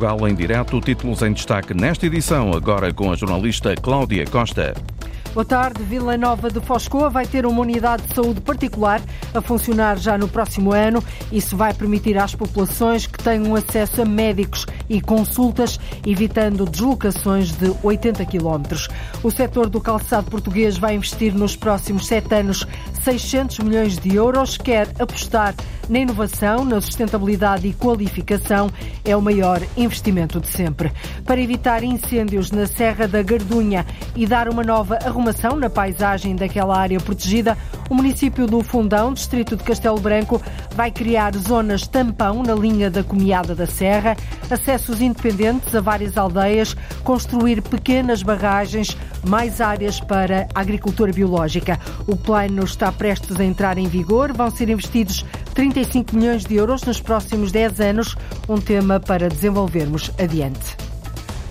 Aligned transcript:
Portugal 0.00 0.26
em 0.26 0.34
direto, 0.34 0.80
títulos 0.80 1.20
em 1.20 1.30
destaque 1.30 1.74
nesta 1.74 2.06
edição, 2.06 2.52
agora 2.54 2.90
com 2.90 3.12
a 3.12 3.16
jornalista 3.16 3.74
Cláudia 3.76 4.24
Costa. 4.24 4.72
Boa 5.34 5.44
tarde. 5.44 5.82
Vila 5.82 6.16
Nova 6.16 6.50
de 6.50 6.58
Foscoa 6.58 7.10
vai 7.10 7.26
ter 7.26 7.44
uma 7.44 7.60
unidade 7.60 8.04
de 8.04 8.14
saúde 8.14 8.40
particular 8.40 9.00
a 9.34 9.42
funcionar 9.42 9.98
já 9.98 10.16
no 10.16 10.26
próximo 10.26 10.72
ano. 10.72 11.04
Isso 11.30 11.54
vai 11.54 11.74
permitir 11.74 12.16
às 12.16 12.34
populações 12.34 13.06
que 13.06 13.22
tenham 13.22 13.54
acesso 13.54 14.00
a 14.00 14.04
médicos 14.06 14.64
e 14.88 15.02
consultas, 15.02 15.78
evitando 16.06 16.64
deslocações 16.64 17.52
de 17.52 17.70
80 17.82 18.24
quilómetros. 18.24 18.88
O 19.22 19.30
setor 19.30 19.68
do 19.68 19.82
calçado 19.82 20.30
português 20.30 20.78
vai 20.78 20.94
investir 20.94 21.34
nos 21.34 21.54
próximos 21.54 22.06
sete 22.06 22.34
anos 22.34 22.66
600 23.04 23.58
milhões 23.58 23.98
de 23.98 24.16
euros. 24.16 24.56
Quer 24.56 24.88
apostar 24.98 25.54
na 25.90 25.98
inovação, 25.98 26.64
na 26.64 26.80
sustentabilidade 26.80 27.66
e 27.66 27.74
qualificação. 27.74 28.70
É 29.04 29.14
o 29.16 29.20
maior 29.20 29.60
investimento 29.76 30.40
de 30.40 30.46
sempre. 30.46 30.92
Para 31.26 31.40
evitar 31.40 31.82
incêndios 31.82 32.50
na 32.52 32.66
Serra 32.66 33.06
da 33.08 33.22
Gardunha 33.22 33.84
e 34.14 34.24
dar 34.26 34.48
uma 34.48 34.62
nova 34.62 34.98
arrumação 35.04 35.56
na 35.56 35.68
paisagem 35.68 36.36
daquela 36.36 36.78
área 36.78 37.00
protegida, 37.00 37.58
o 37.90 37.94
município 37.94 38.46
do 38.46 38.62
Fundão, 38.62 39.12
distrito 39.12 39.56
de 39.56 39.64
Castelo 39.64 39.98
Branco, 39.98 40.40
vai 40.76 40.92
criar 40.92 41.34
zonas 41.36 41.88
tampão 41.88 42.42
na 42.42 42.54
linha 42.54 42.88
da 42.88 43.02
Comiada 43.02 43.54
da 43.54 43.66
Serra, 43.66 44.16
acessos 44.48 45.00
independentes 45.00 45.74
a 45.74 45.80
várias 45.80 46.16
aldeias, 46.16 46.76
construir 47.02 47.60
pequenas 47.62 48.22
barragens, 48.22 48.96
mais 49.26 49.60
áreas 49.60 49.98
para 49.98 50.46
a 50.54 50.60
agricultura 50.60 51.12
biológica. 51.12 51.78
O 52.06 52.16
plano 52.16 52.62
está 52.62 52.92
prestes 52.92 53.38
a 53.40 53.44
entrar 53.44 53.76
em 53.76 53.88
vigor, 53.88 54.32
vão 54.32 54.50
ser 54.50 54.68
investidos 54.68 55.24
35 55.54 56.16
milhões 56.16 56.44
de 56.44 56.56
euros 56.56 56.82
nos 56.82 57.00
próximos 57.00 57.52
10 57.52 57.80
anos, 57.80 58.16
um 58.48 58.58
tema 58.60 59.00
para 59.00 59.28
desenvolvermos 59.28 60.10
adiante. 60.18 60.76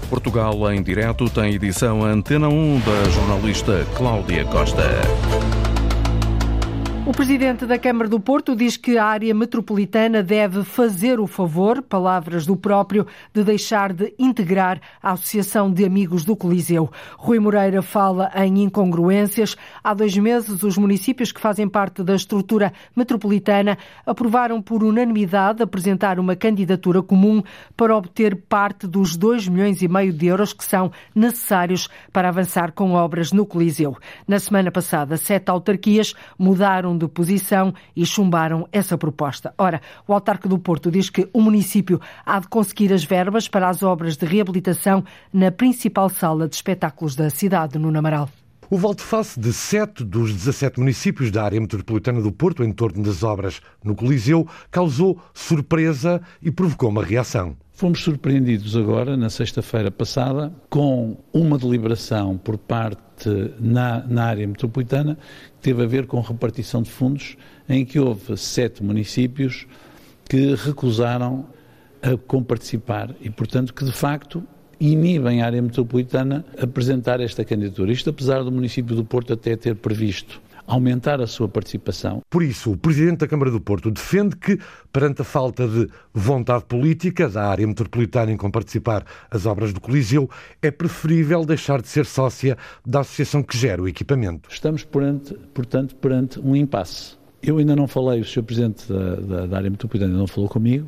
Portugal 0.09 0.71
em 0.71 0.81
direto 0.81 1.29
tem 1.29 1.53
edição 1.53 2.03
Antena 2.03 2.49
1 2.49 2.79
da 2.79 3.09
jornalista 3.11 3.85
Cláudia 3.95 4.43
Costa. 4.45 5.68
O 7.09 7.11
presidente 7.11 7.65
da 7.65 7.79
Câmara 7.79 8.07
do 8.07 8.19
Porto 8.19 8.55
diz 8.55 8.77
que 8.77 8.95
a 8.95 9.03
área 9.03 9.33
metropolitana 9.33 10.21
deve 10.21 10.63
fazer 10.63 11.19
o 11.19 11.25
favor, 11.25 11.81
palavras 11.81 12.45
do 12.45 12.55
próprio, 12.55 13.07
de 13.33 13.43
deixar 13.43 13.91
de 13.91 14.13
integrar 14.19 14.79
a 15.01 15.13
Associação 15.13 15.73
de 15.73 15.83
Amigos 15.83 16.23
do 16.23 16.35
Coliseu. 16.35 16.87
Rui 17.17 17.39
Moreira 17.39 17.81
fala 17.81 18.31
em 18.35 18.61
incongruências. 18.61 19.57
Há 19.83 19.95
dois 19.95 20.15
meses, 20.19 20.61
os 20.61 20.77
municípios 20.77 21.31
que 21.31 21.41
fazem 21.41 21.67
parte 21.67 22.03
da 22.03 22.13
estrutura 22.13 22.71
metropolitana 22.95 23.79
aprovaram 24.05 24.61
por 24.61 24.83
unanimidade 24.83 25.63
apresentar 25.63 26.19
uma 26.19 26.35
candidatura 26.35 27.01
comum 27.01 27.41
para 27.75 27.97
obter 27.97 28.35
parte 28.35 28.85
dos 28.85 29.17
2 29.17 29.47
milhões 29.47 29.81
e 29.81 29.87
meio 29.87 30.13
de 30.13 30.27
euros 30.27 30.53
que 30.53 30.63
são 30.63 30.91
necessários 31.15 31.89
para 32.13 32.29
avançar 32.29 32.71
com 32.71 32.93
obras 32.93 33.31
no 33.31 33.47
Coliseu. 33.47 33.97
Na 34.27 34.37
semana 34.37 34.71
passada, 34.71 35.17
sete 35.17 35.49
autarquias 35.49 36.13
mudaram 36.37 36.98
de 36.99 37.07
posição 37.07 37.73
e 37.95 38.05
chumbaram 38.05 38.67
essa 38.71 38.97
proposta. 38.97 39.53
Ora, 39.57 39.81
o 40.07 40.13
autarca 40.13 40.47
do 40.47 40.59
Porto 40.59 40.91
diz 40.91 41.09
que 41.09 41.27
o 41.33 41.41
município 41.41 41.99
há 42.25 42.39
de 42.39 42.47
conseguir 42.47 42.93
as 42.93 43.03
verbas 43.03 43.47
para 43.47 43.67
as 43.67 43.81
obras 43.81 44.17
de 44.17 44.25
reabilitação 44.25 45.03
na 45.33 45.51
principal 45.51 46.09
sala 46.09 46.47
de 46.47 46.55
espetáculos 46.55 47.15
da 47.15 47.29
cidade, 47.29 47.79
no 47.79 47.89
Namaral. 47.89 48.29
O 48.71 48.77
volte-face 48.77 49.39
de 49.39 49.51
sete 49.51 50.03
dos 50.03 50.31
17 50.31 50.79
municípios 50.79 51.31
da 51.31 51.43
área 51.43 51.59
metropolitana 51.59 52.21
do 52.21 52.31
Porto 52.31 52.63
em 52.63 52.71
torno 52.71 53.01
das 53.01 53.23
obras 53.23 53.61
no 53.83 53.95
Coliseu 53.95 54.47
causou 54.69 55.19
surpresa 55.33 56.21
e 56.39 56.51
provocou 56.51 56.89
uma 56.89 57.03
reação. 57.03 57.57
Fomos 57.79 58.03
surpreendidos 58.03 58.75
agora, 58.75 59.15
na 59.15 59.29
sexta-feira 59.29 59.89
passada, 59.89 60.51
com 60.69 61.15
uma 61.31 61.57
deliberação 61.57 62.37
por 62.37 62.57
parte 62.57 63.29
na, 63.57 64.05
na, 64.05 64.25
área 64.25 64.45
metropolitana 64.45 65.15
que 65.15 65.61
teve 65.61 65.83
a 65.83 65.87
ver 65.87 66.05
com 66.05 66.19
repartição 66.19 66.81
de 66.81 66.89
fundos, 66.89 67.37
em 67.69 67.85
que 67.85 67.97
houve 67.97 68.35
sete 68.35 68.83
municípios 68.83 69.65
que 70.27 70.55
recusaram 70.55 71.45
a 72.01 72.17
comparticipar 72.17 73.15
e, 73.21 73.29
portanto, 73.29 73.73
que 73.73 73.85
de 73.85 73.93
facto 73.93 74.43
inibem 74.77 75.41
a 75.41 75.45
área 75.45 75.61
metropolitana 75.61 76.43
apresentar 76.61 77.21
esta 77.21 77.45
candidatura. 77.45 77.93
Isto 77.93 78.09
apesar 78.09 78.43
do 78.43 78.51
município 78.51 78.93
do 78.93 79.05
Porto 79.05 79.31
até 79.31 79.55
ter 79.55 79.75
previsto 79.75 80.41
aumentar 80.69 81.19
a 81.19 81.25
sua 81.25 81.49
participação. 81.49 82.21
Por 82.29 82.43
isso, 82.43 82.71
o 82.71 82.77
Presidente 82.77 83.17
da 83.17 83.27
Câmara 83.27 83.49
do 83.49 83.59
Porto 83.59 83.89
defende 83.89 84.35
que, 84.35 84.59
perante 84.93 85.21
a 85.21 85.25
falta 85.25 85.67
de 85.67 85.89
vontade 86.13 86.65
política 86.65 87.27
da 87.27 87.47
área 87.47 87.65
metropolitana 87.65 88.31
em 88.31 88.37
comparticipar 88.37 89.03
as 89.31 89.47
obras 89.47 89.73
do 89.73 89.81
Coliseu, 89.81 90.29
é 90.61 90.69
preferível 90.69 91.43
deixar 91.43 91.81
de 91.81 91.87
ser 91.87 92.05
sócia 92.05 92.55
da 92.85 92.99
associação 92.99 93.41
que 93.41 93.57
gera 93.57 93.81
o 93.81 93.87
equipamento. 93.87 94.47
Estamos, 94.51 94.83
perante, 94.83 95.33
portanto, 95.53 95.95
perante 95.95 96.39
um 96.39 96.55
impasse. 96.55 97.17
Eu 97.41 97.57
ainda 97.57 97.75
não 97.75 97.87
falei, 97.87 98.21
o 98.21 98.25
Sr. 98.25 98.43
Presidente 98.43 98.87
da, 98.87 99.15
da, 99.15 99.45
da 99.47 99.57
área 99.57 99.69
metropolitana 99.71 100.11
ainda 100.11 100.19
não 100.19 100.27
falou 100.27 100.49
comigo, 100.49 100.87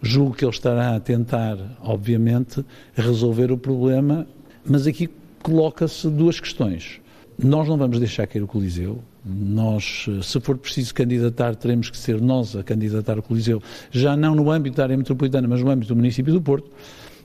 julgo 0.00 0.34
que 0.34 0.44
ele 0.44 0.52
estará 0.52 0.96
a 0.96 1.00
tentar, 1.00 1.58
obviamente, 1.82 2.64
resolver 2.94 3.52
o 3.52 3.58
problema, 3.58 4.26
mas 4.64 4.86
aqui 4.86 5.10
coloca-se 5.42 6.08
duas 6.08 6.40
questões. 6.40 7.00
Nós 7.42 7.68
não 7.68 7.76
vamos 7.76 7.98
deixar 7.98 8.26
cair 8.26 8.42
o 8.42 8.46
Coliseu, 8.46 9.02
nós, 9.24 10.06
se 10.22 10.40
for 10.40 10.56
preciso 10.56 10.94
candidatar, 10.94 11.54
teremos 11.54 11.90
que 11.90 11.96
ser 11.96 12.20
nós 12.20 12.56
a 12.56 12.62
candidatar 12.62 13.18
o 13.18 13.22
Coliseu, 13.22 13.62
já 13.90 14.16
não 14.16 14.34
no 14.34 14.50
âmbito 14.50 14.76
da 14.76 14.84
área 14.84 14.96
metropolitana, 14.96 15.46
mas 15.46 15.62
no 15.62 15.70
âmbito 15.70 15.92
do 15.92 15.96
município 15.96 16.32
do 16.32 16.40
Porto. 16.40 16.70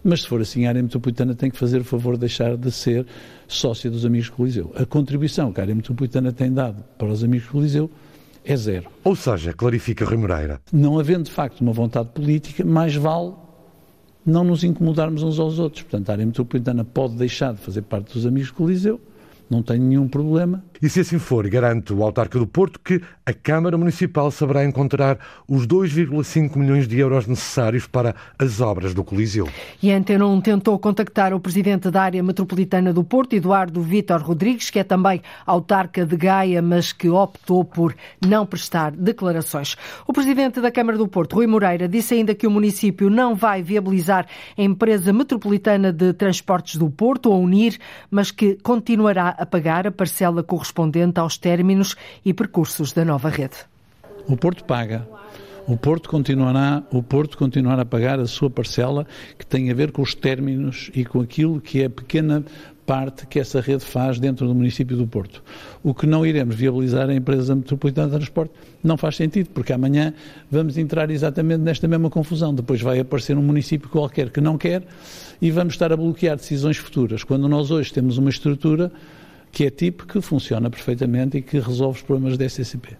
Mas 0.03 0.22
se 0.22 0.28
for 0.28 0.39
assim, 0.39 0.66
a 0.66 0.69
área 0.69 0.83
metropolitana 0.83 1.33
tem 1.33 1.50
que 1.50 1.57
fazer 1.57 1.81
o 1.81 1.83
favor 1.83 2.13
de 2.13 2.19
deixar 2.22 2.56
de 2.56 2.72
ser 2.72 3.07
sócia 3.47 3.89
dos 3.89 4.06
Amigos 4.06 4.29
do 4.29 4.33
Coliseu. 4.33 4.72
A 4.75 4.85
contribuição 4.85 5.51
que 5.51 5.59
a 5.59 5.63
área 5.63 5.73
metropolitana 5.73 6.31
tem 6.31 6.53
dado 6.53 6.83
para 6.97 7.07
os 7.07 7.23
Amigos 7.23 7.47
do 7.47 7.53
Coliseu 7.53 7.89
é 8.44 8.56
zero. 8.56 8.88
Ou 9.03 9.16
seja, 9.16 9.51
clarifica 9.51 10.06
Rui 10.06 10.17
Moreira. 10.17 10.62
Não 10.72 11.00
havendo 11.00 11.23
de 11.23 11.31
facto 11.31 11.62
uma 11.62 11.73
vontade 11.73 12.09
política, 12.09 12.63
mais 12.63 12.95
vale 12.95 13.33
não 14.23 14.44
nos 14.44 14.63
incomodarmos 14.63 15.23
uns 15.23 15.39
aos 15.39 15.57
outros. 15.57 15.81
Portanto, 15.81 16.09
a 16.09 16.13
área 16.13 16.25
metropolitana 16.25 16.83
pode 16.83 17.16
deixar 17.16 17.53
de 17.53 17.62
fazer 17.62 17.81
parte 17.81 18.13
dos 18.13 18.27
Amigos 18.27 18.50
do 18.50 18.56
Coliseu 18.56 19.01
não 19.50 19.62
tenho 19.62 19.83
nenhum 19.83 20.07
problema. 20.07 20.63
E 20.81 20.90
se 20.90 21.00
assim 21.00 21.18
for, 21.18 21.47
garante 21.47 21.94
o 21.94 22.03
autarca 22.03 22.38
do 22.38 22.46
Porto 22.46 22.80
que 22.80 23.02
a 23.25 23.34
Câmara 23.34 23.78
Municipal 23.78 24.30
saberá 24.30 24.66
encontrar 24.66 25.18
os 25.47 25.66
2,5 25.66 26.58
milhões 26.58 26.88
de 26.88 27.00
euros 27.00 27.25
necessários 27.28 27.88
para 27.88 28.13
as 28.38 28.59
obras 28.59 28.94
do 28.94 29.03
Coliseu. 29.03 29.47
E 29.81 29.91
a 29.91 29.97
Antena 29.97 30.28
1 30.28 30.41
tentou 30.41 30.78
contactar 30.78 31.34
o 31.34 31.40
presidente 31.40 31.90
da 31.90 32.02
área 32.02 32.22
metropolitana 32.22 32.91
do 32.91 33.03
Porto, 33.03 33.34
Eduardo 33.34 33.81
Vítor 33.81 34.22
Rodrigues, 34.22 34.69
que 34.69 34.80
é 34.80 34.84
também 34.84 35.22
autarca 35.46 36.06
de 36.06 36.18
Gaia, 36.18 36.62
mas 36.62 36.92
que 36.92 37.09
optou 37.09 37.63
por 37.63 37.96
não 38.25 38.46
prestar 38.46 38.92
declarações. 38.92 39.78
O 40.06 40.12
presidente 40.12 40.59
da 40.59 40.72
Câmara 40.72 40.97
do 40.97 41.07
Porto, 41.07 41.36
Rui 41.36 41.47
Moreira, 41.47 41.88
disse 41.88 42.16
ainda 42.16 42.36
que 42.36 42.46
o 42.46 42.52
município 42.52 43.09
não 43.09 43.34
vai 43.34 43.63
viabilizar 43.63 44.28
a 44.57 44.62
empresa 44.62 45.13
metropolitana 45.13 45.94
de 45.94 46.12
transportes 46.13 46.75
do 46.75 46.90
Porto, 46.90 47.31
a 47.31 47.38
Unir, 47.38 47.80
mas 48.12 48.30
que 48.30 48.57
continuará 48.62 49.30
a 49.30 49.46
pagar 49.46 49.88
a 49.88 49.92
parcela 49.92 50.44
correspondente 50.44 50.65
aos 51.16 51.38
términos 51.38 51.96
e 52.24 52.34
percursos 52.34 52.92
da 52.92 53.06
nova 53.06 53.30
rede. 53.30 53.58
O 54.28 54.36
Porto 54.36 54.64
paga. 54.64 55.08
O 55.68 55.76
Porto 55.76 56.09
continuará, 56.09 56.84
o 56.92 57.02
Porto 57.02 57.38
continuará 57.38 57.81
a 57.81 57.86
pagar 57.86 58.20
a 58.20 58.28
sua 58.28 58.52
parcela 58.52 59.08
que 59.38 59.46
tem 59.46 59.72
a 59.72 59.74
ver 59.74 59.92
com 59.92 60.04
os 60.04 60.14
términos 60.14 60.92
e 60.94 61.04
com 61.04 61.20
aquilo 61.20 61.59
que 61.59 61.81
é 61.81 61.86
a 61.86 61.90
pequena 61.90 62.46
parte 62.86 63.25
que 63.25 63.40
essa 63.40 63.59
rede 63.59 63.84
faz 63.84 64.20
dentro 64.20 64.48
do 64.48 64.54
município 64.54 64.96
do 64.96 65.08
Porto. 65.08 65.44
O 65.84 65.94
que 65.94 66.06
não 66.06 66.24
iremos 66.24 66.56
viabilizar 66.56 67.10
a 67.10 67.13
empresa 67.16 67.56
metropolitana 67.56 68.10
de 68.10 68.16
transporte 68.18 68.54
não 68.84 68.95
faz 68.95 69.16
sentido, 69.16 69.50
porque 69.50 69.74
amanhã 69.74 70.13
vamos 70.51 70.78
entrar 70.78 71.10
exatamente 71.10 71.62
nesta 71.62 71.88
mesma 71.88 72.10
confusão. 72.10 72.54
Depois 72.54 72.81
vai 72.81 73.00
aparecer 73.00 73.36
um 73.36 73.42
município 73.42 73.89
qualquer 73.89 74.30
que 74.30 74.39
não 74.39 74.57
quer 74.57 74.84
e 75.42 75.50
vamos 75.50 75.74
estar 75.74 75.92
a 75.92 75.98
bloquear 75.98 76.38
decisões 76.38 76.78
futuras, 76.78 77.24
quando 77.24 77.50
nós 77.50 77.72
hoje 77.72 77.92
temos 77.92 78.19
uma 78.19 78.30
estrutura 78.30 78.92
que 79.56 79.63
é 79.63 79.69
tipo 79.69 80.06
que 80.06 80.19
funciona 80.19 80.69
perfeitamente 80.69 81.38
e 81.38 81.42
que 81.42 81.57
resolve 81.60 82.00
os 82.00 82.04
problemas 82.06 82.38
da 82.38 82.44
SCP. 82.44 82.98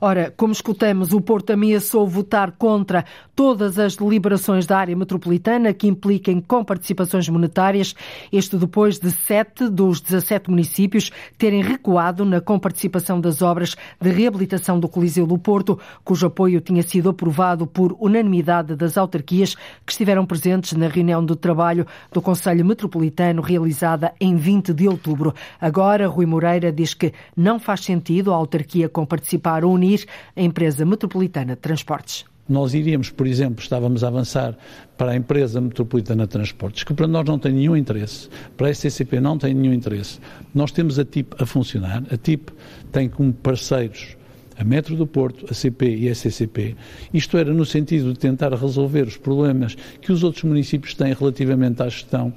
Ora, 0.00 0.32
como 0.36 0.52
escutamos, 0.52 1.12
o 1.12 1.20
Porto 1.20 1.50
ameaçou 1.50 2.06
votar 2.06 2.52
contra 2.52 3.04
todas 3.34 3.78
as 3.78 3.96
deliberações 3.96 4.66
da 4.66 4.78
área 4.78 4.96
metropolitana 4.96 5.74
que 5.74 5.86
impliquem 5.86 6.40
com 6.40 6.64
participações 6.64 7.28
monetárias, 7.28 7.94
isto 8.32 8.56
depois 8.56 8.98
de 8.98 9.10
sete 9.10 9.68
dos 9.68 10.00
17 10.00 10.50
municípios 10.50 11.10
terem 11.36 11.62
recuado 11.62 12.24
na 12.24 12.40
comparticipação 12.40 13.20
das 13.20 13.42
obras 13.42 13.76
de 14.00 14.10
reabilitação 14.10 14.80
do 14.80 14.88
Coliseu 14.88 15.26
do 15.26 15.36
Porto, 15.36 15.78
cujo 16.02 16.26
apoio 16.26 16.60
tinha 16.62 16.82
sido 16.82 17.10
aprovado 17.10 17.66
por 17.66 17.94
unanimidade 18.00 18.74
das 18.74 18.96
autarquias 18.96 19.54
que 19.84 19.92
estiveram 19.92 20.24
presentes 20.24 20.72
na 20.72 20.88
reunião 20.88 21.24
de 21.24 21.36
trabalho 21.36 21.86
do 22.10 22.22
Conselho 22.22 22.64
Metropolitano 22.64 23.42
realizada 23.42 24.14
em 24.18 24.36
20 24.36 24.72
de 24.72 24.88
outubro. 24.88 25.34
Agora, 25.60 26.08
Rui 26.08 26.24
Moreira 26.24 26.72
diz 26.72 26.94
que 26.94 27.12
não 27.36 27.58
faz 27.58 27.80
sentido 27.80 28.32
a 28.32 28.36
autarquia 28.36 28.88
comparticipar 28.88 29.64
ou 29.66 29.74
unir 29.74 30.06
a 30.34 30.42
empresa 30.42 30.84
metropolitana 30.84 31.54
de 31.54 31.60
transportes. 31.60 32.24
nós 32.48 32.74
iríamos, 32.74 33.10
por 33.10 33.26
exemplo, 33.26 33.60
estávamos 33.60 34.04
a 34.04 34.08
avançar 34.08 34.56
para 34.96 35.12
a 35.12 35.16
empresa 35.16 35.60
metropolitana 35.60 36.24
de 36.24 36.30
transportes, 36.30 36.84
que 36.84 36.94
para 36.94 37.08
nós 37.08 37.24
não 37.26 37.38
tem 37.38 37.52
nenhum 37.52 37.76
interesse, 37.76 38.28
para 38.56 38.68
a 38.68 38.74
SCCP 38.74 39.20
não 39.20 39.36
tem 39.36 39.52
nenhum 39.52 39.74
interesse. 39.74 40.20
Nós 40.54 40.70
temos 40.70 40.98
a 40.98 41.04
TIP 41.04 41.34
a 41.42 41.44
funcionar, 41.44 42.04
a 42.10 42.16
TIP 42.16 42.52
tem 42.92 43.08
como 43.08 43.32
parceiros 43.32 44.15
a 44.58 44.64
Metro 44.64 44.96
do 44.96 45.06
Porto, 45.06 45.46
a 45.50 45.54
CP 45.54 45.96
e 45.96 46.08
a 46.08 46.14
SCCP. 46.14 46.76
Isto 47.12 47.36
era 47.36 47.52
no 47.52 47.64
sentido 47.64 48.12
de 48.12 48.18
tentar 48.18 48.52
resolver 48.54 49.02
os 49.02 49.16
problemas 49.16 49.76
que 50.00 50.12
os 50.12 50.22
outros 50.22 50.44
municípios 50.44 50.94
têm 50.94 51.12
relativamente 51.12 51.82
à 51.82 51.88
gestão 51.88 52.32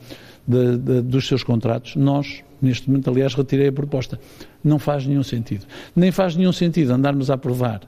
de, 0.48 0.78
de, 0.78 1.02
dos 1.02 1.28
seus 1.28 1.44
contratos. 1.44 1.96
Nós, 1.96 2.44
neste 2.62 2.90
momento, 2.90 3.10
aliás, 3.10 3.34
retirei 3.34 3.68
a 3.68 3.72
proposta. 3.72 4.20
Não 4.64 4.80
faz 4.80 5.06
nenhum 5.06 5.24
sentido. 5.24 5.66
Nem 5.96 6.12
faz 6.12 6.36
nenhum 6.36 6.52
sentido 6.52 6.92
andarmos 6.92 7.30
a 7.30 7.36
aprovar 7.36 7.82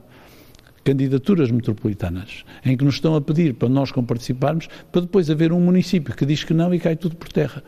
candidaturas 0.83 1.51
metropolitanas, 1.51 2.43
em 2.65 2.75
que 2.75 2.83
nos 2.83 2.95
estão 2.95 3.15
a 3.15 3.21
pedir 3.21 3.53
para 3.53 3.69
nós 3.69 3.91
comparticiparmos, 3.91 4.67
para 4.91 5.01
depois 5.01 5.29
haver 5.29 5.51
um 5.51 5.59
município 5.59 6.15
que 6.15 6.25
diz 6.25 6.43
que 6.43 6.53
não 6.53 6.73
e 6.73 6.79
cai 6.79 6.95
tudo 6.95 7.15
por 7.15 7.29
terra. 7.29 7.63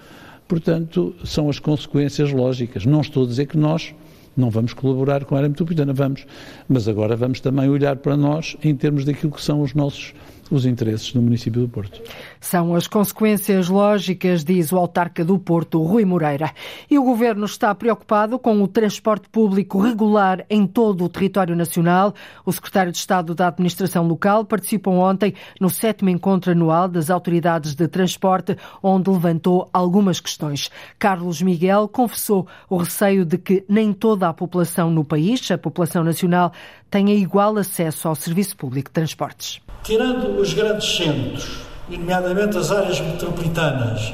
Portanto, 0.47 1.15
são 1.23 1.49
as 1.49 1.59
consequências 1.59 2.31
lógicas. 2.31 2.85
Não 2.85 3.01
estou 3.01 3.23
a 3.23 3.27
dizer 3.27 3.45
que 3.45 3.57
nós 3.57 3.93
não 4.35 4.49
vamos 4.49 4.73
colaborar 4.73 5.25
com 5.25 5.35
a 5.35 5.39
área 5.39 5.49
metropolitana, 5.49 5.93
vamos, 5.93 6.25
mas 6.67 6.87
agora 6.87 7.15
vamos 7.15 7.39
também 7.39 7.69
olhar 7.69 7.95
para 7.97 8.17
nós 8.17 8.57
em 8.63 8.75
termos 8.75 9.05
daquilo 9.05 9.31
que 9.31 9.43
são 9.43 9.61
os 9.61 9.73
nossos 9.73 10.13
os 10.55 10.65
interesses 10.65 11.11
do 11.11 11.21
município 11.21 11.61
do 11.61 11.69
Porto. 11.69 12.01
São 12.39 12.75
as 12.75 12.87
consequências 12.87 13.69
lógicas, 13.69 14.43
diz 14.43 14.71
o 14.71 14.77
autarca 14.77 15.23
do 15.23 15.39
Porto, 15.39 15.81
Rui 15.81 16.05
Moreira. 16.05 16.51
E 16.89 16.97
o 16.99 17.03
governo 17.03 17.45
está 17.45 17.73
preocupado 17.73 18.37
com 18.37 18.61
o 18.61 18.67
transporte 18.67 19.29
público 19.29 19.79
regular 19.79 20.45
em 20.49 20.67
todo 20.67 21.05
o 21.05 21.09
território 21.09 21.55
nacional. 21.55 22.13
O 22.45 22.51
secretário 22.51 22.91
de 22.91 22.97
Estado 22.97 23.33
da 23.33 23.47
Administração 23.47 24.07
Local 24.07 24.45
participou 24.45 24.95
ontem 24.95 25.33
no 25.59 25.69
sétimo 25.69 26.09
encontro 26.09 26.51
anual 26.51 26.87
das 26.87 27.09
autoridades 27.09 27.75
de 27.75 27.87
transporte, 27.87 28.57
onde 28.81 29.09
levantou 29.09 29.69
algumas 29.73 30.19
questões. 30.19 30.69
Carlos 30.99 31.41
Miguel 31.41 31.87
confessou 31.87 32.47
o 32.69 32.77
receio 32.77 33.25
de 33.25 33.37
que 33.37 33.63
nem 33.67 33.93
toda 33.93 34.27
a 34.27 34.33
população 34.33 34.89
no 34.89 35.03
país, 35.03 35.49
a 35.51 35.57
população 35.57 36.03
nacional, 36.03 36.51
tenha 36.89 37.15
igual 37.15 37.57
acesso 37.57 38.07
ao 38.07 38.13
serviço 38.13 38.55
público 38.55 38.89
de 38.89 38.93
transportes. 38.93 39.59
Tirando 39.83 40.42
os 40.43 40.53
grandes 40.53 40.95
centros, 40.95 41.59
nomeadamente 41.89 42.57
as 42.57 42.71
áreas 42.71 42.99
metropolitanas, 42.99 44.13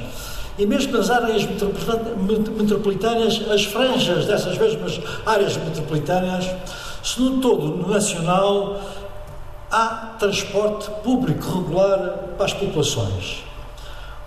e 0.57 0.65
mesmo 0.65 0.97
nas 0.97 1.09
áreas 1.09 1.45
metropolitanas, 1.45 3.41
as 3.49 3.65
franjas 3.65 4.25
dessas 4.25 4.57
mesmas 4.57 4.99
áreas 5.25 5.57
metropolitanas, 5.57 6.49
se 7.03 7.21
no 7.21 7.39
todo 7.39 7.87
nacional 7.87 8.81
há 9.71 10.15
transporte 10.19 10.89
público 11.03 11.59
regular 11.59 12.15
para 12.35 12.45
as 12.45 12.53
populações. 12.53 13.43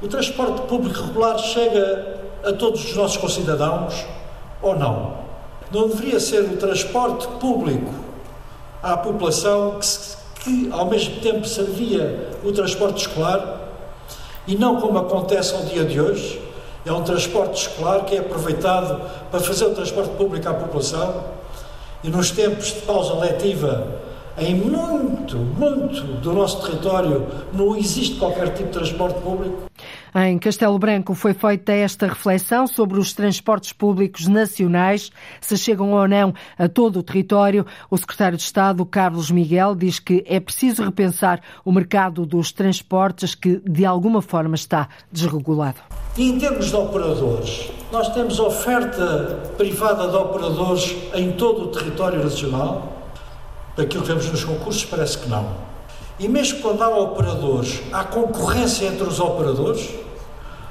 O 0.00 0.08
transporte 0.08 0.62
público 0.62 1.02
regular 1.02 1.38
chega 1.38 2.20
a 2.44 2.52
todos 2.52 2.84
os 2.84 2.96
nossos 2.96 3.18
concidadãos 3.18 4.04
ou 4.60 4.76
não? 4.76 5.18
Não 5.70 5.88
deveria 5.88 6.18
ser 6.18 6.42
o 6.44 6.56
transporte 6.56 7.26
público 7.38 7.92
à 8.82 8.96
população 8.96 9.78
que 9.78 9.86
se 9.86 10.21
que 10.42 10.68
ao 10.72 10.86
mesmo 10.86 11.20
tempo 11.20 11.46
servia 11.46 12.30
o 12.44 12.52
transporte 12.52 13.06
escolar 13.06 13.60
e 14.46 14.56
não 14.56 14.80
como 14.80 14.98
acontece 14.98 15.54
ao 15.54 15.62
dia 15.62 15.84
de 15.84 16.00
hoje, 16.00 16.40
é 16.84 16.92
um 16.92 17.02
transporte 17.02 17.68
escolar 17.68 18.04
que 18.04 18.16
é 18.16 18.18
aproveitado 18.18 19.00
para 19.30 19.40
fazer 19.40 19.66
o 19.66 19.70
transporte 19.74 20.10
público 20.16 20.48
à 20.48 20.54
população 20.54 21.24
e 22.02 22.08
nos 22.08 22.32
tempos 22.32 22.74
de 22.74 22.80
pausa 22.80 23.14
letiva 23.14 24.02
em 24.36 24.54
muito, 24.54 25.36
muito 25.36 26.02
do 26.20 26.32
nosso 26.32 26.62
território 26.62 27.26
não 27.52 27.76
existe 27.76 28.16
qualquer 28.16 28.48
tipo 28.54 28.70
de 28.70 28.78
transporte 28.78 29.20
público. 29.20 29.70
Em 30.14 30.38
Castelo 30.38 30.78
Branco 30.78 31.14
foi 31.14 31.32
feita 31.32 31.72
esta 31.72 32.06
reflexão 32.06 32.66
sobre 32.66 33.00
os 33.00 33.14
transportes 33.14 33.72
públicos 33.72 34.28
nacionais, 34.28 35.10
se 35.40 35.56
chegam 35.56 35.92
ou 35.92 36.06
não 36.06 36.34
a 36.58 36.68
todo 36.68 36.98
o 36.98 37.02
território. 37.02 37.64
O 37.90 37.96
secretário 37.96 38.36
de 38.36 38.44
Estado, 38.44 38.84
Carlos 38.84 39.30
Miguel, 39.30 39.74
diz 39.74 39.98
que 39.98 40.22
é 40.26 40.38
preciso 40.38 40.84
repensar 40.84 41.40
o 41.64 41.72
mercado 41.72 42.26
dos 42.26 42.52
transportes 42.52 43.34
que, 43.34 43.62
de 43.64 43.86
alguma 43.86 44.20
forma, 44.20 44.54
está 44.54 44.86
desregulado. 45.10 45.80
E 46.14 46.28
em 46.28 46.38
termos 46.38 46.66
de 46.66 46.76
operadores, 46.76 47.70
nós 47.90 48.10
temos 48.10 48.38
oferta 48.38 49.50
privada 49.56 50.08
de 50.08 50.16
operadores 50.16 50.94
em 51.14 51.32
todo 51.32 51.64
o 51.64 51.68
território 51.68 52.22
nacional? 52.22 53.10
Daquilo 53.74 54.02
que 54.02 54.08
vemos 54.08 54.30
nos 54.30 54.44
concursos, 54.44 54.84
parece 54.84 55.16
que 55.16 55.30
não. 55.30 55.71
E 56.18 56.28
mesmo 56.28 56.60
quando 56.60 56.82
há 56.82 56.88
operadores, 56.88 57.82
há 57.92 58.04
concorrência 58.04 58.86
entre 58.86 59.04
os 59.04 59.18
operadores? 59.18 59.90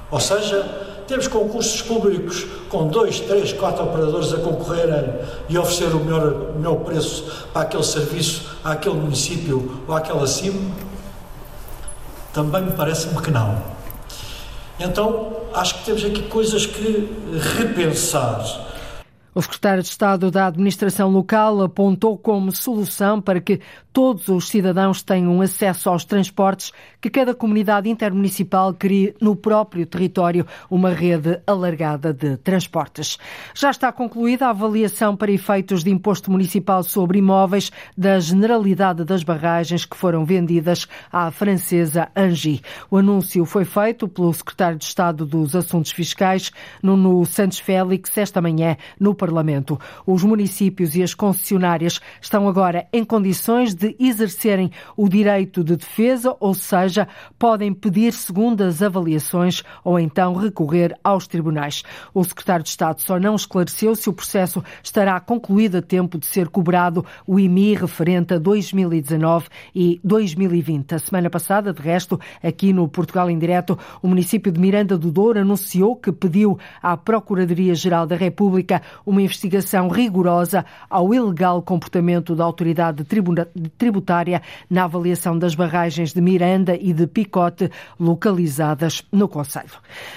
Ou 0.09 0.19
seja, 0.19 0.63
temos 1.07 1.27
concursos 1.27 1.81
públicos 1.81 2.45
com 2.69 2.87
dois, 2.87 3.19
três, 3.19 3.51
quatro 3.51 3.83
operadores 3.83 4.33
a 4.33 4.37
concorrerem 4.37 5.13
e 5.49 5.57
oferecer 5.57 5.93
o 5.95 5.99
melhor, 5.99 6.53
melhor 6.55 6.75
preço 6.77 7.47
para 7.51 7.63
aquele 7.63 7.83
serviço, 7.83 8.57
àquele 8.63 8.95
município 8.95 9.83
ou 9.87 9.95
àquela 9.95 10.25
CIM? 10.25 10.71
Também 12.33 12.61
me 12.61 12.71
parece-me 12.71 13.21
que 13.21 13.29
não. 13.29 13.61
Então, 14.79 15.33
acho 15.53 15.79
que 15.79 15.85
temos 15.85 16.05
aqui 16.05 16.23
coisas 16.23 16.65
que 16.65 17.09
repensar. 17.57 18.69
O 19.33 19.41
secretário 19.41 19.81
de 19.81 19.89
Estado 19.89 20.29
da 20.29 20.47
Administração 20.47 21.09
Local 21.09 21.61
apontou 21.61 22.17
como 22.17 22.51
solução 22.51 23.21
para 23.21 23.39
que 23.39 23.61
todos 23.93 24.27
os 24.29 24.47
cidadãos 24.47 25.03
tenham 25.03 25.41
acesso 25.41 25.89
aos 25.89 26.05
transportes 26.05 26.71
que 26.99 27.09
cada 27.09 27.33
comunidade 27.33 27.89
intermunicipal 27.89 28.73
crie 28.73 29.13
no 29.19 29.35
próprio 29.35 29.85
território 29.85 30.45
uma 30.69 30.91
rede 30.91 31.41
alargada 31.45 32.13
de 32.13 32.37
transportes. 32.37 33.17
Já 33.53 33.71
está 33.71 33.91
concluída 33.91 34.47
a 34.47 34.51
avaliação 34.51 35.15
para 35.15 35.31
efeitos 35.31 35.83
de 35.83 35.89
imposto 35.91 36.31
municipal 36.31 36.83
sobre 36.83 37.19
imóveis 37.19 37.71
da 37.97 38.19
generalidade 38.19 39.03
das 39.03 39.23
barragens 39.23 39.85
que 39.85 39.97
foram 39.97 40.23
vendidas 40.25 40.87
à 41.11 41.29
francesa 41.31 42.09
Angie. 42.15 42.61
O 42.89 42.97
anúncio 42.97 43.45
foi 43.45 43.65
feito 43.65 44.07
pelo 44.07 44.33
secretário 44.33 44.77
de 44.77 44.85
Estado 44.85 45.25
dos 45.25 45.55
Assuntos 45.55 45.91
Fiscais, 45.91 46.51
Nuno 46.81 47.25
Santos 47.25 47.59
Félix, 47.59 48.17
esta 48.17 48.41
manhã 48.41 48.77
no 48.99 49.13
Parlamento. 49.13 49.79
Os 50.05 50.23
municípios 50.23 50.95
e 50.95 51.03
as 51.03 51.13
concessionárias 51.13 51.99
estão 52.21 52.47
agora 52.47 52.87
em 52.93 53.03
condições 53.03 53.73
de 53.73 53.80
exercerem 53.99 54.71
o 54.95 55.07
direito 55.07 55.63
de 55.63 55.75
defesa, 55.75 56.35
ou 56.39 56.53
seja, 56.53 57.07
podem 57.37 57.73
pedir 57.73 58.13
segundas 58.13 58.81
avaliações 58.81 59.63
ou 59.83 59.99
então 59.99 60.33
recorrer 60.33 60.95
aos 61.03 61.27
tribunais. 61.27 61.83
O 62.13 62.23
secretário 62.23 62.63
de 62.63 62.69
Estado 62.69 63.01
só 63.01 63.19
não 63.19 63.35
esclareceu 63.35 63.95
se 63.95 64.09
o 64.09 64.13
processo 64.13 64.63
estará 64.83 65.19
concluído 65.19 65.77
a 65.77 65.81
tempo 65.81 66.17
de 66.17 66.25
ser 66.25 66.49
cobrado 66.49 67.05
o 67.25 67.39
IMI 67.39 67.75
referente 67.75 68.33
a 68.33 68.37
2019 68.37 69.47
e 69.73 69.99
2020. 70.03 70.95
A 70.95 70.99
semana 70.99 71.29
passada, 71.29 71.73
de 71.73 71.81
resto, 71.81 72.19
aqui 72.43 72.73
no 72.73 72.87
Portugal 72.87 73.29
em 73.29 73.37
Direto, 73.37 73.77
o 74.01 74.07
município 74.07 74.51
de 74.51 74.59
Miranda 74.59 74.97
do 74.97 75.11
Douro 75.11 75.39
anunciou 75.39 75.95
que 75.95 76.11
pediu 76.11 76.57
à 76.81 76.95
Procuradoria-Geral 76.97 78.05
da 78.05 78.15
República 78.15 78.81
uma 79.05 79.21
investigação 79.21 79.87
rigorosa 79.87 80.65
ao 80.89 81.13
ilegal 81.13 81.61
comportamento 81.61 82.35
da 82.35 82.43
autoridade 82.43 83.03
tributária 83.77 84.41
na 84.69 84.83
avaliação 84.83 85.37
das 85.37 85.55
barragens 85.55 86.13
de 86.13 86.21
Miranda 86.21 86.75
e 86.75 86.93
de 86.93 87.07
Picote 87.07 87.69
localizadas 87.99 89.03
no 89.11 89.27
Conselho. 89.27 89.71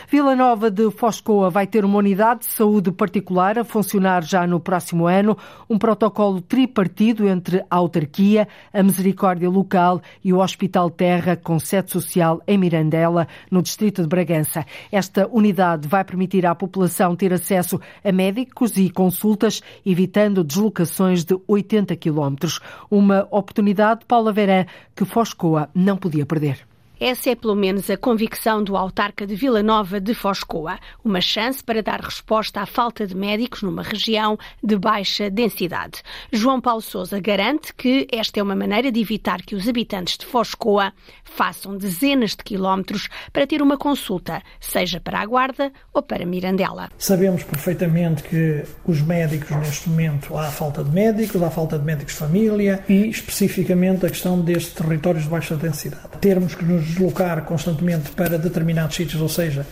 Vila 0.08 0.36
Nova 0.36 0.70
de 0.70 0.90
Foscoa 0.90 1.50
vai 1.50 1.66
ter 1.66 1.84
uma 1.84 1.98
unidade 1.98 2.40
de 2.40 2.46
saúde 2.46 2.90
particular 2.92 3.58
a 3.58 3.64
funcionar 3.64 4.22
já 4.22 4.46
no 4.46 4.60
próximo 4.60 5.06
ano, 5.06 5.36
um 5.68 5.78
protocolo 5.78 6.40
tripartido 6.40 7.28
entre 7.28 7.64
a 7.70 7.76
autarquia, 7.76 8.48
a 8.72 8.82
misericórdia 8.82 9.48
local 9.48 10.00
e 10.24 10.32
o 10.32 10.38
Hospital 10.38 10.90
Terra 10.90 11.36
com 11.36 11.58
sede 11.58 11.90
social 11.90 12.42
em 12.46 12.58
Mirandela, 12.58 13.26
no 13.50 13.62
distrito 13.62 14.02
de 14.02 14.08
Bragança. 14.08 14.64
Esta 14.90 15.28
unidade 15.28 15.88
vai 15.88 16.04
permitir 16.04 16.46
à 16.46 16.54
população 16.54 17.16
ter 17.16 17.32
acesso 17.32 17.80
a 18.02 18.12
médicos 18.12 18.76
e 18.76 18.90
consultas, 18.90 19.62
evitando 19.84 20.44
deslocações 20.44 21.24
de 21.24 21.38
80 21.46 21.96
quilómetros. 21.96 22.60
Uma 22.90 23.26
oportunidade, 23.44 24.04
Paula 24.06 24.32
Verã, 24.32 24.66
que 24.96 25.04
Foscoa 25.04 25.68
não 25.74 25.96
podia 25.96 26.26
perder. 26.26 26.66
Essa 27.00 27.30
é 27.30 27.34
pelo 27.34 27.56
menos 27.56 27.90
a 27.90 27.96
convicção 27.96 28.62
do 28.62 28.76
autarca 28.76 29.26
de 29.26 29.34
Vila 29.34 29.64
Nova 29.64 30.00
de 30.00 30.14
Foscoa. 30.14 30.78
Uma 31.04 31.20
chance 31.20 31.62
para 31.62 31.82
dar 31.82 32.00
resposta 32.00 32.60
à 32.60 32.66
falta 32.66 33.04
de 33.04 33.16
médicos 33.16 33.62
numa 33.62 33.82
região 33.82 34.38
de 34.62 34.78
baixa 34.78 35.28
densidade. 35.28 36.02
João 36.32 36.60
Paulo 36.60 36.80
Souza 36.80 37.18
garante 37.18 37.74
que 37.74 38.06
esta 38.12 38.38
é 38.38 38.42
uma 38.42 38.54
maneira 38.54 38.92
de 38.92 39.00
evitar 39.00 39.42
que 39.42 39.56
os 39.56 39.68
habitantes 39.68 40.16
de 40.16 40.24
Foscoa 40.24 40.92
façam 41.24 41.76
dezenas 41.76 42.30
de 42.30 42.44
quilómetros 42.44 43.08
para 43.32 43.46
ter 43.46 43.60
uma 43.60 43.76
consulta, 43.76 44.40
seja 44.60 45.00
para 45.00 45.18
a 45.18 45.26
Guarda 45.26 45.72
ou 45.92 46.00
para 46.00 46.24
Mirandela. 46.24 46.90
Sabemos 46.96 47.42
perfeitamente 47.42 48.22
que 48.22 48.62
os 48.86 49.00
médicos, 49.00 49.50
neste 49.50 49.88
momento, 49.88 50.38
há 50.38 50.44
falta 50.44 50.84
de 50.84 50.90
médicos, 50.90 51.42
há 51.42 51.50
falta 51.50 51.76
de 51.76 51.84
médicos 51.84 52.12
de 52.12 52.20
família 52.20 52.84
e, 52.88 53.08
especificamente, 53.08 54.06
a 54.06 54.08
questão 54.08 54.40
destes 54.40 54.74
territórios 54.74 55.24
de 55.24 55.30
baixa 55.30 55.56
densidade. 55.56 56.18
Termos 56.20 56.54
que 56.54 56.64
nos 56.64 56.83
deslocar 56.84 57.44
constantemente 57.44 58.10
para 58.12 58.38
determinados 58.38 58.94
sítios, 58.96 59.20
ou 59.20 59.28
seja, 59.28 59.66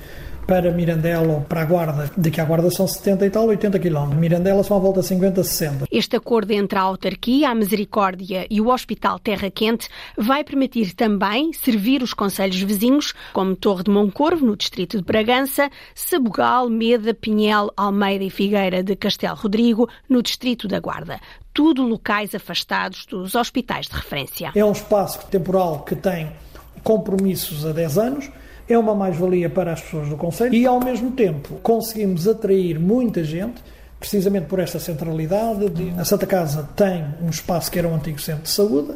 para 0.47 0.71
Mirandela 0.71 1.35
ou 1.35 1.41
para 1.41 1.63
a 1.63 1.65
Guarda, 1.65 2.11
daqui 2.17 2.41
à 2.41 2.45
Guarda 2.45 2.71
são 2.71 2.87
70 2.87 3.27
e 3.27 3.31
tal, 3.31 3.47
80 3.47 3.79
km. 3.79 4.15
Mirandela 4.15 4.63
são 4.63 4.77
à 4.77 4.81
volta 4.81 5.01
de 5.01 5.07
50, 5.07 5.43
60. 5.43 5.85
Este 5.91 6.17
acordo 6.17 6.51
entre 6.53 6.79
a 6.79 6.83
autarquia, 6.83 7.51
a 7.51 7.55
Misericórdia 7.55 8.47
e 8.51 8.61
o 8.61 8.69
Hospital 8.69 9.19
Terra 9.19 9.51
Quente 9.51 9.89
vai 10.17 10.45
permitir 10.45 10.95
também 10.95 11.53
servir 11.53 12.03
os 12.03 12.13
conselhos 12.13 12.61
vizinhos, 12.61 13.15
como 13.33 13.57
Torre 13.57 13.85
de 13.85 13.91
Moncorvo, 13.91 14.45
no 14.45 14.57
distrito 14.57 14.97
de 14.99 15.05
Bragança, 15.05 15.71
Sabugal, 15.95 16.69
Meda, 16.69 17.15
Pinhel, 17.15 17.71
Almeida 17.77 18.25
e 18.25 18.31
Figueira 18.31 18.83
de 18.83 18.97
Castelo 18.97 19.37
Rodrigo, 19.37 19.89
no 20.09 20.23
distrito 20.23 20.69
da 20.69 20.81
Guarda 20.81 21.21
tudo 21.55 21.83
locais 21.83 22.35
afastados 22.35 23.05
dos 23.05 23.35
hospitais 23.35 23.87
de 23.87 23.95
referência. 23.95 24.53
É 24.55 24.65
um 24.65 24.73
espaço 24.73 25.27
temporal 25.27 25.81
que 25.81 25.95
tem 25.95 26.33
compromissos 26.83 27.65
a 27.67 27.73
10 27.73 27.99
anos, 27.99 28.31
é 28.69 28.79
uma 28.79 28.95
mais-valia 28.95 29.51
para 29.51 29.73
as 29.73 29.81
pessoas 29.81 30.09
do 30.09 30.17
Conselho 30.17 30.55
e, 30.55 30.67
ao 30.67 30.81
mesmo 30.83 31.11
tempo, 31.13 31.57
conseguimos 31.63 32.29
atrair 32.29 32.79
muita 32.79 33.23
gente, 33.25 33.63
precisamente 33.99 34.47
por 34.47 34.59
esta 34.59 34.79
centralidade. 34.79 35.65
A 35.99 36.05
Santa 36.05 36.27
Casa 36.27 36.69
tem 36.75 37.05
um 37.23 37.29
espaço 37.29 37.71
que 37.71 37.79
era 37.79 37.89
um 37.89 37.95
antigo 37.95 38.21
centro 38.21 38.43
de 38.43 38.51
saúde, 38.51 38.95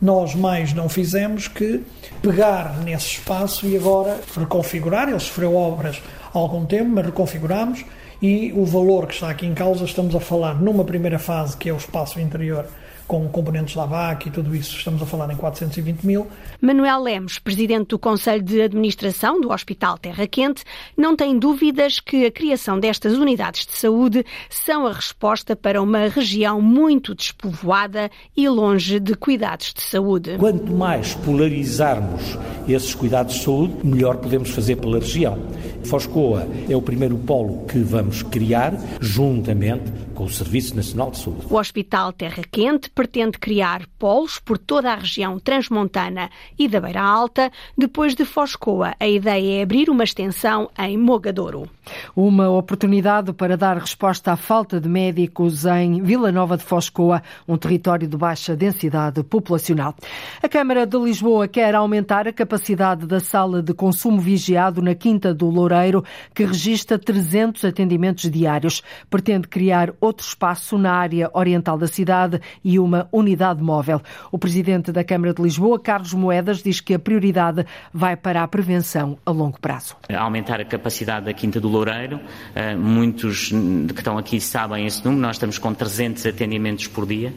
nós 0.00 0.34
mais 0.34 0.72
não 0.72 0.88
fizemos 0.88 1.48
que 1.48 1.82
pegar 2.22 2.78
nesse 2.84 3.06
espaço 3.06 3.66
e 3.66 3.76
agora 3.76 4.20
reconfigurar. 4.36 5.08
Ele 5.08 5.18
sofreu 5.18 5.56
obras 5.56 6.00
há 6.32 6.38
algum 6.38 6.64
tempo, 6.64 6.90
mas 6.90 7.06
reconfiguramos 7.06 7.84
e 8.22 8.52
o 8.52 8.64
valor 8.64 9.06
que 9.06 9.14
está 9.14 9.30
aqui 9.30 9.46
em 9.46 9.54
causa, 9.54 9.84
estamos 9.84 10.14
a 10.14 10.20
falar 10.20 10.60
numa 10.60 10.84
primeira 10.84 11.18
fase, 11.18 11.56
que 11.56 11.68
é 11.68 11.72
o 11.72 11.76
espaço 11.76 12.20
interior 12.20 12.66
com 13.08 13.26
componentes 13.26 13.74
da 13.74 13.86
VAC 13.86 14.28
e 14.28 14.30
tudo 14.30 14.54
isso, 14.54 14.76
estamos 14.76 15.00
a 15.02 15.06
falar 15.06 15.32
em 15.32 15.36
420 15.36 16.06
mil. 16.06 16.26
Manuel 16.60 17.02
Lemos, 17.02 17.38
presidente 17.38 17.88
do 17.88 17.98
Conselho 17.98 18.42
de 18.42 18.60
Administração 18.60 19.40
do 19.40 19.50
Hospital 19.50 19.96
Terra 19.96 20.26
Quente, 20.26 20.62
não 20.94 21.16
tem 21.16 21.38
dúvidas 21.38 22.00
que 22.00 22.26
a 22.26 22.30
criação 22.30 22.78
destas 22.78 23.14
unidades 23.14 23.66
de 23.66 23.72
saúde 23.72 24.24
são 24.50 24.86
a 24.86 24.92
resposta 24.92 25.56
para 25.56 25.80
uma 25.80 26.08
região 26.08 26.60
muito 26.60 27.14
despovoada 27.14 28.10
e 28.36 28.46
longe 28.46 29.00
de 29.00 29.14
cuidados 29.14 29.72
de 29.72 29.80
saúde. 29.80 30.36
Quanto 30.38 30.70
mais 30.70 31.14
polarizarmos 31.14 32.38
esses 32.68 32.94
cuidados 32.94 33.36
de 33.36 33.44
saúde, 33.44 33.74
melhor 33.82 34.18
podemos 34.18 34.50
fazer 34.50 34.76
pela 34.76 34.98
região. 34.98 35.38
Foscoa 35.84 36.46
é 36.68 36.76
o 36.76 36.82
primeiro 36.82 37.16
polo 37.18 37.64
que 37.66 37.78
vamos 37.78 38.22
criar, 38.22 38.74
juntamente 39.00 39.90
com 40.14 40.24
o 40.24 40.28
Serviço 40.28 40.74
Nacional 40.74 41.12
de 41.12 41.18
Saúde. 41.18 41.46
O 41.48 41.56
Hospital 41.56 42.12
Terra 42.12 42.42
Quente 42.50 42.90
pretende 42.90 43.38
criar 43.38 43.86
polos 43.98 44.38
por 44.40 44.58
toda 44.58 44.92
a 44.92 44.96
região 44.96 45.38
transmontana 45.38 46.28
e 46.58 46.66
da 46.66 46.80
Beira 46.80 47.02
Alta. 47.02 47.52
Depois 47.76 48.16
de 48.16 48.24
Foscoa, 48.24 48.94
a 48.98 49.06
ideia 49.06 49.60
é 49.60 49.62
abrir 49.62 49.88
uma 49.88 50.02
extensão 50.02 50.68
em 50.76 50.98
Mogadouro. 50.98 51.68
Uma 52.16 52.50
oportunidade 52.50 53.32
para 53.32 53.56
dar 53.56 53.78
resposta 53.78 54.32
à 54.32 54.36
falta 54.36 54.80
de 54.80 54.88
médicos 54.88 55.64
em 55.64 56.02
Vila 56.02 56.32
Nova 56.32 56.56
de 56.56 56.64
Foscoa, 56.64 57.22
um 57.46 57.56
território 57.56 58.08
de 58.08 58.16
baixa 58.16 58.56
densidade 58.56 59.22
populacional. 59.22 59.94
A 60.42 60.48
Câmara 60.48 60.84
de 60.84 60.98
Lisboa 60.98 61.46
quer 61.46 61.74
aumentar 61.74 62.26
a 62.26 62.32
capacidade 62.32 63.06
da 63.06 63.20
sala 63.20 63.62
de 63.62 63.72
consumo 63.72 64.20
vigiado 64.20 64.82
na 64.82 64.94
Quinta 64.94 65.32
do 65.32 65.48
Loureiro, 65.68 66.02
que 66.34 66.44
registra 66.44 66.98
300 66.98 67.64
atendimentos 67.66 68.30
diários. 68.30 68.82
Pretende 69.10 69.46
criar 69.46 69.92
outro 70.00 70.26
espaço 70.26 70.78
na 70.78 70.92
área 70.92 71.30
oriental 71.34 71.76
da 71.76 71.86
cidade 71.86 72.40
e 72.64 72.78
uma 72.78 73.08
unidade 73.12 73.62
móvel. 73.62 74.00
O 74.32 74.38
presidente 74.38 74.90
da 74.90 75.04
Câmara 75.04 75.34
de 75.34 75.42
Lisboa, 75.42 75.78
Carlos 75.78 76.14
Moedas, 76.14 76.62
diz 76.62 76.80
que 76.80 76.94
a 76.94 76.98
prioridade 76.98 77.66
vai 77.92 78.16
para 78.16 78.42
a 78.42 78.48
prevenção 78.48 79.18
a 79.26 79.30
longo 79.30 79.60
prazo. 79.60 79.96
Aumentar 80.08 80.60
a 80.60 80.64
capacidade 80.64 81.26
da 81.26 81.34
Quinta 81.34 81.60
do 81.60 81.68
Loureiro, 81.68 82.18
eh, 82.54 82.74
muitos 82.74 83.48
que 83.48 84.00
estão 84.00 84.16
aqui 84.16 84.40
sabem 84.40 84.86
esse 84.86 85.04
número, 85.04 85.20
nós 85.20 85.36
estamos 85.36 85.58
com 85.58 85.74
300 85.74 86.24
atendimentos 86.26 86.86
por 86.86 87.06
dia 87.06 87.32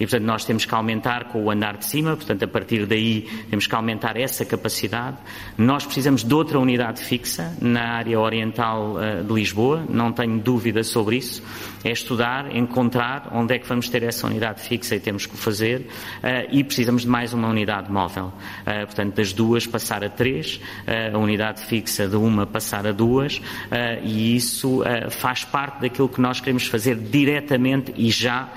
e, 0.00 0.06
portanto, 0.06 0.24
nós 0.24 0.44
temos 0.44 0.64
que 0.64 0.74
aumentar 0.74 1.24
com 1.26 1.44
o 1.44 1.50
andar 1.50 1.76
de 1.76 1.86
cima, 1.86 2.16
portanto, 2.16 2.42
a 2.42 2.48
partir 2.48 2.86
daí 2.86 3.28
temos 3.48 3.66
que 3.66 3.74
aumentar 3.74 4.16
essa 4.16 4.44
capacidade. 4.44 5.16
Nós 5.56 5.84
precisamos 5.84 6.24
de 6.24 6.34
outra 6.34 6.58
unidade 6.58 7.00
fixa 7.00 7.54
na 7.68 7.94
área 7.94 8.18
oriental 8.18 9.00
eh, 9.00 9.22
de 9.22 9.32
Lisboa, 9.32 9.84
não 9.88 10.12
tenho 10.12 10.38
dúvida 10.38 10.82
sobre 10.82 11.16
isso. 11.16 11.42
É 11.84 11.92
estudar, 11.92 12.54
encontrar 12.54 13.30
onde 13.32 13.54
é 13.54 13.58
que 13.58 13.68
vamos 13.68 13.88
ter 13.88 14.02
essa 14.02 14.26
unidade 14.26 14.62
fixa 14.62 14.96
e 14.96 15.00
temos 15.00 15.26
que 15.26 15.34
o 15.34 15.36
fazer, 15.36 15.80
uh, 15.80 16.48
e 16.50 16.64
precisamos 16.64 17.02
de 17.02 17.08
mais 17.08 17.32
uma 17.32 17.48
unidade 17.48 17.90
móvel. 17.90 18.32
Uh, 18.62 18.86
portanto, 18.86 19.14
das 19.14 19.32
duas 19.32 19.66
passar 19.66 20.02
a 20.02 20.08
três, 20.08 20.60
a 21.12 21.16
unidade 21.16 21.62
fixa 21.62 22.08
de 22.08 22.16
uma 22.16 22.46
passar 22.46 22.86
a 22.86 22.92
duas, 22.92 23.40
e 24.02 24.36
isso 24.36 24.82
faz 25.10 25.44
parte 25.44 25.82
daquilo 25.82 26.08
que 26.08 26.20
nós 26.20 26.40
queremos 26.40 26.66
fazer 26.66 26.96
diretamente 26.96 27.92
e 27.96 28.10
já 28.10 28.48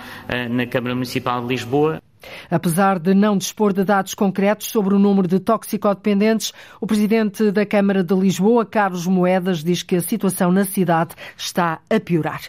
na 0.50 0.66
Câmara 0.66 0.96
Municipal 0.96 1.42
de 1.42 1.48
Lisboa. 1.48 2.02
Apesar 2.50 3.00
de 3.00 3.14
não 3.14 3.38
dispor 3.38 3.74
de 3.74 3.84
dados 3.84 4.14
concretos 4.14 4.68
sobre 4.68 4.94
o 4.94 5.00
número 5.00 5.28
de 5.28 5.40
toxicodependentes, 5.40 6.54
o 6.80 6.88
presidente 6.88 7.52
da 7.52 7.66
Câmara 7.66 8.04
de 8.04 8.14
Lisboa, 8.14 8.66
Carlos 8.66 9.08
Moedas, 9.08 9.64
diz 9.64 9.84
que 9.84 9.96
a 9.96 10.02
situação 10.02 10.52
na 10.52 10.64
cidade 10.64 11.16
está 11.38 11.80
a 11.90 12.00
piorar. 12.00 12.42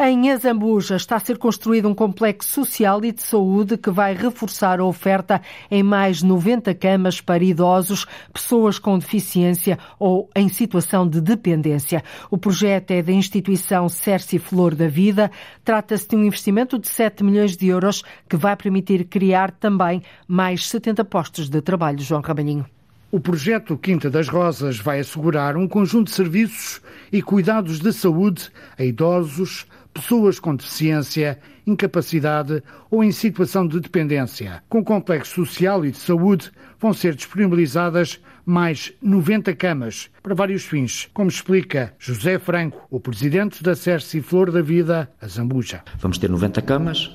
Em 0.00 0.30
Azambuja 0.30 0.96
está 0.96 1.16
a 1.16 1.20
ser 1.20 1.38
construído 1.38 1.88
um 1.88 1.94
complexo 1.94 2.50
social 2.50 3.04
e 3.04 3.12
de 3.12 3.22
saúde 3.22 3.76
que 3.76 3.90
vai 3.90 4.14
reforçar 4.14 4.80
a 4.80 4.84
oferta 4.84 5.40
em 5.70 5.82
mais 5.82 6.22
90 6.22 6.74
camas 6.74 7.20
para 7.20 7.44
idosos, 7.44 8.06
pessoas 8.32 8.78
com 8.78 8.98
deficiência 8.98 9.78
ou 9.98 10.28
em 10.34 10.48
situação 10.48 11.08
de 11.08 11.20
dependência. 11.20 12.02
O 12.30 12.38
projeto 12.38 12.90
é 12.90 13.02
da 13.02 13.12
instituição 13.12 13.88
Cerci 13.88 14.38
Flor 14.38 14.74
da 14.74 14.88
Vida. 14.88 15.30
Trata-se 15.64 16.08
de 16.08 16.16
um 16.16 16.24
investimento 16.24 16.78
de 16.78 16.88
7 16.88 17.22
milhões 17.22 17.56
de 17.56 17.68
euros 17.68 18.02
que 18.28 18.36
vai 18.36 18.56
permitir 18.56 19.04
criar 19.04 19.17
criar 19.18 19.50
também 19.50 20.00
mais 20.28 20.68
70 20.68 21.04
postos 21.04 21.48
de 21.48 21.60
trabalho. 21.60 21.98
João 21.98 22.20
Rabaninho. 22.20 22.64
O 23.10 23.18
projeto 23.18 23.76
Quinta 23.76 24.08
das 24.08 24.28
Rosas 24.28 24.78
vai 24.78 25.00
assegurar 25.00 25.56
um 25.56 25.66
conjunto 25.66 26.06
de 26.06 26.12
serviços 26.12 26.80
e 27.10 27.20
cuidados 27.20 27.80
de 27.80 27.92
saúde 27.92 28.48
a 28.78 28.84
idosos, 28.84 29.66
pessoas 29.92 30.38
com 30.38 30.54
deficiência, 30.54 31.36
incapacidade 31.66 32.62
ou 32.88 33.02
em 33.02 33.10
situação 33.10 33.66
de 33.66 33.80
dependência. 33.80 34.62
Com 34.68 34.78
o 34.80 34.84
complexo 34.84 35.44
social 35.44 35.84
e 35.84 35.90
de 35.90 35.98
saúde 35.98 36.52
vão 36.78 36.92
ser 36.92 37.16
disponibilizadas 37.16 38.20
mais 38.46 38.92
90 39.02 39.52
camas 39.56 40.10
para 40.22 40.34
vários 40.34 40.62
fins, 40.62 41.08
como 41.12 41.28
explica 41.28 41.92
José 41.98 42.38
Franco, 42.38 42.86
o 42.88 43.00
presidente 43.00 43.64
da 43.64 43.74
Cerci 43.74 44.22
Flor 44.22 44.52
da 44.52 44.62
Vida, 44.62 45.10
a 45.20 45.26
Zambuja. 45.26 45.82
Vamos 45.98 46.18
ter 46.18 46.30
90 46.30 46.62
camas 46.62 47.10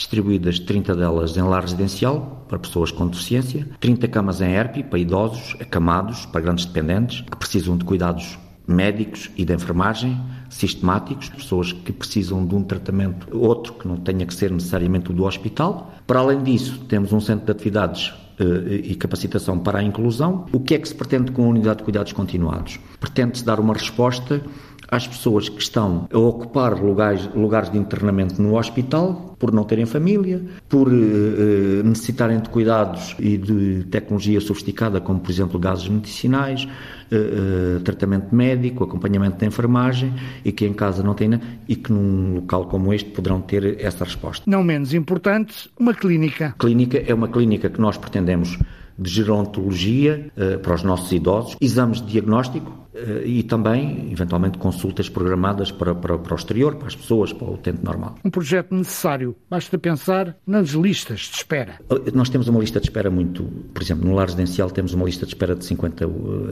distribuídas 0.00 0.58
30 0.58 0.96
delas 0.96 1.36
em 1.36 1.42
lar 1.42 1.62
residencial 1.62 2.46
para 2.48 2.58
pessoas 2.58 2.90
com 2.90 3.06
deficiência, 3.06 3.68
30 3.78 4.08
camas 4.08 4.40
em 4.40 4.54
ERP 4.54 4.82
para 4.88 4.98
idosos, 4.98 5.54
acamados, 5.60 6.24
para 6.26 6.40
grandes 6.40 6.64
dependentes, 6.64 7.20
que 7.20 7.36
precisam 7.36 7.76
de 7.76 7.84
cuidados 7.84 8.38
médicos 8.66 9.30
e 9.36 9.44
de 9.44 9.52
enfermagem 9.52 10.18
sistemáticos, 10.48 11.28
pessoas 11.28 11.72
que 11.72 11.92
precisam 11.92 12.46
de 12.46 12.54
um 12.54 12.62
tratamento 12.62 13.28
outro 13.36 13.74
que 13.74 13.86
não 13.86 13.96
tenha 13.96 14.24
que 14.24 14.34
ser 14.34 14.50
necessariamente 14.50 15.10
o 15.10 15.14
do 15.14 15.24
hospital. 15.24 15.92
Para 16.06 16.20
além 16.20 16.42
disso, 16.42 16.80
temos 16.88 17.12
um 17.12 17.20
centro 17.20 17.44
de 17.44 17.52
atividades 17.52 18.12
eh, 18.38 18.76
e 18.84 18.94
capacitação 18.94 19.58
para 19.58 19.80
a 19.80 19.82
inclusão. 19.82 20.46
O 20.50 20.60
que 20.60 20.74
é 20.74 20.78
que 20.78 20.88
se 20.88 20.94
pretende 20.94 21.30
com 21.30 21.44
a 21.44 21.48
unidade 21.48 21.78
de 21.78 21.84
cuidados 21.84 22.12
continuados? 22.12 22.80
Pretende-se 22.98 23.44
dar 23.44 23.60
uma 23.60 23.74
resposta 23.74 24.42
às 24.90 25.06
pessoas 25.06 25.48
que 25.48 25.62
estão 25.62 26.08
a 26.12 26.18
ocupar 26.18 26.80
lugares, 26.80 27.28
lugares 27.34 27.70
de 27.70 27.78
internamento 27.78 28.40
no 28.42 28.58
hospital 28.58 29.36
por 29.38 29.52
não 29.52 29.64
terem 29.64 29.86
família, 29.86 30.42
por 30.68 30.88
uh, 30.88 31.82
necessitarem 31.82 32.40
de 32.40 32.48
cuidados 32.50 33.16
e 33.18 33.38
de 33.38 33.84
tecnologia 33.90 34.38
sofisticada, 34.40 35.00
como 35.00 35.18
por 35.18 35.30
exemplo 35.30 35.58
gases 35.58 35.88
medicinais, 35.88 36.64
uh, 36.64 37.78
uh, 37.78 37.80
tratamento 37.80 38.34
médico, 38.34 38.84
acompanhamento 38.84 39.38
de 39.38 39.46
enfermagem 39.46 40.12
e 40.44 40.52
que 40.52 40.66
em 40.66 40.74
casa 40.74 41.02
não 41.02 41.14
têm 41.14 41.40
e 41.66 41.76
que 41.76 41.90
num 41.90 42.34
local 42.34 42.66
como 42.66 42.92
este 42.92 43.10
poderão 43.10 43.40
ter 43.40 43.82
essa 43.82 44.04
resposta. 44.04 44.44
Não 44.46 44.62
menos 44.62 44.92
importante, 44.92 45.70
uma 45.78 45.94
clínica. 45.94 46.54
Clínica 46.58 47.02
é 47.06 47.14
uma 47.14 47.28
clínica 47.28 47.70
que 47.70 47.80
nós 47.80 47.96
pretendemos 47.96 48.58
de 49.00 49.10
gerontologia 49.10 50.30
uh, 50.36 50.58
para 50.58 50.74
os 50.74 50.82
nossos 50.82 51.10
idosos, 51.10 51.56
exames 51.60 52.00
de 52.00 52.08
diagnóstico 52.08 52.70
uh, 52.70 53.26
e 53.26 53.42
também, 53.42 54.12
eventualmente, 54.12 54.58
consultas 54.58 55.08
programadas 55.08 55.72
para, 55.72 55.94
para, 55.94 56.18
para 56.18 56.32
o 56.32 56.36
exterior, 56.36 56.74
para 56.74 56.88
as 56.88 56.94
pessoas, 56.94 57.32
para 57.32 57.48
o 57.48 57.54
utente 57.54 57.82
normal. 57.82 58.16
Um 58.24 58.30
projeto 58.30 58.74
necessário. 58.74 59.34
Basta 59.48 59.78
pensar 59.78 60.36
nas 60.46 60.70
listas 60.70 61.20
de 61.20 61.36
espera. 61.36 61.80
Nós 62.12 62.28
temos 62.28 62.46
uma 62.48 62.60
lista 62.60 62.78
de 62.78 62.86
espera 62.86 63.10
muito... 63.10 63.44
Por 63.72 63.82
exemplo, 63.82 64.06
no 64.06 64.14
lar 64.14 64.26
residencial 64.26 64.70
temos 64.70 64.92
uma 64.92 65.06
lista 65.06 65.24
de 65.24 65.32
espera 65.32 65.54
de 65.54 65.64
50, 65.64 66.04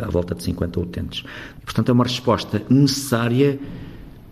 à 0.03 0.09
volta 0.09 0.35
de 0.35 0.43
50 0.43 0.81
utentes. 0.81 1.25
Portanto, 1.65 1.91
é 1.91 1.93
uma 1.93 2.05
resposta 2.05 2.63
necessária 2.71 3.59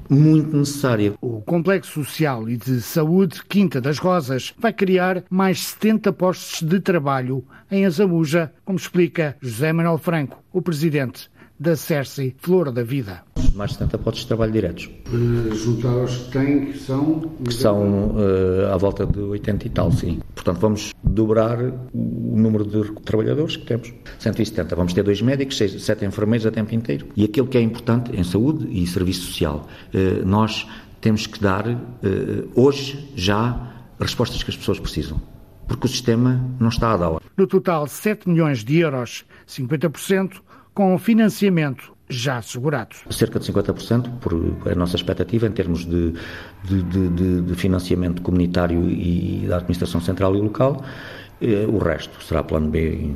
muito 0.08 0.56
necessária. 0.56 1.14
O 1.20 1.40
Complexo 1.40 2.04
Social 2.04 2.48
e 2.48 2.56
de 2.56 2.80
Saúde 2.80 3.42
Quinta 3.48 3.80
das 3.80 3.98
Rosas 3.98 4.54
vai 4.58 4.72
criar 4.72 5.22
mais 5.30 5.60
70 5.66 6.12
postos 6.12 6.62
de 6.62 6.80
trabalho 6.80 7.44
em 7.70 7.84
Azamuja, 7.84 8.52
como 8.64 8.78
explica 8.78 9.36
José 9.40 9.72
Manuel 9.72 9.98
Franco, 9.98 10.42
o 10.52 10.62
presidente 10.62 11.28
da 11.58 11.74
Cerce 11.74 12.34
Flor 12.38 12.70
da 12.70 12.82
Vida. 12.82 13.22
Mais 13.54 13.70
de 13.70 13.78
70 13.78 13.98
postos 13.98 14.22
de 14.22 14.28
trabalho 14.28 14.52
diretos. 14.52 14.90
Uh, 15.10 15.54
juntar 15.54 15.88
aos 15.88 16.16
que 16.16 16.30
têm, 16.32 16.66
que 16.66 16.78
são? 16.78 17.20
Que 17.44 17.54
são 17.54 18.10
uh, 18.10 18.72
à 18.72 18.76
volta 18.76 19.06
de 19.06 19.18
80 19.18 19.66
e 19.66 19.70
tal, 19.70 19.90
sim. 19.90 20.20
Portanto, 20.34 20.58
vamos 20.58 20.92
dobrar 21.02 21.58
o 21.62 22.36
número 22.36 22.64
de 22.64 22.92
trabalhadores 23.02 23.56
que 23.56 23.64
temos. 23.64 23.92
170. 24.18 24.76
Vamos 24.76 24.92
ter 24.92 25.02
dois 25.02 25.22
médicos, 25.22 25.56
seis, 25.56 25.82
sete 25.82 26.04
enfermeiros 26.04 26.46
a 26.46 26.50
tempo 26.50 26.74
inteiro. 26.74 27.06
E 27.16 27.24
aquilo 27.24 27.46
que 27.46 27.56
é 27.56 27.62
importante 27.62 28.14
em 28.14 28.22
saúde 28.22 28.68
e 28.70 28.86
serviço 28.86 29.22
social, 29.22 29.66
uh, 29.94 30.26
nós 30.26 30.66
temos 31.00 31.26
que 31.26 31.40
dar, 31.40 31.64
hoje, 32.56 33.12
já, 33.14 33.84
respostas 34.00 34.42
que 34.42 34.50
as 34.50 34.56
pessoas 34.56 34.80
precisam 34.80 35.20
porque 35.68 35.86
o 35.86 35.88
sistema 35.88 36.40
não 36.58 36.68
está 36.68 36.92
a 36.92 36.96
dar. 36.96 37.20
No 37.36 37.46
total, 37.46 37.86
7 37.86 38.28
milhões 38.28 38.64
de 38.64 38.78
euros, 38.78 39.24
50% 39.48 40.40
com 40.76 40.98
financiamento 40.98 41.94
já 42.06 42.36
assegurado. 42.36 42.94
Cerca 43.08 43.40
de 43.40 43.50
50% 43.50 44.10
por 44.20 44.34
a 44.70 44.74
nossa 44.74 44.94
expectativa 44.94 45.46
em 45.46 45.50
termos 45.50 45.86
de, 45.86 46.12
de, 46.64 46.82
de, 46.82 47.40
de 47.40 47.54
financiamento 47.54 48.20
comunitário 48.20 48.86
e 48.90 49.46
da 49.48 49.56
administração 49.56 50.02
central 50.02 50.36
e 50.36 50.40
local. 50.40 50.84
Eh, 51.40 51.66
o 51.66 51.78
resto 51.78 52.22
será 52.22 52.42
plano 52.44 52.68
B, 52.68 53.10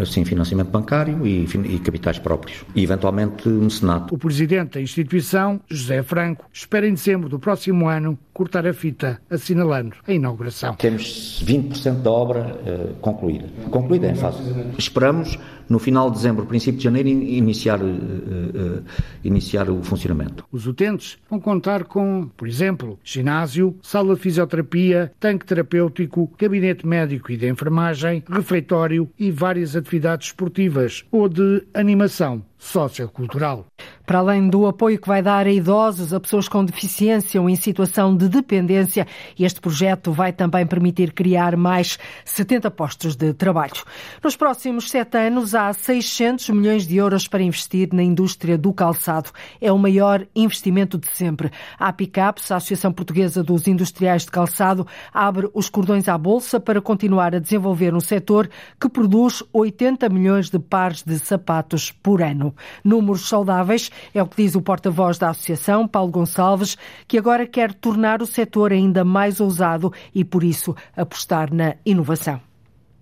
assim, 0.00 0.24
financiamento 0.24 0.68
bancário 0.68 1.26
e, 1.26 1.44
e 1.44 1.78
capitais 1.80 2.20
próprios. 2.20 2.64
E, 2.74 2.84
eventualmente, 2.84 3.48
um 3.48 3.68
Senado. 3.68 4.14
O 4.14 4.18
presidente 4.18 4.74
da 4.74 4.80
instituição, 4.80 5.60
José 5.68 6.04
Franco, 6.04 6.46
espera 6.52 6.86
em 6.86 6.94
dezembro 6.94 7.28
do 7.28 7.40
próximo 7.40 7.88
ano 7.88 8.16
cortar 8.32 8.64
a 8.64 8.72
fita, 8.72 9.20
assinalando 9.28 9.96
a 10.06 10.12
inauguração. 10.12 10.74
Temos 10.76 11.42
20% 11.44 12.02
da 12.02 12.10
obra 12.10 12.56
uh, 12.64 12.94
concluída. 13.00 13.48
Concluída 13.70 14.08
em 14.08 14.14
fase. 14.14 14.38
Esperamos 14.78 15.36
no 15.70 15.78
final 15.78 16.10
de 16.10 16.16
dezembro, 16.16 16.44
princípio 16.44 16.78
de 16.78 16.84
janeiro, 16.84 17.08
iniciar, 17.08 17.80
uh, 17.80 17.86
uh, 17.86 18.84
iniciar 19.22 19.70
o 19.70 19.82
funcionamento. 19.82 20.44
Os 20.50 20.66
utentes 20.66 21.16
vão 21.30 21.38
contar 21.38 21.84
com, 21.84 22.28
por 22.36 22.48
exemplo, 22.48 22.98
ginásio, 23.04 23.76
sala 23.80 24.16
de 24.16 24.20
fisioterapia, 24.20 25.12
tanque 25.20 25.46
terapêutico, 25.46 26.30
gabinete 26.36 26.84
médico 26.84 27.30
e 27.30 27.36
de 27.36 27.48
enfermagem, 27.48 28.24
refeitório 28.28 29.08
e 29.16 29.30
várias 29.30 29.76
atividades 29.76 30.26
esportivas 30.26 31.04
ou 31.12 31.28
de 31.28 31.62
animação 31.72 32.42
sociocultural. 32.60 33.66
Para 34.06 34.18
além 34.18 34.48
do 34.48 34.66
apoio 34.66 35.00
que 35.00 35.08
vai 35.08 35.22
dar 35.22 35.46
a 35.46 35.50
idosos, 35.50 36.12
a 36.12 36.20
pessoas 36.20 36.46
com 36.48 36.64
deficiência 36.64 37.40
ou 37.40 37.48
em 37.48 37.56
situação 37.56 38.14
de 38.14 38.28
dependência, 38.28 39.06
este 39.38 39.60
projeto 39.60 40.12
vai 40.12 40.32
também 40.32 40.66
permitir 40.66 41.12
criar 41.12 41.56
mais 41.56 41.98
70 42.24 42.70
postos 42.72 43.16
de 43.16 43.32
trabalho. 43.32 43.82
Nos 44.22 44.36
próximos 44.36 44.90
sete 44.90 45.16
anos, 45.16 45.54
há 45.54 45.72
600 45.72 46.50
milhões 46.50 46.86
de 46.86 46.96
euros 46.96 47.26
para 47.26 47.42
investir 47.42 47.88
na 47.92 48.02
indústria 48.02 48.58
do 48.58 48.72
calçado. 48.72 49.30
É 49.60 49.72
o 49.72 49.78
maior 49.78 50.26
investimento 50.34 50.98
de 50.98 51.06
sempre. 51.14 51.50
A 51.78 51.92
PICAPS, 51.92 52.50
a 52.50 52.56
Associação 52.56 52.92
Portuguesa 52.92 53.42
dos 53.42 53.66
Industriais 53.66 54.24
de 54.24 54.30
Calçado, 54.30 54.86
abre 55.14 55.48
os 55.54 55.70
cordões 55.70 56.08
à 56.08 56.18
bolsa 56.18 56.60
para 56.60 56.82
continuar 56.82 57.34
a 57.34 57.38
desenvolver 57.38 57.94
um 57.94 58.00
setor 58.00 58.50
que 58.78 58.88
produz 58.88 59.42
80 59.52 60.08
milhões 60.08 60.50
de 60.50 60.58
pares 60.58 61.02
de 61.02 61.18
sapatos 61.18 61.90
por 61.92 62.20
ano. 62.20 62.49
Números 62.84 63.28
saudáveis 63.28 63.90
é 64.14 64.22
o 64.22 64.26
que 64.26 64.42
diz 64.42 64.54
o 64.54 64.62
porta-voz 64.62 65.18
da 65.18 65.30
Associação, 65.30 65.86
Paulo 65.86 66.10
Gonçalves, 66.10 66.76
que 67.06 67.18
agora 67.18 67.46
quer 67.46 67.72
tornar 67.74 68.22
o 68.22 68.26
setor 68.26 68.72
ainda 68.72 69.04
mais 69.04 69.40
ousado 69.40 69.92
e, 70.14 70.24
por 70.24 70.44
isso, 70.44 70.74
apostar 70.96 71.52
na 71.52 71.74
inovação. 71.84 72.40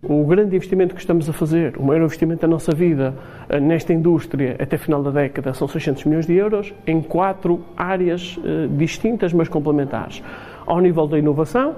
O 0.01 0.25
grande 0.25 0.55
investimento 0.55 0.95
que 0.95 1.01
estamos 1.01 1.29
a 1.29 1.33
fazer, 1.33 1.77
o 1.77 1.83
maior 1.83 2.05
investimento 2.05 2.43
da 2.43 2.47
nossa 2.47 2.73
vida 2.73 3.17
eh, 3.49 3.59
nesta 3.59 3.93
indústria 3.93 4.55
até 4.61 4.79
final 4.79 5.03
da 5.03 5.11
década, 5.11 5.53
são 5.53 5.67
600 5.67 6.05
milhões 6.05 6.25
de 6.25 6.35
euros 6.35 6.73
em 6.87 7.01
quatro 7.01 7.65
áreas 7.77 8.39
eh, 8.45 8.69
distintas, 8.77 9.33
mas 9.33 9.49
complementares. 9.49 10.23
Ao 10.65 10.81
nível 10.81 11.09
da 11.09 11.19
inovação, 11.19 11.75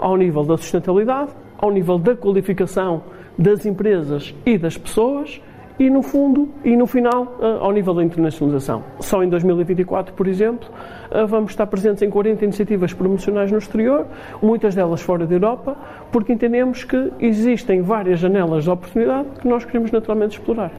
ao 0.00 0.16
nível 0.16 0.42
da 0.44 0.56
sustentabilidade, 0.56 1.30
ao 1.58 1.70
nível 1.70 1.96
da 1.96 2.16
qualificação 2.16 3.04
das 3.38 3.64
empresas 3.64 4.34
e 4.44 4.58
das 4.58 4.76
pessoas 4.76 5.40
e 5.80 5.88
no 5.88 6.02
fundo 6.02 6.46
e 6.62 6.76
no 6.76 6.86
final 6.86 7.38
eh, 7.40 7.58
ao 7.58 7.72
nível 7.72 7.94
da 7.94 8.04
internacionalização. 8.04 8.84
Só 9.00 9.24
em 9.24 9.30
2024, 9.30 10.12
por 10.12 10.28
exemplo, 10.28 10.68
eh, 11.10 11.24
vamos 11.24 11.52
estar 11.52 11.66
presentes 11.66 12.02
em 12.02 12.10
40 12.10 12.44
iniciativas 12.44 12.92
promocionais 12.92 13.50
no 13.50 13.56
exterior, 13.56 14.06
muitas 14.42 14.74
delas 14.74 15.00
fora 15.00 15.26
da 15.26 15.34
Europa, 15.34 15.74
porque 16.12 16.34
entendemos 16.34 16.84
que 16.84 17.10
existem 17.18 17.80
várias 17.80 18.20
janelas 18.20 18.64
de 18.64 18.70
oportunidade 18.70 19.28
que 19.40 19.48
nós 19.48 19.64
queremos 19.64 19.90
naturalmente 19.90 20.32
explorar. 20.32 20.72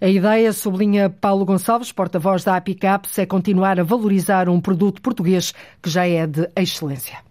A 0.00 0.06
ideia, 0.06 0.52
sublinha 0.52 1.08
Paulo 1.08 1.46
Gonçalves, 1.46 1.90
porta-voz 1.90 2.44
da 2.44 2.56
APICAPS, 2.56 3.18
é 3.18 3.26
continuar 3.26 3.80
a 3.80 3.82
valorizar 3.82 4.50
um 4.50 4.60
produto 4.60 5.00
português 5.00 5.54
que 5.82 5.88
já 5.88 6.06
é 6.06 6.26
de 6.26 6.46
excelência. 6.54 7.25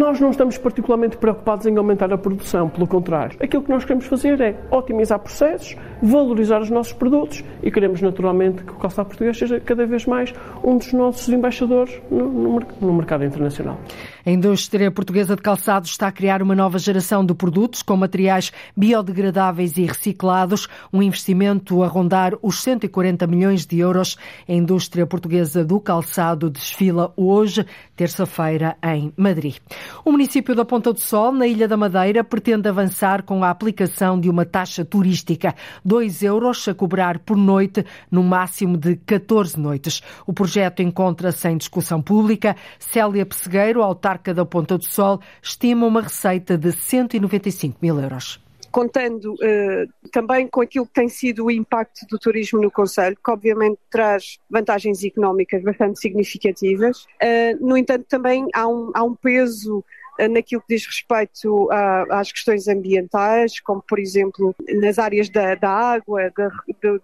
Nós 0.00 0.18
não 0.18 0.30
estamos 0.30 0.56
particularmente 0.56 1.18
preocupados 1.18 1.66
em 1.66 1.76
aumentar 1.76 2.10
a 2.10 2.16
produção, 2.16 2.70
pelo 2.70 2.86
contrário. 2.86 3.36
Aquilo 3.38 3.62
que 3.62 3.68
nós 3.68 3.84
queremos 3.84 4.06
fazer 4.06 4.40
é 4.40 4.56
otimizar 4.70 5.18
processos, 5.18 5.76
valorizar 6.02 6.62
os 6.62 6.70
nossos 6.70 6.94
produtos 6.94 7.44
e 7.62 7.70
queremos 7.70 8.00
naturalmente 8.00 8.64
que 8.64 8.72
o 8.72 8.76
calçado 8.76 9.08
português 9.08 9.36
seja 9.36 9.60
cada 9.60 9.84
vez 9.84 10.06
mais 10.06 10.32
um 10.64 10.78
dos 10.78 10.90
nossos 10.94 11.28
embaixadores 11.28 12.00
no, 12.10 12.26
no, 12.26 12.62
no 12.80 12.94
mercado 12.94 13.26
internacional. 13.26 13.78
A 14.24 14.30
indústria 14.30 14.90
portuguesa 14.90 15.36
de 15.36 15.42
calçados 15.42 15.90
está 15.90 16.08
a 16.08 16.12
criar 16.12 16.42
uma 16.42 16.54
nova 16.54 16.78
geração 16.78 17.24
de 17.24 17.34
produtos 17.34 17.82
com 17.82 17.96
materiais 17.96 18.52
biodegradáveis 18.76 19.76
e 19.76 19.84
reciclados, 19.84 20.66
um 20.92 21.02
investimento 21.02 21.82
a 21.82 21.86
rondar 21.86 22.34
os 22.42 22.62
140 22.62 23.26
milhões 23.26 23.66
de 23.66 23.78
euros. 23.78 24.16
A 24.48 24.52
indústria 24.52 25.06
portuguesa 25.06 25.64
do 25.64 25.80
calçado 25.80 26.48
desfila 26.48 27.12
hoje, 27.16 27.66
terça-feira, 28.00 28.78
em 28.82 29.12
Madrid. 29.14 29.58
O 30.02 30.10
município 30.10 30.54
da 30.54 30.64
Ponta 30.64 30.90
do 30.90 30.98
Sol, 30.98 31.32
na 31.32 31.46
Ilha 31.46 31.68
da 31.68 31.76
Madeira, 31.76 32.24
pretende 32.24 32.66
avançar 32.66 33.22
com 33.24 33.44
a 33.44 33.50
aplicação 33.50 34.18
de 34.18 34.30
uma 34.30 34.46
taxa 34.46 34.86
turística, 34.86 35.54
2 35.84 36.22
euros 36.22 36.66
a 36.66 36.72
cobrar 36.72 37.18
por 37.18 37.36
noite, 37.36 37.84
no 38.10 38.22
máximo 38.22 38.78
de 38.78 38.96
14 38.96 39.60
noites. 39.60 40.00
O 40.26 40.32
projeto 40.32 40.80
encontra-se 40.80 41.46
em 41.46 41.58
discussão 41.58 42.00
pública. 42.00 42.56
Célia 42.78 43.26
Pessegueiro, 43.26 43.82
autarca 43.82 44.32
da 44.32 44.46
Ponta 44.46 44.78
do 44.78 44.84
Sol 44.86 45.20
estima 45.42 45.86
uma 45.86 46.00
receita 46.00 46.56
de 46.56 46.72
195 46.72 47.76
mil 47.82 48.00
euros 48.00 48.40
contando 48.70 49.34
uh, 49.34 50.10
também 50.10 50.46
com 50.46 50.60
aquilo 50.60 50.86
que 50.86 50.92
tem 50.92 51.08
sido 51.08 51.46
o 51.46 51.50
impacto 51.50 52.06
do 52.08 52.18
turismo 52.18 52.60
no 52.60 52.70
Conselho, 52.70 53.16
que 53.22 53.30
obviamente 53.30 53.78
traz 53.90 54.38
vantagens 54.48 55.02
económicas 55.04 55.62
bastante 55.62 55.98
significativas. 56.00 57.04
Uh, 57.22 57.66
no 57.66 57.76
entanto, 57.76 58.06
também 58.08 58.46
há 58.54 58.66
um, 58.68 58.90
há 58.94 59.02
um 59.02 59.14
peso 59.14 59.84
naquilo 60.28 60.62
que 60.62 60.74
diz 60.74 60.86
respeito 60.86 61.70
a, 61.70 62.20
às 62.20 62.32
questões 62.32 62.68
ambientais, 62.68 63.60
como 63.60 63.82
por 63.82 63.98
exemplo 63.98 64.54
nas 64.80 64.98
áreas 64.98 65.28
da, 65.28 65.54
da 65.54 65.70
água, 65.70 66.30
da, 66.36 66.48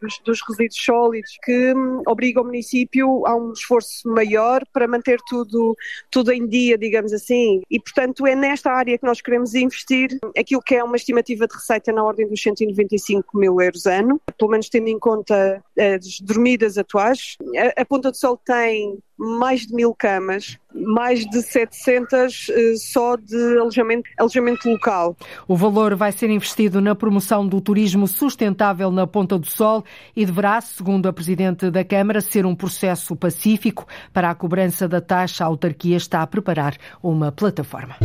dos, 0.00 0.18
dos, 0.24 0.40
resíduos 0.48 0.84
sólidos, 0.84 1.38
que 1.42 1.74
hum, 1.74 2.02
obriga 2.06 2.40
o 2.40 2.44
município 2.44 3.26
a 3.26 3.34
um 3.36 3.52
esforço 3.52 4.08
maior 4.08 4.62
para 4.72 4.88
manter 4.88 5.18
tudo, 5.28 5.74
tudo 6.10 6.32
em 6.32 6.46
dia, 6.46 6.76
digamos 6.76 7.12
assim. 7.12 7.62
E 7.70 7.80
portanto 7.80 8.26
é 8.26 8.34
nesta 8.34 8.72
área 8.72 8.98
que 8.98 9.06
nós 9.06 9.20
queremos 9.20 9.54
investir 9.54 10.18
aquilo 10.36 10.62
que 10.62 10.74
é 10.74 10.84
uma 10.84 10.96
estimativa 10.96 11.46
de 11.46 11.54
receita 11.54 11.92
na 11.92 12.04
ordem 12.04 12.28
dos 12.28 12.42
195 12.42 13.38
mil 13.38 13.60
euros 13.60 13.86
ano, 13.86 14.20
pelo 14.38 14.50
menos 14.50 14.68
tendo 14.68 14.88
em 14.88 14.98
conta 14.98 15.62
as 15.78 16.20
dormidas 16.20 16.78
atuais. 16.78 17.36
A, 17.76 17.82
a 17.82 17.84
Ponta 17.84 18.10
do 18.10 18.16
Sol 18.16 18.36
tem 18.36 18.98
mais 19.16 19.66
de 19.66 19.74
mil 19.74 19.94
camas, 19.94 20.58
mais 20.76 21.26
de 21.26 21.42
700 21.42 22.50
eh, 22.50 22.74
só 22.76 23.16
de 23.16 23.58
alojamento, 23.58 24.08
alojamento 24.18 24.68
local. 24.68 25.16
O 25.48 25.56
valor 25.56 25.94
vai 25.94 26.12
ser 26.12 26.30
investido 26.30 26.80
na 26.80 26.94
promoção 26.94 27.46
do 27.46 27.60
turismo 27.60 28.06
sustentável 28.06 28.90
na 28.90 29.06
Ponta 29.06 29.38
do 29.38 29.46
Sol 29.46 29.84
e 30.14 30.24
deverá, 30.24 30.60
segundo 30.60 31.06
a 31.06 31.12
Presidente 31.12 31.70
da 31.70 31.84
Câmara, 31.84 32.20
ser 32.20 32.44
um 32.44 32.54
processo 32.54 33.16
pacífico. 33.16 33.86
Para 34.12 34.30
a 34.30 34.34
cobrança 34.34 34.86
da 34.88 35.00
taxa, 35.00 35.44
a 35.44 35.46
autarquia 35.46 35.96
está 35.96 36.22
a 36.22 36.26
preparar 36.26 36.76
uma 37.02 37.32
plataforma. 37.32 37.96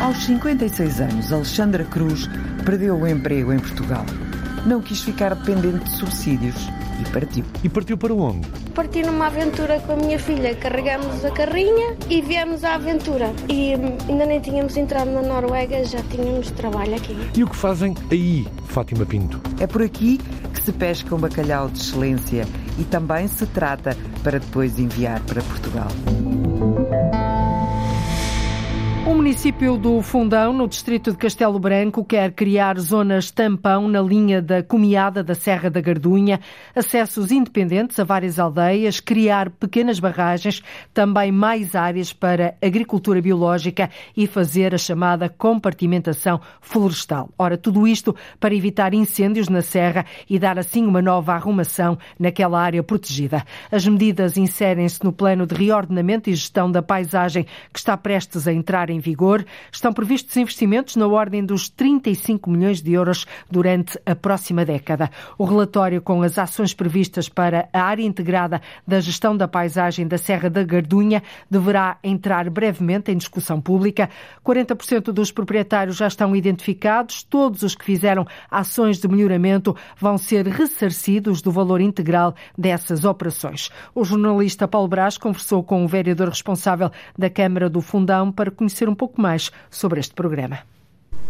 Aos 0.00 0.18
56 0.24 1.00
anos, 1.00 1.32
Alexandra 1.32 1.84
Cruz 1.84 2.28
perdeu 2.64 2.96
o 2.96 3.06
emprego 3.08 3.52
em 3.52 3.58
Portugal. 3.58 4.04
Não 4.66 4.82
quis 4.82 5.00
ficar 5.00 5.32
dependente 5.32 5.84
de 5.84 5.96
subsídios 5.96 6.56
e 7.00 7.08
partiu. 7.12 7.44
E 7.62 7.68
partiu 7.68 7.96
para 7.96 8.12
onde? 8.12 8.48
Parti 8.74 9.00
numa 9.00 9.26
aventura 9.26 9.78
com 9.78 9.92
a 9.92 9.96
minha 9.96 10.18
filha. 10.18 10.56
Carregamos 10.56 11.24
a 11.24 11.30
carrinha 11.30 11.96
e 12.10 12.20
viemos 12.20 12.64
à 12.64 12.74
aventura. 12.74 13.32
E 13.48 13.76
hum, 13.76 13.96
ainda 14.08 14.26
nem 14.26 14.40
tínhamos 14.40 14.76
entrado 14.76 15.12
na 15.12 15.22
Noruega, 15.22 15.84
já 15.84 16.02
tínhamos 16.10 16.50
trabalho 16.50 16.96
aqui. 16.96 17.16
E 17.36 17.44
o 17.44 17.48
que 17.48 17.54
fazem 17.54 17.94
aí, 18.10 18.44
Fátima 18.66 19.06
Pinto? 19.06 19.40
É 19.60 19.68
por 19.68 19.82
aqui 19.82 20.18
que 20.52 20.60
se 20.60 20.72
pesca 20.72 21.14
um 21.14 21.18
bacalhau 21.18 21.68
de 21.68 21.78
excelência 21.78 22.44
e 22.76 22.82
também 22.82 23.28
se 23.28 23.46
trata 23.46 23.96
para 24.24 24.40
depois 24.40 24.80
enviar 24.80 25.20
para 25.20 25.42
Portugal. 25.42 25.88
O 29.06 29.14
município 29.14 29.78
do 29.78 30.02
Fundão, 30.02 30.52
no 30.52 30.66
distrito 30.66 31.12
de 31.12 31.16
Castelo 31.16 31.60
Branco, 31.60 32.04
quer 32.04 32.32
criar 32.32 32.76
zonas 32.76 33.30
tampão 33.30 33.86
na 33.86 34.02
linha 34.02 34.42
da 34.42 34.64
Comiada 34.64 35.22
da 35.22 35.32
Serra 35.32 35.70
da 35.70 35.80
Gardunha, 35.80 36.40
acessos 36.74 37.30
independentes 37.30 38.00
a 38.00 38.04
várias 38.04 38.36
aldeias, 38.40 38.98
criar 38.98 39.48
pequenas 39.48 40.00
barragens, 40.00 40.60
também 40.92 41.30
mais 41.30 41.76
áreas 41.76 42.12
para 42.12 42.56
agricultura 42.60 43.22
biológica 43.22 43.88
e 44.16 44.26
fazer 44.26 44.74
a 44.74 44.78
chamada 44.78 45.28
compartimentação 45.28 46.40
florestal. 46.60 47.30
Ora, 47.38 47.56
tudo 47.56 47.86
isto 47.86 48.14
para 48.40 48.56
evitar 48.56 48.92
incêndios 48.92 49.48
na 49.48 49.62
serra 49.62 50.04
e 50.28 50.36
dar 50.36 50.58
assim 50.58 50.84
uma 50.84 51.00
nova 51.00 51.32
arrumação 51.32 51.96
naquela 52.18 52.60
área 52.60 52.82
protegida. 52.82 53.44
As 53.70 53.86
medidas 53.86 54.36
inserem-se 54.36 55.04
no 55.04 55.12
plano 55.12 55.46
de 55.46 55.54
reordenamento 55.54 56.28
e 56.28 56.34
gestão 56.34 56.68
da 56.68 56.82
paisagem 56.82 57.46
que 57.72 57.78
está 57.78 57.96
prestes 57.96 58.48
a 58.48 58.52
entrar 58.52 58.90
em 58.90 58.95
em 58.96 59.00
vigor, 59.00 59.44
estão 59.70 59.92
previstos 59.92 60.36
investimentos 60.36 60.96
na 60.96 61.06
ordem 61.06 61.44
dos 61.44 61.68
35 61.68 62.50
milhões 62.50 62.82
de 62.82 62.92
euros 62.92 63.26
durante 63.50 63.98
a 64.04 64.14
próxima 64.14 64.64
década. 64.64 65.10
O 65.38 65.44
relatório 65.44 66.02
com 66.02 66.22
as 66.22 66.38
ações 66.38 66.74
previstas 66.74 67.28
para 67.28 67.68
a 67.72 67.82
área 67.82 68.02
integrada 68.02 68.60
da 68.86 68.98
gestão 69.00 69.36
da 69.36 69.46
paisagem 69.46 70.06
da 70.06 70.18
Serra 70.18 70.50
da 70.50 70.64
Gardunha 70.64 71.22
deverá 71.50 71.98
entrar 72.02 72.48
brevemente 72.50 73.12
em 73.12 73.16
discussão 73.16 73.60
pública. 73.60 74.08
40% 74.44 75.12
dos 75.12 75.30
proprietários 75.30 75.96
já 75.96 76.06
estão 76.06 76.34
identificados, 76.34 77.22
todos 77.22 77.62
os 77.62 77.74
que 77.74 77.84
fizeram 77.84 78.26
ações 78.50 78.98
de 78.98 79.08
melhoramento 79.08 79.76
vão 79.98 80.18
ser 80.18 80.46
ressarcidos 80.46 81.42
do 81.42 81.50
valor 81.50 81.80
integral 81.80 82.34
dessas 82.56 83.04
operações. 83.04 83.70
O 83.94 84.04
jornalista 84.04 84.66
Paulo 84.66 84.88
Brás 84.88 85.18
conversou 85.18 85.62
com 85.62 85.84
o 85.84 85.88
vereador 85.88 86.28
responsável 86.28 86.90
da 87.16 87.28
Câmara 87.28 87.68
do 87.68 87.80
Fundão 87.80 88.32
para 88.32 88.50
conhecer 88.50 88.85
conhecer 88.86 88.88
um 88.88 88.94
pouco 88.94 89.20
mais 89.20 89.50
sobre 89.70 90.00
este 90.00 90.14
programa. 90.14 90.60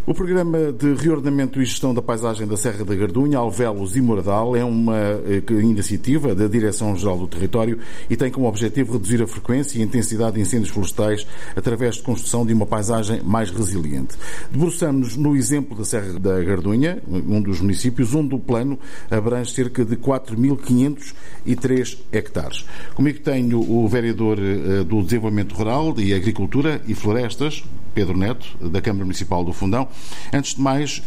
O 0.09 0.15
Programa 0.15 0.73
de 0.73 0.95
Reordenamento 0.95 1.61
e 1.61 1.65
Gestão 1.65 1.93
da 1.93 2.01
Paisagem 2.01 2.47
da 2.47 2.57
Serra 2.57 2.85
da 2.85 2.95
Gardunha, 2.95 3.39
Alvelos 3.39 3.97
e 3.97 4.01
Moradal 4.01 4.55
é 4.55 4.65
uma 4.65 4.97
eh, 4.97 5.43
iniciativa 5.51 6.33
da 6.33 6.47
Direção-Geral 6.47 7.19
do 7.19 7.27
Território 7.27 7.81
e 8.09 8.17
tem 8.17 8.31
como 8.31 8.47
objetivo 8.47 8.93
reduzir 8.93 9.21
a 9.21 9.27
frequência 9.27 9.81
e 9.81 9.83
intensidade 9.83 10.37
de 10.37 10.43
incêndios 10.43 10.71
florestais 10.71 11.27
através 11.57 11.97
de 11.97 12.03
construção 12.03 12.47
de 12.47 12.53
uma 12.53 12.67
paisagem 12.67 13.21
mais 13.25 13.51
resiliente. 13.51 14.15
Debruçamos 14.49 15.17
no 15.17 15.35
exemplo 15.35 15.77
da 15.77 15.85
Serra 15.85 16.21
da 16.21 16.41
Gardunha, 16.41 17.03
um 17.09 17.43
dos 17.43 17.61
municípios 17.61 18.15
onde 18.15 18.33
o 18.33 18.39
plano 18.39 18.79
abrange 19.11 19.51
cerca 19.51 19.85
de 19.85 19.97
4.503 19.97 21.99
hectares. 22.13 22.65
Comigo 22.95 23.19
tenho 23.19 23.59
o 23.59 23.89
vereador 23.89 24.39
eh, 24.39 24.85
do 24.85 25.03
Desenvolvimento 25.03 25.57
Rural 25.57 25.97
e 25.99 26.15
Agricultura 26.15 26.81
e 26.87 26.95
Florestas, 26.95 27.65
Pedro 27.93 28.17
Neto, 28.17 28.47
da 28.61 28.81
Câmara 28.81 29.05
Municipal 29.05 29.43
do 29.43 29.53
Fundão. 29.53 29.89
Antes 30.33 30.55
de 30.55 30.61
mais, 30.61 31.03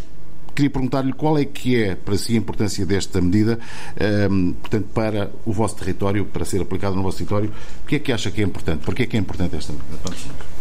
queria 0.56 0.70
perguntar-lhe 0.70 1.14
qual 1.14 1.38
é 1.38 1.46
que 1.46 1.82
é 1.82 1.96
para 1.96 2.18
si 2.18 2.34
a 2.34 2.38
importância 2.38 2.86
desta 2.86 3.22
medida, 3.22 3.60
um, 4.00 4.04
ehm, 4.04 4.54
portanto, 4.54 4.88
para 4.94 5.32
o 5.46 5.54
vosso 5.54 5.76
território, 5.76 6.26
para 6.26 6.44
ser 6.46 6.62
aplicada 6.62 6.96
no 6.96 7.04
vosso 7.04 7.18
território. 7.18 7.52
O 7.84 7.88
que 7.88 7.96
é 7.96 8.00
que 8.00 8.12
acha 8.12 8.30
que 8.30 8.42
é 8.42 8.46
importante? 8.46 8.84
Porquê 8.84 9.04
é 9.04 9.06
que 9.06 9.18
é 9.18 9.20
importante 9.20 9.56
esta 9.56 9.74
medida? 9.74 10.59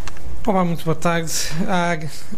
Olá, 0.49 0.65
muito 0.65 0.83
boa 0.83 0.95
tarde. 0.95 1.31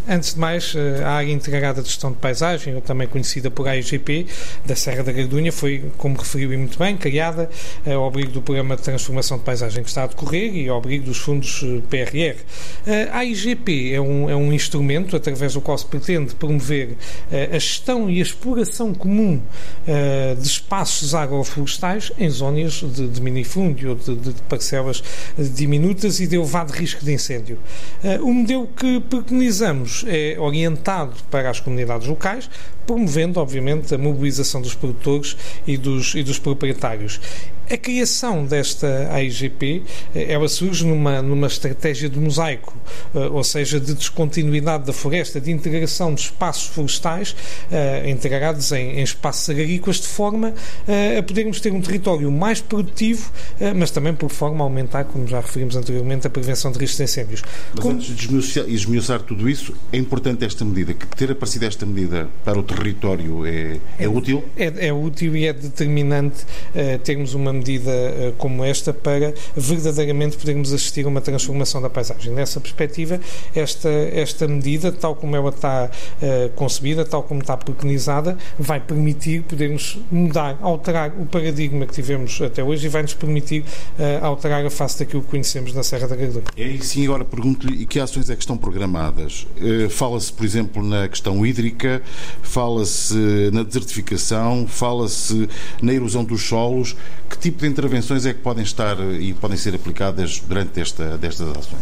Antes 0.08 0.34
de 0.34 0.40
mais, 0.40 0.74
eh, 0.74 1.04
a 1.04 1.10
Área 1.10 1.32
Integrada 1.32 1.80
de 1.80 1.86
Gestão 1.86 2.10
de 2.10 2.18
Paisagem, 2.18 2.74
ou 2.74 2.80
também 2.80 3.06
conhecida 3.06 3.52
por 3.52 3.68
AIGP, 3.68 4.26
da 4.66 4.74
Serra 4.74 5.04
da 5.04 5.12
Gardunha, 5.12 5.52
foi, 5.52 5.84
como 5.96 6.18
referiu 6.18 6.58
muito 6.58 6.76
bem, 6.76 6.96
criada 6.96 7.48
eh, 7.86 7.92
ao 7.92 8.08
abrigo 8.08 8.32
do 8.32 8.42
Programa 8.42 8.74
de 8.74 8.82
Transformação 8.82 9.38
de 9.38 9.44
Paisagem 9.44 9.84
que 9.84 9.90
está 9.90 10.02
a 10.02 10.06
decorrer 10.08 10.52
e 10.56 10.68
ao 10.68 10.78
abrigo 10.78 11.04
dos 11.04 11.18
fundos 11.18 11.62
eh, 11.62 11.82
PRR. 11.88 12.36
A 13.12 13.18
AIGP 13.18 13.94
é 13.94 14.00
um, 14.00 14.28
é 14.28 14.34
um 14.34 14.52
instrumento 14.52 15.14
através 15.14 15.54
do 15.54 15.60
qual 15.60 15.78
se 15.78 15.86
pretende 15.86 16.34
promover 16.34 16.96
a 17.30 17.58
gestão 17.60 18.10
e 18.10 18.18
a 18.18 18.22
exploração 18.22 18.92
comum 18.92 19.40
de 20.36 20.46
espaços 20.46 21.14
agroflorestais 21.14 22.10
em 22.18 22.28
zonas 22.28 22.72
de, 22.72 23.06
de 23.06 23.20
minifúndio 23.20 23.90
ou 23.90 23.94
de, 23.94 24.32
de 24.32 24.42
parcelas 24.48 25.02
diminutas 25.38 26.18
e 26.18 26.26
de 26.26 26.34
elevado 26.34 26.72
risco 26.72 27.04
de 27.04 27.12
incêndio. 27.12 27.58
Eh, 28.02 28.18
o 28.22 28.32
modelo 28.32 28.66
que 28.68 28.98
preconizamos 29.00 30.04
é 30.08 30.36
orientado 30.38 31.12
para 31.30 31.50
as 31.50 31.60
comunidades 31.60 32.08
locais, 32.08 32.48
promovendo, 32.86 33.40
obviamente, 33.40 33.94
a 33.94 33.98
mobilização 33.98 34.60
dos 34.60 34.74
produtores 34.74 35.36
e 35.66 35.76
dos, 35.76 36.14
e 36.14 36.22
dos 36.22 36.38
proprietários. 36.38 37.20
A 37.70 37.76
criação 37.76 38.44
desta 38.44 39.08
AIGP, 39.12 39.84
eh, 40.12 40.32
ela 40.32 40.48
surge 40.48 40.84
numa, 40.84 41.22
numa 41.22 41.46
estratégia 41.46 42.08
de 42.08 42.18
mosaico, 42.18 42.76
eh, 43.14 43.18
ou 43.28 43.44
seja, 43.44 43.78
de 43.78 43.94
descontinuidade 43.94 44.84
da 44.86 44.92
floresta, 44.92 45.40
de 45.40 45.52
integração 45.52 46.12
de 46.12 46.22
espaços 46.22 46.66
florestais 46.66 47.30
uh, 47.70 48.08
integrados 48.08 48.72
em, 48.72 48.98
em, 48.98 49.02
espaços 49.04 49.48
agrícolas, 49.48 50.00
de 50.00 50.08
forma 50.08 50.48
uh, 50.48 51.18
a 51.18 51.22
podermos 51.22 51.60
ter 51.60 51.72
um 51.72 51.80
território 51.80 52.28
mais 52.32 52.60
produtivo, 52.60 53.30
uh, 53.60 53.72
mas 53.76 53.92
também 53.92 54.14
por 54.14 54.30
forma 54.30 54.64
a 54.64 54.66
aumentar, 54.66 55.04
como 55.04 55.28
já 55.28 55.40
referimos 55.40 55.76
anteriormente, 55.76 56.26
a 56.26 56.30
prevenção 56.30 56.72
de 56.72 56.78
riscos 56.80 56.96
de 56.96 57.04
incêndios. 57.04 57.42
Mas 57.72 57.86
antes 57.86 58.16
de 58.16 58.24
esmiuçar, 58.24 58.64
esmiuçar 58.68 59.22
tudo 59.22 59.48
isso, 59.48 59.72
é 59.92 59.96
importante 59.96 60.44
esta 60.44 60.64
medida, 60.64 60.92
que 60.92 61.06
ter 61.06 61.30
aparecido 61.30 61.66
esta 61.66 61.86
medida 61.86 62.28
para 62.44 62.58
o 62.58 62.64
território 62.74 63.46
é, 63.46 63.78
é, 63.98 64.04
é 64.04 64.08
útil? 64.08 64.44
É, 64.56 64.88
é, 64.88 64.92
útil 64.92 65.36
e 65.36 65.46
é 65.46 65.52
determinante 65.52 66.44
termos 67.04 67.34
uma 67.34 67.52
medida 67.52 67.90
uh, 67.90 68.32
como 68.36 68.64
esta 68.64 68.92
para 68.92 69.34
verdadeiramente 69.56 70.36
podermos 70.36 70.72
assistir 70.72 71.04
a 71.04 71.08
uma 71.08 71.20
transformação 71.20 71.80
da 71.80 71.90
paisagem. 71.90 72.32
Nessa 72.32 72.60
perspectiva, 72.60 73.20
esta, 73.54 73.88
esta 73.88 74.46
medida, 74.46 74.92
tal 74.92 75.14
como 75.14 75.36
ela 75.36 75.50
está 75.50 75.90
uh, 75.90 76.50
concebida, 76.50 77.04
tal 77.04 77.22
como 77.22 77.40
está 77.40 77.56
preconizada, 77.56 78.36
vai 78.58 78.80
permitir 78.80 79.42
podermos 79.42 79.98
mudar, 80.10 80.58
alterar 80.60 81.12
o 81.18 81.26
paradigma 81.26 81.86
que 81.86 81.92
tivemos 81.92 82.40
até 82.40 82.62
hoje 82.62 82.86
e 82.86 82.88
vai 82.88 83.02
nos 83.02 83.14
permitir 83.14 83.62
uh, 83.62 84.24
alterar 84.24 84.64
a 84.64 84.70
face 84.70 84.98
daquilo 84.98 85.22
que 85.22 85.28
conhecemos 85.28 85.72
na 85.74 85.82
Serra 85.82 86.08
da 86.08 86.16
Gardura. 86.16 86.44
É 86.56 86.78
sim, 86.80 87.04
agora 87.04 87.24
pergunto-lhe 87.24 87.84
que 87.86 87.98
ações 88.00 88.30
é 88.30 88.34
que 88.34 88.42
estão 88.42 88.56
programadas? 88.56 89.46
Fala-se, 89.90 90.32
por 90.32 90.44
exemplo, 90.44 90.82
na 90.82 91.08
questão 91.08 91.44
hídrica, 91.44 92.02
fala-se 92.60 93.50
na 93.54 93.62
desertificação, 93.62 94.66
fala-se 94.68 95.48
na 95.80 95.94
erosão 95.94 96.22
dos 96.22 96.42
solos. 96.42 96.94
Que 97.28 97.38
tipo 97.38 97.60
de 97.60 97.68
intervenções 97.68 98.26
é 98.26 98.34
que 98.34 98.40
podem 98.40 98.62
estar 98.62 98.98
e 99.18 99.32
podem 99.32 99.56
ser 99.56 99.74
aplicadas 99.74 100.42
durante 100.46 100.78
esta, 100.78 101.16
destas 101.16 101.48
ações? 101.48 101.80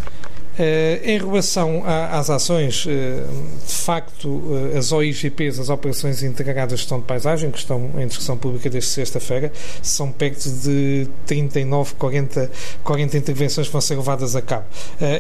Uh, 0.59 0.99
em 1.05 1.19
relação 1.19 1.85
a, 1.87 2.19
às 2.19 2.29
ações, 2.29 2.85
uh, 2.85 2.89
de 3.65 3.73
facto, 3.73 4.29
uh, 4.29 4.77
as 4.77 4.91
OIGPs, 4.91 5.61
as 5.61 5.69
Operações 5.69 6.25
Integradas 6.25 6.71
de 6.71 6.77
Gestão 6.79 6.99
de 6.99 7.05
Paisagem, 7.05 7.53
que 7.53 7.59
estão 7.59 7.93
em 7.97 8.09
discussão 8.09 8.37
pública 8.37 8.69
desde 8.69 8.91
sexta-feira, 8.91 9.53
são 9.81 10.11
perto 10.11 10.51
de 10.51 11.07
39, 11.27 11.95
40, 11.95 12.51
40 12.83 13.17
intervenções 13.17 13.69
que 13.69 13.73
vão 13.73 13.81
ser 13.81 13.95
levadas 13.95 14.35
a 14.35 14.43
cabo. 14.43 14.65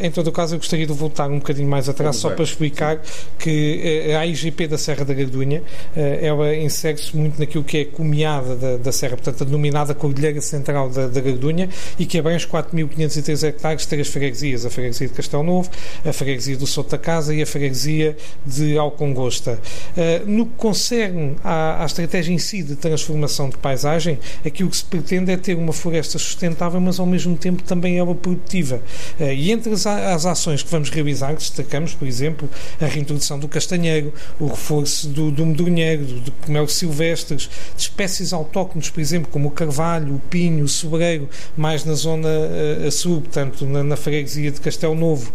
em 0.03 0.11
todo 0.11 0.27
o 0.27 0.33
caso, 0.33 0.57
eu 0.57 0.59
gostaria 0.59 0.87
de 0.87 0.93
voltar 0.93 1.31
um 1.31 1.39
bocadinho 1.39 1.69
mais 1.69 1.89
atrás, 1.89 2.17
só 2.17 2.31
para 2.31 2.43
explicar 2.43 3.01
que 3.39 4.13
a 4.17 4.21
AIGP 4.21 4.67
da 4.67 4.77
Serra 4.77 5.05
da 5.05 5.15
Gardunha, 5.15 5.63
ela 5.95 6.55
insere-se 6.57 7.17
muito 7.17 7.39
naquilo 7.39 7.63
que 7.63 7.79
é 7.79 7.81
a 7.83 7.87
comiada 7.87 8.57
da, 8.57 8.77
da 8.77 8.93
Serra, 8.93 9.17
portanto, 9.17 9.43
a 9.43 9.45
denominada 9.45 9.95
Cordilheira 9.95 10.41
Central 10.41 10.91
da, 10.91 11.07
da 11.07 11.21
Gardunha, 11.21 11.69
e 11.99 12.07
que 12.07 12.19
abrange 12.19 12.47
4.503 12.47 13.49
hectares, 13.49 13.87
três 13.87 14.09
freguesias, 14.09 14.67
a 14.67 14.71
freguesia 14.71 15.07
de 15.07 15.15
Castelo 15.15 15.28
Novo, 15.33 15.71
a 16.05 16.13
freguesia 16.13 16.57
do 16.57 16.67
Souto 16.67 16.91
da 16.91 16.99
Casa 16.99 17.35
e 17.35 17.43
a 17.43 17.47
freguesia 17.47 18.17
de 18.45 18.79
Alcongosta. 18.79 19.59
Eh, 19.97 20.23
no 20.27 20.47
que 20.47 20.57
concerne 20.57 21.37
à, 21.45 21.83
à 21.83 21.87
estratégia 21.87 22.33
em 22.33 22.39
si 22.39 22.63
de 22.63 22.77
transformação 22.77 23.49
de 23.49 23.59
paisagem, 23.59 24.19
aquilo 24.45 24.71
que 24.71 24.77
se 24.77 24.85
pretende 24.85 25.31
é 25.31 25.37
ter 25.37 25.57
uma 25.57 25.73
floresta 25.73 26.19
sustentável, 26.19 26.81
mas 26.81 26.99
ao 26.99 27.07
mesmo 27.07 27.37
tempo 27.37 27.63
também 27.63 27.99
ela 27.99 28.15
produtiva. 28.15 28.81
Eh, 29.19 29.35
e 29.35 29.53
entre 29.53 29.73
as, 29.73 29.87
as 29.87 30.27
ações 30.27 30.63
que 30.63 30.71
vamos 30.71 30.91
realizar, 30.91 31.35
destacamos, 31.35 31.95
por 31.95 32.07
exemplo, 32.07 32.49
a 32.81 32.87
reintrodução 32.87 33.39
do 33.39 33.49
castanheiro, 33.49 34.13
o 34.39 34.47
reforço 34.47 35.09
do, 35.09 35.31
do 35.31 35.45
medronheiro, 35.45 36.05
do 36.05 36.33
comelos 36.33 36.75
silvestres, 36.75 37.51
de 37.77 37.83
espécies 37.83 38.33
autóctones, 38.33 38.91
por 38.91 39.01
exemplo, 39.01 39.29
como 39.31 39.49
o 39.49 39.51
carvalho, 39.51 40.15
o 40.15 40.19
pinho, 40.19 40.65
o 40.65 40.69
sobreiro, 40.69 41.29
mais 41.57 41.85
na 41.85 41.95
zona 41.95 42.29
uh, 42.29 42.91
sul, 42.91 43.21
portanto, 43.21 43.67
na, 43.67 43.83
na 43.83 43.97
freguesia 43.97 44.51
de 44.51 44.61
Castelo 44.61 44.95
Novo, 44.95 45.18
novo, 45.19 45.33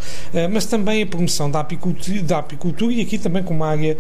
mas 0.52 0.66
também 0.66 1.04
a 1.04 1.06
promoção 1.06 1.50
da 1.50 1.60
apicultura, 1.60 2.22
da 2.22 2.40
apicultura 2.40 2.94
e 2.94 3.02
aqui 3.02 3.18
também 3.18 3.44
com 3.44 3.54
uma 3.54 3.68
área 3.68 3.98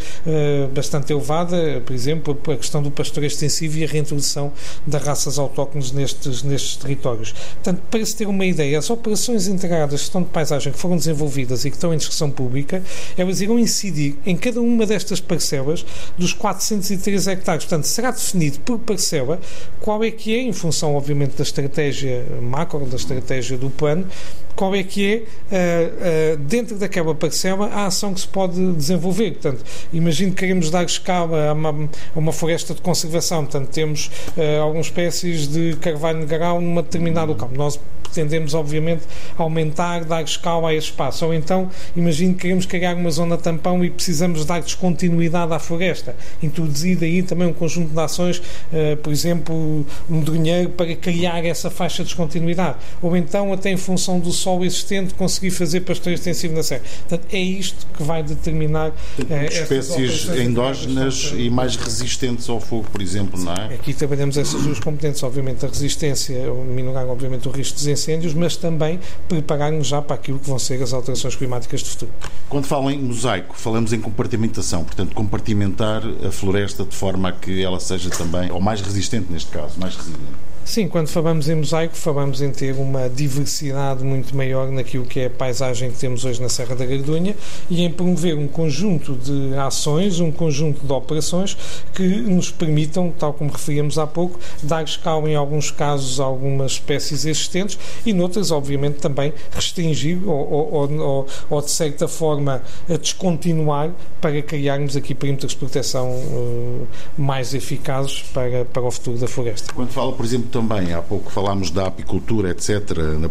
bastante 0.73 1.11
elevada, 1.11 1.81
por 1.85 1.93
exemplo, 1.93 2.39
a 2.51 2.55
questão 2.55 2.81
do 2.81 2.89
pastoreio 2.89 3.27
extensivo 3.27 3.77
e 3.77 3.83
a 3.83 3.87
reintrodução 3.87 4.51
das 4.87 5.03
raças 5.03 5.37
autóctones 5.37 5.91
nestes, 5.91 6.43
nestes 6.43 6.77
territórios. 6.77 7.31
Portanto, 7.31 7.81
para 7.89 8.05
se 8.05 8.15
ter 8.15 8.27
uma 8.27 8.45
ideia, 8.45 8.79
as 8.79 8.89
operações 8.89 9.47
integradas 9.47 9.99
de 9.99 10.05
gestão 10.05 10.21
de 10.21 10.29
paisagem 10.29 10.71
que 10.71 10.79
foram 10.79 10.95
desenvolvidas 10.95 11.65
e 11.65 11.69
que 11.69 11.75
estão 11.75 11.93
em 11.93 11.97
discussão 11.97 12.31
pública, 12.31 12.81
elas 13.17 13.41
irão 13.41 13.59
incidir 13.59 14.17
em 14.25 14.35
cada 14.35 14.61
uma 14.61 14.85
destas 14.85 15.19
parcelas 15.19 15.85
dos 16.17 16.33
403 16.33 17.27
hectares. 17.27 17.65
Portanto, 17.65 17.85
será 17.85 18.11
definido 18.11 18.59
por 18.59 18.79
parcela 18.79 19.39
qual 19.79 20.03
é 20.03 20.11
que 20.11 20.33
é, 20.33 20.41
em 20.41 20.53
função, 20.53 20.95
obviamente, 20.95 21.35
da 21.37 21.43
estratégia 21.43 22.25
macro, 22.41 22.85
da 22.85 22.95
estratégia 22.95 23.57
do 23.57 23.69
plano, 23.69 24.07
qual 24.55 24.75
é 24.75 24.83
que 24.83 25.25
é, 25.51 26.35
uh, 26.35 26.35
uh, 26.35 26.37
dentro 26.37 26.77
daquela 26.77 27.13
parcela, 27.13 27.67
a 27.67 27.85
ação 27.87 28.13
que 28.13 28.21
se 28.21 28.27
pode 28.27 28.73
desenvolver. 28.73 29.31
Portanto, 29.31 29.63
imagino 29.91 30.31
que 30.31 30.37
queremos 30.37 30.69
dar 30.69 30.83
escala 30.83 31.49
a 31.49 31.53
uma, 31.53 31.89
a 32.15 32.19
uma 32.19 32.31
floresta 32.31 32.73
de 32.73 32.81
conservação, 32.81 33.43
portanto, 33.43 33.69
temos 33.69 34.07
uh, 34.37 34.61
algumas 34.61 34.87
espécies 34.87 35.47
de 35.47 35.75
carvalho 35.77 36.25
grau 36.25 36.61
numa 36.61 36.81
determinada 36.81 37.27
local. 37.27 37.49
Nós 37.53 37.79
pretendemos, 38.13 38.53
obviamente, 38.53 39.03
aumentar, 39.35 40.05
dar 40.05 40.21
escala 40.23 40.69
a 40.69 40.73
esse 40.73 40.87
espaço. 40.87 41.25
Ou 41.25 41.33
então, 41.33 41.69
imagino 41.95 42.35
que 42.35 42.41
queremos 42.41 42.65
criar 42.65 42.95
uma 42.95 43.09
zona 43.09 43.37
tampão 43.37 43.83
e 43.83 43.89
precisamos 43.89 44.45
dar 44.45 44.61
descontinuidade 44.61 45.51
à 45.51 45.59
floresta. 45.59 46.15
Introduzir 46.41 47.03
aí 47.03 47.23
também 47.23 47.47
um 47.47 47.53
conjunto 47.53 47.91
de 47.91 47.99
ações, 47.99 48.37
uh, 48.37 48.95
por 48.97 49.11
exemplo, 49.11 49.85
um 50.09 50.21
dinheiro 50.21 50.69
para 50.69 50.95
criar 50.95 51.43
essa 51.43 51.71
faixa 51.71 52.03
de 52.03 52.09
descontinuidade. 52.09 52.77
Ou 53.01 53.17
então, 53.17 53.51
até 53.51 53.71
em 53.71 53.77
função 53.77 54.19
do 54.19 54.31
solo 54.31 54.63
existente, 54.63 55.15
conseguir 55.15 55.51
fazer 55.51 55.81
pastoreio 55.81 56.15
extensivo 56.15 56.53
na 56.53 56.61
serra. 56.61 56.83
Portanto, 57.07 57.33
é 57.33 57.39
isto 57.39 57.87
que 57.97 58.03
vai 58.03 58.21
determinar 58.21 58.89
uh, 58.89 59.45
espécies 59.49 60.29
endógenas 60.29 61.33
e 61.35 61.49
mais 61.49 61.75
resistentes 61.75 62.47
ao 62.47 62.59
fogo, 62.59 62.85
por 62.91 63.01
exemplo, 63.01 63.39
não 63.39 63.53
é? 63.53 63.73
Aqui 63.73 63.93
trabalhamos 63.93 64.37
essas 64.37 64.61
duas 64.61 64.79
competências, 64.79 65.23
obviamente 65.23 65.65
a 65.65 65.67
resistência, 65.67 66.35
minorar 66.53 67.07
obviamente 67.07 67.47
o 67.47 67.51
risco 67.51 67.77
de 67.77 67.83
incêndios, 68.03 68.33
mas 68.33 68.55
também 68.55 68.99
preparar-nos 69.27 69.87
já 69.87 70.01
para 70.01 70.15
aquilo 70.15 70.39
que 70.39 70.47
vão 70.47 70.59
ser 70.59 70.81
as 70.81 70.93
alterações 70.93 71.35
climáticas 71.35 71.81
do 71.81 71.89
futuro. 71.89 72.11
Quando 72.49 72.65
falam 72.65 72.91
em 72.91 72.99
mosaico, 72.99 73.55
falamos 73.57 73.93
em 73.93 73.99
compartimentação, 73.99 74.83
portanto, 74.83 75.15
compartimentar 75.15 76.03
a 76.25 76.31
floresta 76.31 76.83
de 76.83 76.95
forma 76.95 77.29
a 77.29 77.31
que 77.31 77.63
ela 77.63 77.79
seja 77.79 78.09
também, 78.09 78.51
ou 78.51 78.59
mais 78.59 78.81
resistente 78.81 79.31
neste 79.31 79.51
caso, 79.51 79.79
mais 79.79 79.95
resiliente. 79.95 80.52
Sim, 80.65 80.87
quando 80.87 81.07
falamos 81.07 81.49
em 81.49 81.55
mosaico, 81.55 81.95
falamos 81.95 82.41
em 82.41 82.49
ter 82.49 82.73
uma 82.75 83.09
diversidade 83.09 84.01
muito 84.01 84.35
maior 84.35 84.71
naquilo 84.71 85.05
que 85.05 85.19
é 85.19 85.25
a 85.25 85.29
paisagem 85.29 85.91
que 85.91 85.97
temos 85.97 86.23
hoje 86.23 86.41
na 86.41 86.47
Serra 86.47 86.73
da 86.73 86.85
Gardunha 86.85 87.35
e 87.69 87.83
em 87.83 87.91
promover 87.91 88.37
um 88.37 88.47
conjunto 88.47 89.13
de 89.13 89.55
ações, 89.57 90.21
um 90.21 90.31
conjunto 90.31 90.85
de 90.85 90.91
operações 90.91 91.57
que 91.93 92.03
nos 92.03 92.49
permitam, 92.49 93.13
tal 93.19 93.33
como 93.33 93.51
referíamos 93.51 93.97
há 93.97 94.07
pouco, 94.07 94.39
dar 94.63 94.83
escala 94.83 95.29
em 95.29 95.35
alguns 95.35 95.69
casos 95.69 96.19
a 96.21 96.23
algumas 96.23 96.73
espécies 96.73 97.25
existentes 97.25 97.77
e 98.05 98.13
noutras, 98.13 98.49
obviamente, 98.49 98.99
também 98.99 99.33
restringir 99.51 100.17
ou, 100.27 100.49
ou, 100.49 100.91
ou, 100.91 101.27
ou 101.49 101.61
de 101.61 101.71
certa 101.71 102.07
forma 102.07 102.63
descontinuar 103.01 103.91
para 104.21 104.41
criarmos 104.41 104.95
aqui 104.95 105.13
perímetros 105.13 105.51
de 105.51 105.57
proteção 105.57 106.09
uh, 106.09 106.87
mais 107.17 107.53
eficazes 107.53 108.21
para, 108.33 108.63
para 108.63 108.81
o 108.81 108.89
futuro 108.89 109.17
da 109.17 109.27
floresta. 109.27 109.73
Quando 109.73 109.89
fala, 109.89 110.13
por 110.13 110.25
exemplo, 110.25 110.52
também, 110.53 110.93
há 110.93 111.01
pouco 111.01 111.31
falámos 111.31 111.71
da 111.71 111.87
apicultura, 111.87 112.51
etc., 112.51 112.95
na, 113.19 113.27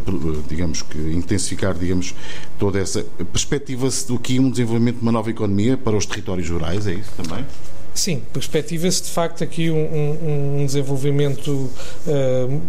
digamos 0.48 0.82
que 0.82 0.98
intensificar, 0.98 1.72
digamos, 1.72 2.14
toda 2.58 2.80
essa 2.80 3.04
perspectiva-se 3.32 4.08
do 4.08 4.18
que 4.18 4.40
um 4.40 4.50
desenvolvimento 4.50 4.96
de 4.96 5.02
uma 5.02 5.12
nova 5.12 5.30
economia 5.30 5.76
para 5.76 5.96
os 5.96 6.04
territórios 6.04 6.50
rurais, 6.50 6.86
é 6.88 6.94
isso 6.94 7.12
também? 7.16 7.46
Sim, 7.94 8.22
perspectiva-se 8.32 9.02
de 9.02 9.10
facto 9.10 9.44
aqui 9.44 9.70
um, 9.70 9.76
um, 9.76 10.60
um 10.60 10.66
desenvolvimento 10.66 11.70
uh, 12.06 12.60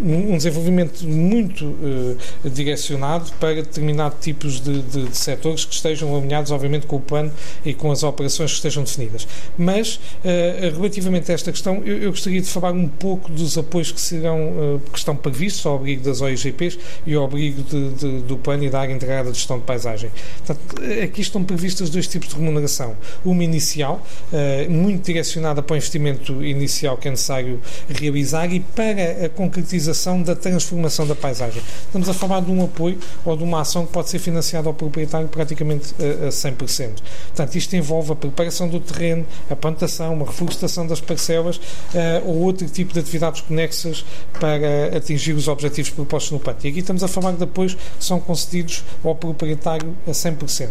um 0.00 0.36
desenvolvimento 0.36 1.06
muito 1.06 1.64
uh, 1.64 2.50
direcionado 2.50 3.30
para 3.38 3.56
determinados 3.56 4.18
tipos 4.20 4.60
de, 4.60 4.82
de, 4.82 5.04
de, 5.08 5.16
setores 5.16 5.64
que 5.64 5.74
estejam 5.74 6.16
alinhados, 6.16 6.50
obviamente, 6.50 6.86
com 6.86 6.96
o 6.96 7.00
plano 7.00 7.32
e 7.64 7.72
com 7.72 7.90
as 7.92 8.02
operações 8.02 8.50
que 8.50 8.56
estejam 8.56 8.82
definidas. 8.82 9.26
Mas, 9.56 9.96
uh, 9.96 10.74
relativamente 10.74 11.30
a 11.30 11.34
esta 11.34 11.52
questão, 11.52 11.82
eu, 11.84 11.98
eu, 11.98 12.10
gostaria 12.10 12.40
de 12.40 12.48
falar 12.48 12.72
um 12.72 12.88
pouco 12.88 13.30
dos 13.30 13.56
apoios 13.56 13.92
que, 13.92 14.00
serão, 14.00 14.80
que 14.92 14.98
estão 14.98 15.14
previstos 15.16 15.64
ao 15.66 15.76
abrigo 15.76 16.02
das 16.02 16.20
OIGPs 16.20 16.78
e 17.06 17.14
ao 17.14 17.24
abrigo 17.24 17.62
de, 17.62 18.20
do 18.22 18.36
plano 18.36 18.64
e 18.64 18.70
da 18.70 18.80
área 18.80 18.92
integrada 18.92 19.30
de 19.30 19.38
gestão 19.38 19.58
de 19.58 19.64
paisagem. 19.64 20.10
Portanto, 20.38 20.82
aqui 21.02 21.20
estão 21.20 21.44
previstas 21.44 21.90
dois 21.90 22.06
tipos 22.06 22.28
de 22.28 22.34
remuneração. 22.34 22.96
Uma 23.24 23.44
inicial, 23.44 24.04
eh, 24.44 24.68
muito 24.68 25.06
direcionada 25.06 25.62
para 25.62 25.72
o 25.72 25.76
investimento 25.76 26.44
inicial 26.44 26.98
que 26.98 27.08
é 27.08 27.10
necessário 27.10 27.60
realizar 27.88 28.52
e 28.52 28.60
para 28.60 29.24
a 29.24 29.28
concretização 29.30 30.22
da 30.22 30.36
transformação 30.36 31.06
da 31.06 31.14
paisagem. 31.14 31.62
Estamos 31.86 32.08
a 32.10 32.12
falar 32.12 32.40
de 32.40 32.50
um 32.50 32.62
apoio 32.62 32.98
ou 33.24 33.36
de 33.36 33.42
uma 33.42 33.62
ação 33.62 33.86
que 33.86 33.92
pode 33.92 34.10
ser 34.10 34.18
financiada 34.18 34.68
ao 34.68 34.74
proprietário 34.74 35.28
praticamente 35.28 35.94
a 35.98 36.28
100%. 36.28 36.90
Portanto, 37.28 37.54
isto 37.56 37.74
envolve 37.74 38.12
a 38.12 38.16
preparação 38.16 38.68
do 38.68 38.80
terreno, 38.80 39.26
a 39.48 39.56
plantação, 39.56 40.20
a 40.20 40.26
reflorestação 40.26 40.86
das 40.86 41.00
parcelas 41.00 41.58
eh, 41.94 42.22
ou 42.26 42.42
outro 42.42 42.68
tipo 42.68 42.92
de 42.92 43.00
atividades 43.00 43.40
conexas 43.40 44.04
para 44.38 44.96
atingir 44.96 45.32
os 45.32 45.48
objetivos 45.48 45.90
propostos 45.90 46.32
no 46.32 46.38
plano. 46.38 46.58
E 46.64 46.68
aqui 46.68 46.80
estamos 46.80 47.02
a 47.02 47.08
falar 47.08 47.32
de 47.32 47.44
apoios 47.44 47.74
que 47.74 48.04
são 48.04 48.20
concedidos 48.20 48.84
ao 49.02 49.14
proprietário 49.14 49.96
a 50.06 50.10
100%. 50.10 50.68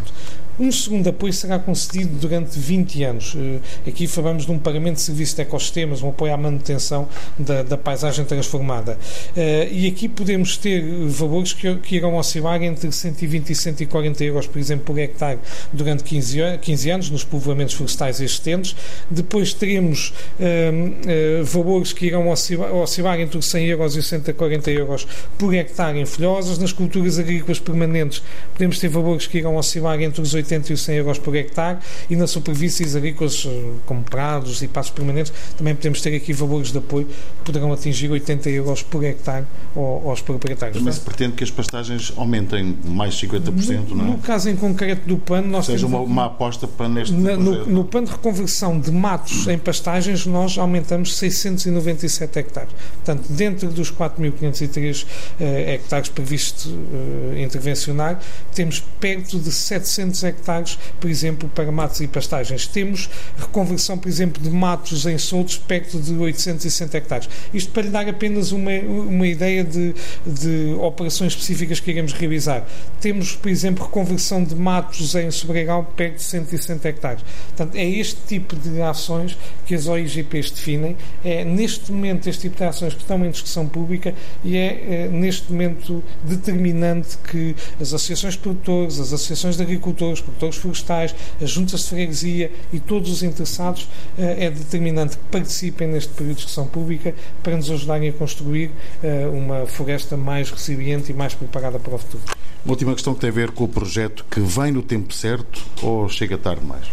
Um 0.59 0.71
segundo 0.71 1.09
apoio 1.09 1.33
será 1.33 1.57
concedido 1.57 2.15
durante 2.19 2.59
20 2.59 3.03
anos. 3.03 3.35
Eh, 3.35 3.89
aqui 3.89 4.05
falamos 4.05 4.45
de 4.45 4.51
um 4.51 4.59
pagamento 4.59 4.97
de 4.97 5.01
serviço 5.01 5.35
de 5.35 5.41
ecossistemas, 5.41 6.03
um 6.03 6.09
apoio 6.09 6.31
à 6.31 6.37
manutenção 6.37 7.07
da, 7.39 7.63
da 7.63 7.75
paisagem 7.75 8.23
transformada. 8.23 8.99
Eh, 9.35 9.69
e 9.71 9.87
aqui 9.87 10.07
podemos 10.07 10.55
ter 10.55 10.83
valores 11.07 11.53
que, 11.53 11.75
que 11.77 11.95
irão 11.95 12.15
oscilar 12.17 12.61
entre 12.61 12.91
120 12.91 13.49
e 13.49 13.55
140 13.55 14.23
euros, 14.23 14.45
por 14.45 14.59
exemplo, 14.59 14.85
por 14.85 14.99
hectare 14.99 15.39
durante 15.71 16.03
15, 16.03 16.59
15 16.61 16.89
anos 16.91 17.09
nos 17.09 17.23
povoamentos 17.23 17.73
florestais 17.73 18.21
existentes. 18.21 18.75
Depois 19.09 19.53
teremos 19.53 20.13
uh, 20.39 21.43
valores 21.43 21.93
que 21.93 22.05
irão 22.07 22.29
oscilar, 22.29 22.73
oscilar 22.75 23.19
entre 23.19 23.39
os 23.39 23.45
100 23.47 23.67
euros 23.67 23.95
e 23.95 23.99
os 23.99 24.07
140 24.07 24.69
euros 24.69 25.07
por 25.37 25.53
hectare 25.53 25.99
em 25.99 26.05
folhosas. 26.05 26.59
Nas 26.59 26.71
culturas 26.71 27.17
agrícolas 27.17 27.59
permanentes 27.59 28.21
podemos 28.53 28.77
ter 28.77 28.87
valores 28.87 29.25
que 29.25 29.39
irão 29.39 29.55
oscilar 29.55 29.99
entre 29.99 30.21
os 30.21 30.33
80 30.33 30.42
e 30.51 30.73
os 30.73 30.81
100 30.81 30.95
euros 30.95 31.19
por 31.19 31.35
hectare 31.35 31.79
e 32.09 32.15
nas 32.15 32.31
superfícies 32.31 32.95
agrícolas 32.95 33.47
eh, 33.47 33.71
como 33.85 34.03
prados 34.03 34.61
e 34.61 34.67
passos 34.67 34.91
permanentes 34.91 35.33
também 35.57 35.75
podemos 35.75 36.01
ter 36.01 36.15
aqui 36.15 36.33
valores 36.33 36.71
de 36.71 36.77
apoio 36.77 37.05
que 37.05 37.45
poderão 37.45 37.71
atingir 37.71 38.09
80 38.11 38.49
euros 38.49 38.83
por 38.83 39.03
hectare 39.03 39.45
aos 39.75 40.21
proprietários. 40.21 40.77
Também 40.77 40.93
se 40.93 41.01
pretende 41.01 41.33
que 41.33 41.43
as 41.43 41.51
pastagens 41.51 42.13
aumentem 42.15 42.77
mais 42.85 43.15
50%, 43.15 43.89
no, 43.89 43.95
não 43.95 44.05
é? 44.05 44.07
No 44.09 44.17
caso 44.19 44.49
em 44.49 44.55
concreto 44.55 45.07
do 45.07 45.17
PAN, 45.17 45.41
nós 45.41 45.65
Seja 45.65 45.85
uma, 45.85 45.99
uma, 45.99 46.25
aposta 46.25 46.67
para 46.67 46.87
neste 46.87 47.13
na, 47.13 47.35
no, 47.35 47.65
no 47.65 47.83
PAN 47.85 48.03
de 48.03 48.11
reconversão 48.11 48.79
de 48.79 48.91
matos 48.91 49.47
em 49.47 49.57
pastagens, 49.57 50.25
nós 50.25 50.57
aumentamos 50.57 51.15
697 51.17 52.39
hectares. 52.39 52.71
Portanto, 53.03 53.25
dentro 53.29 53.69
dos 53.69 53.91
4.503 53.91 55.05
eh, 55.39 55.73
hectares 55.75 56.09
previstos 56.09 56.71
eh, 56.71 57.41
intervencionar, 57.41 58.19
temos 58.53 58.83
perto 58.99 59.39
de 59.39 59.51
700 59.51 60.23
hectares 60.23 60.32
hectares, 60.33 60.77
por 60.99 61.09
exemplo, 61.09 61.49
para 61.49 61.71
matos 61.71 62.01
e 62.01 62.07
pastagens. 62.07 62.67
Temos 62.67 63.09
reconversão, 63.37 63.97
por 63.97 64.09
exemplo, 64.09 64.41
de 64.41 64.49
matos 64.49 65.05
em 65.05 65.17
soltos 65.17 65.57
perto 65.57 65.99
de 65.99 66.13
860 66.13 66.97
hectares. 66.97 67.29
Isto 67.53 67.71
para 67.71 67.83
lhe 67.83 67.89
dar 67.89 68.07
apenas 68.07 68.51
uma, 68.51 68.71
uma 68.71 69.27
ideia 69.27 69.63
de, 69.63 69.93
de 70.25 70.75
operações 70.79 71.33
específicas 71.33 71.79
que 71.79 71.91
iremos 71.91 72.13
realizar. 72.13 72.65
Temos, 72.99 73.35
por 73.35 73.49
exemplo, 73.49 73.85
reconversão 73.85 74.43
de 74.43 74.55
matos 74.55 75.15
em 75.15 75.29
sobregal 75.31 75.83
perto 75.95 76.17
de 76.17 76.23
160 76.23 76.87
hectares. 76.87 77.23
Portanto, 77.49 77.75
é 77.75 77.85
este 77.85 78.19
tipo 78.27 78.55
de 78.55 78.81
ações 78.81 79.37
que 79.65 79.75
as 79.75 79.87
OIGPs 79.87 80.51
definem. 80.51 80.97
É 81.23 81.43
neste 81.43 81.91
momento 81.91 82.27
este 82.27 82.43
tipo 82.43 82.57
de 82.57 82.63
ações 82.63 82.93
que 82.93 83.01
estão 83.01 83.23
em 83.25 83.31
discussão 83.31 83.67
pública 83.67 84.13
e 84.43 84.57
é, 84.57 85.05
é 85.05 85.07
neste 85.07 85.51
momento 85.51 86.03
determinante 86.23 87.17
que 87.17 87.55
as 87.79 87.93
associações 87.93 88.33
de 88.33 88.39
produtores, 88.39 88.99
as 88.99 89.13
associações 89.13 89.57
de 89.57 89.63
agricultores, 89.63 90.21
produtores 90.23 90.55
florestais, 90.55 91.15
as 91.41 91.49
juntas 91.49 91.81
de 91.81 91.89
freguesia 91.89 92.51
e 92.71 92.79
todos 92.79 93.11
os 93.11 93.23
interessados, 93.23 93.87
eh, 94.17 94.45
é 94.45 94.51
determinante 94.51 95.17
que 95.17 95.23
participem 95.25 95.87
neste 95.87 96.13
período 96.13 96.35
de 96.35 96.43
discussão 96.43 96.67
pública 96.67 97.13
para 97.41 97.55
nos 97.55 97.69
ajudarem 97.69 98.09
a 98.09 98.13
construir 98.13 98.71
eh, 99.03 99.27
uma 99.27 99.65
floresta 99.65 100.17
mais 100.17 100.49
resiliente 100.49 101.11
e 101.11 101.15
mais 101.15 101.33
preparada 101.33 101.79
para 101.79 101.95
o 101.95 101.97
futuro. 101.97 102.23
Uma 102.65 102.71
última 102.71 102.93
questão 102.93 103.13
que 103.13 103.19
tem 103.19 103.29
a 103.29 103.33
ver 103.33 103.51
com 103.51 103.65
o 103.65 103.67
projeto 103.67 104.25
que 104.31 104.39
vem 104.39 104.71
no 104.71 104.81
tempo 104.81 105.13
certo 105.13 105.61
ou 105.81 106.07
chega 106.07 106.37
tarde 106.37 106.65
mais? 106.65 106.87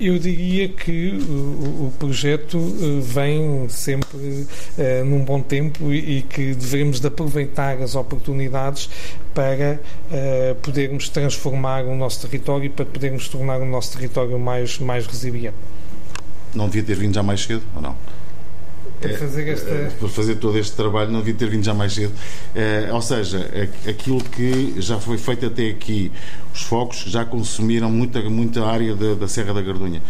Eu 0.00 0.18
diria 0.18 0.66
que 0.66 1.10
o, 1.10 1.88
o 1.88 1.92
projeto 1.98 2.56
eh, 2.56 3.00
vem 3.02 3.68
sempre 3.68 4.16
uh, 4.16 5.04
num 5.04 5.22
bom 5.22 5.42
tempo 5.42 5.92
e, 5.92 6.18
e, 6.18 6.22
que 6.22 6.54
devemos 6.54 7.00
de 7.00 7.06
aproveitar 7.06 7.76
as 7.82 7.94
oportunidades 7.94 8.88
para 9.34 9.78
uh, 10.10 10.54
podermos 10.62 11.10
transformar 11.10 11.84
o 11.84 11.94
nosso 11.94 12.26
território 12.26 12.64
e 12.64 12.68
para 12.70 12.86
podermos 12.86 13.28
tornar 13.28 13.60
o 13.60 13.66
nosso 13.66 13.92
território 13.92 14.38
mais, 14.38 14.78
mais 14.78 15.06
resiliente. 15.06 15.56
Não 16.54 16.64
devia 16.64 16.82
ter 16.82 16.96
vindo 16.96 17.14
já 17.14 17.22
mais 17.22 17.42
cedo, 17.42 17.62
ou 17.76 17.82
não? 17.82 17.94
Para 19.00 19.16
fazer, 19.16 19.48
esta... 19.48 19.92
para 19.98 20.08
fazer 20.08 20.34
todo 20.36 20.58
este 20.58 20.76
trabalho 20.76 21.10
não 21.10 21.20
devia 21.20 21.34
ter 21.34 21.48
vindo 21.48 21.64
já 21.64 21.72
mais 21.72 21.94
cedo. 21.94 22.12
ou 22.92 23.02
seja, 23.02 23.50
aquilo 23.88 24.22
que 24.22 24.74
já 24.78 24.98
foi 25.00 25.16
feito 25.16 25.46
até 25.46 25.68
aqui, 25.68 26.12
os 26.54 26.62
focos 26.62 27.04
já 27.06 27.24
consumiram 27.24 27.90
muita, 27.90 28.20
muita 28.28 28.64
área 28.66 28.94
da, 28.94 29.14
da 29.14 29.28
Serra 29.28 29.54
da 29.54 29.62
Gardunha. 29.62 30.02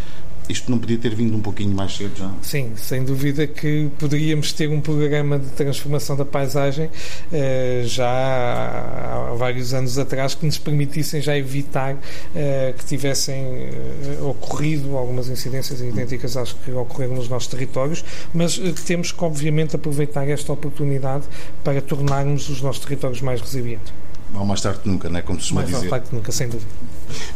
Isto 0.50 0.70
não 0.70 0.78
podia 0.78 0.98
ter 0.98 1.14
vindo 1.14 1.36
um 1.36 1.40
pouquinho 1.40 1.74
mais 1.74 1.96
cedo 1.96 2.16
já? 2.16 2.30
Sim, 2.42 2.72
sem 2.76 3.04
dúvida 3.04 3.46
que 3.46 3.88
poderíamos 3.98 4.52
ter 4.52 4.68
um 4.68 4.80
programa 4.80 5.38
de 5.38 5.46
transformação 5.50 6.16
da 6.16 6.24
paisagem 6.24 6.90
eh, 7.32 7.82
já 7.84 8.08
há 8.08 9.34
vários 9.36 9.72
anos 9.72 9.98
atrás 9.98 10.34
que 10.34 10.44
nos 10.44 10.58
permitissem 10.58 11.20
já 11.20 11.36
evitar 11.36 11.96
eh, 12.34 12.74
que 12.76 12.84
tivessem 12.84 13.36
eh, 13.36 14.18
ocorrido 14.22 14.96
algumas 14.96 15.28
incidências 15.28 15.80
idênticas 15.80 16.36
às 16.36 16.52
que 16.52 16.72
ocorreram 16.72 17.14
nos 17.14 17.28
nossos 17.28 17.48
territórios, 17.48 18.04
mas 18.34 18.58
temos 18.84 19.12
que 19.12 19.24
obviamente 19.24 19.76
aproveitar 19.76 20.28
esta 20.28 20.52
oportunidade 20.52 21.24
para 21.62 21.80
tornarmos 21.80 22.48
os 22.48 22.60
nossos 22.60 22.84
territórios 22.84 23.20
mais 23.20 23.40
resilientes. 23.40 23.92
Ou 24.34 24.44
mais 24.44 24.60
tarde 24.60 24.80
que 24.80 24.88
nunca, 24.88 25.08
né? 25.08 25.22
como 25.22 25.38
se 25.38 25.44
costuma 25.44 25.62
mais 25.62 25.74
dizer. 25.74 25.80
Mais 25.88 25.90
tarde 25.90 26.08
que 26.08 26.14
nunca, 26.14 26.32
sem 26.32 26.48
dúvida. 26.48 26.70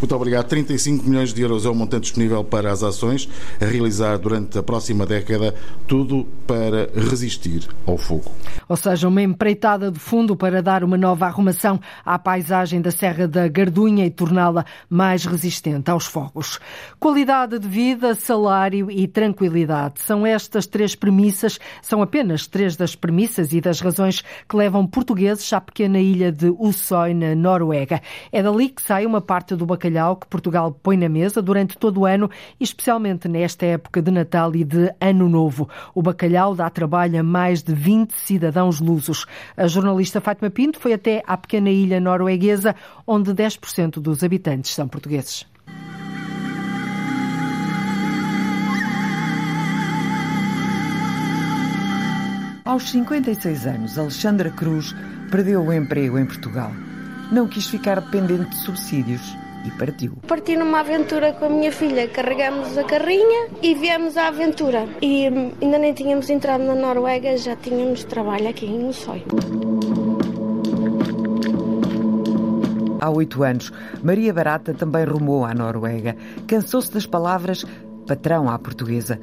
Muito 0.01 0.15
obrigado. 0.15 0.47
35 0.47 1.09
milhões 1.09 1.35
de 1.35 1.43
euros 1.43 1.67
é 1.67 1.69
o 1.69 1.75
montante 1.75 2.03
disponível 2.05 2.43
para 2.43 2.73
as 2.73 2.83
ações 2.83 3.29
a 3.61 3.65
realizar 3.65 4.17
durante 4.19 4.59
a 4.59 4.63
próxima 4.63 5.05
década, 5.05 5.55
tudo 5.87 6.27
para 6.47 6.89
resistir 6.95 7.69
ao 7.87 7.99
fogo. 7.99 8.31
Ou 8.69 8.77
seja, 8.77 9.09
uma 9.09 9.23
empreitada 9.23 9.91
de 9.91 9.99
fundo 9.99 10.35
para 10.35 10.63
dar 10.63 10.83
uma 10.83 10.97
nova 10.97 11.27
arrumação 11.27 11.81
à 12.05 12.19
paisagem 12.19 12.81
da 12.81 12.91
Serra 12.91 13.29
da 13.29 13.47
Gardunha 13.49 14.07
e 14.07 14.11
torná-la 14.11 14.65
mais 14.89 15.25
resistente 15.25 15.91
aos 15.91 16.07
fogos. 16.07 16.59
Qualidade 16.99 17.59
de 17.59 17.69
vida, 17.69 18.15
salário 18.15 18.91
e 18.91 19.07
tranquilidade. 19.07 20.01
São 20.01 20.27
estas 20.27 20.67
três 20.67 20.95
premissas, 20.95 21.59
são 21.83 22.01
apenas 22.01 22.47
três 22.47 22.77
das 22.77 22.95
premissas 22.95 23.53
e 23.53 23.61
das 23.61 23.81
razões 23.81 24.23
que 24.49 24.57
levam 24.57 24.87
portugueses 24.87 25.53
à 25.53 25.61
pequena 25.61 25.99
ilha 25.99 26.33
de 26.33 26.55
Ussel 26.59 26.95
Sói, 26.95 27.15
na 27.15 27.35
Noruega. 27.35 28.01
É 28.31 28.43
dali 28.43 28.69
que 28.69 28.81
sai 28.83 29.05
uma 29.05 29.21
parte 29.21 29.57
do 29.57 29.64
bacalhau 29.67 30.17
que 30.17 30.27
Portugal 30.27 30.73
põe 30.83 30.97
na 30.97 31.09
mesa 31.09 31.41
durante 31.41 31.79
todo 31.79 32.01
o 32.01 32.07
ano 32.07 32.31
e 32.59 32.65
especialmente 32.65 33.29
nesta 33.29 33.67
época 33.67 34.03
de 34.03 34.11
Natal 34.11 34.55
e 34.55 34.65
de 34.65 34.95
Ano 35.01 35.29
Novo. 35.29 35.69
O 35.95 36.03
bacalhau 36.03 36.55
dá 36.55 36.69
trabalho 36.71 37.21
a 37.21 37.23
mais 37.23 37.63
de 37.63 37.75
20 37.75 38.13
cidadãos 38.13 38.81
lusos. 38.81 39.27
A 39.57 39.67
jornalista 39.67 40.21
Fátima 40.21 40.51
Pinto 40.51 40.79
foi 40.79 40.93
até 40.93 41.23
à 41.27 41.37
pequena 41.37 41.71
ilha 41.71 42.01
norueguesa, 42.01 42.75
onde 43.07 43.33
10% 43.33 44.01
dos 44.01 44.23
habitantes 44.23 44.75
são 44.75 44.89
portugueses. 44.89 45.47
Aos 52.65 52.91
56 52.91 53.67
anos, 53.67 53.99
Alexandra 53.99 54.51
Cruz 54.51 54.97
perdeu 55.31 55.63
o 55.63 55.73
emprego 55.73 56.19
em 56.19 56.25
Portugal. 56.25 56.73
Não 57.31 57.47
quis 57.47 57.67
ficar 57.67 58.01
dependente 58.01 58.51
de 58.51 58.57
subsídios 58.57 59.37
e 59.65 59.71
partiu. 59.73 60.13
Parti 60.27 60.57
numa 60.57 60.81
aventura 60.81 61.33
com 61.33 61.47
a 61.47 61.49
minha 61.49 61.73
filha, 61.73 62.07
carregamos 62.09 62.77
a 62.77 62.85
carrinha 62.85 63.49
e 63.63 63.75
viemos 63.75 64.17
à 64.17 64.29
aventura. 64.29 64.87
E 65.01 65.29
hum, 65.29 65.53
ainda 65.61 65.79
nem 65.79 65.93
tínhamos 65.93 66.29
entrado 66.31 66.65
na 66.65 66.75
Noruega, 66.75 67.37
já 67.37 67.57
tínhamos 67.57 68.05
trabalho 68.05 68.49
aqui 68.49 68.67
em 68.67 68.89
Ussói. 68.89 69.25
Há 73.01 73.11
oito 73.11 73.43
anos, 73.43 73.73
Maria 74.03 74.33
Barata 74.33 74.73
também 74.73 75.05
rumou 75.05 75.45
à 75.45 75.53
Noruega. 75.53 76.17
Cansou-se 76.47 76.93
das 76.93 77.07
palavras 77.07 77.65
patrão 78.07 78.51
à 78.51 78.59
portuguesa 78.59 79.19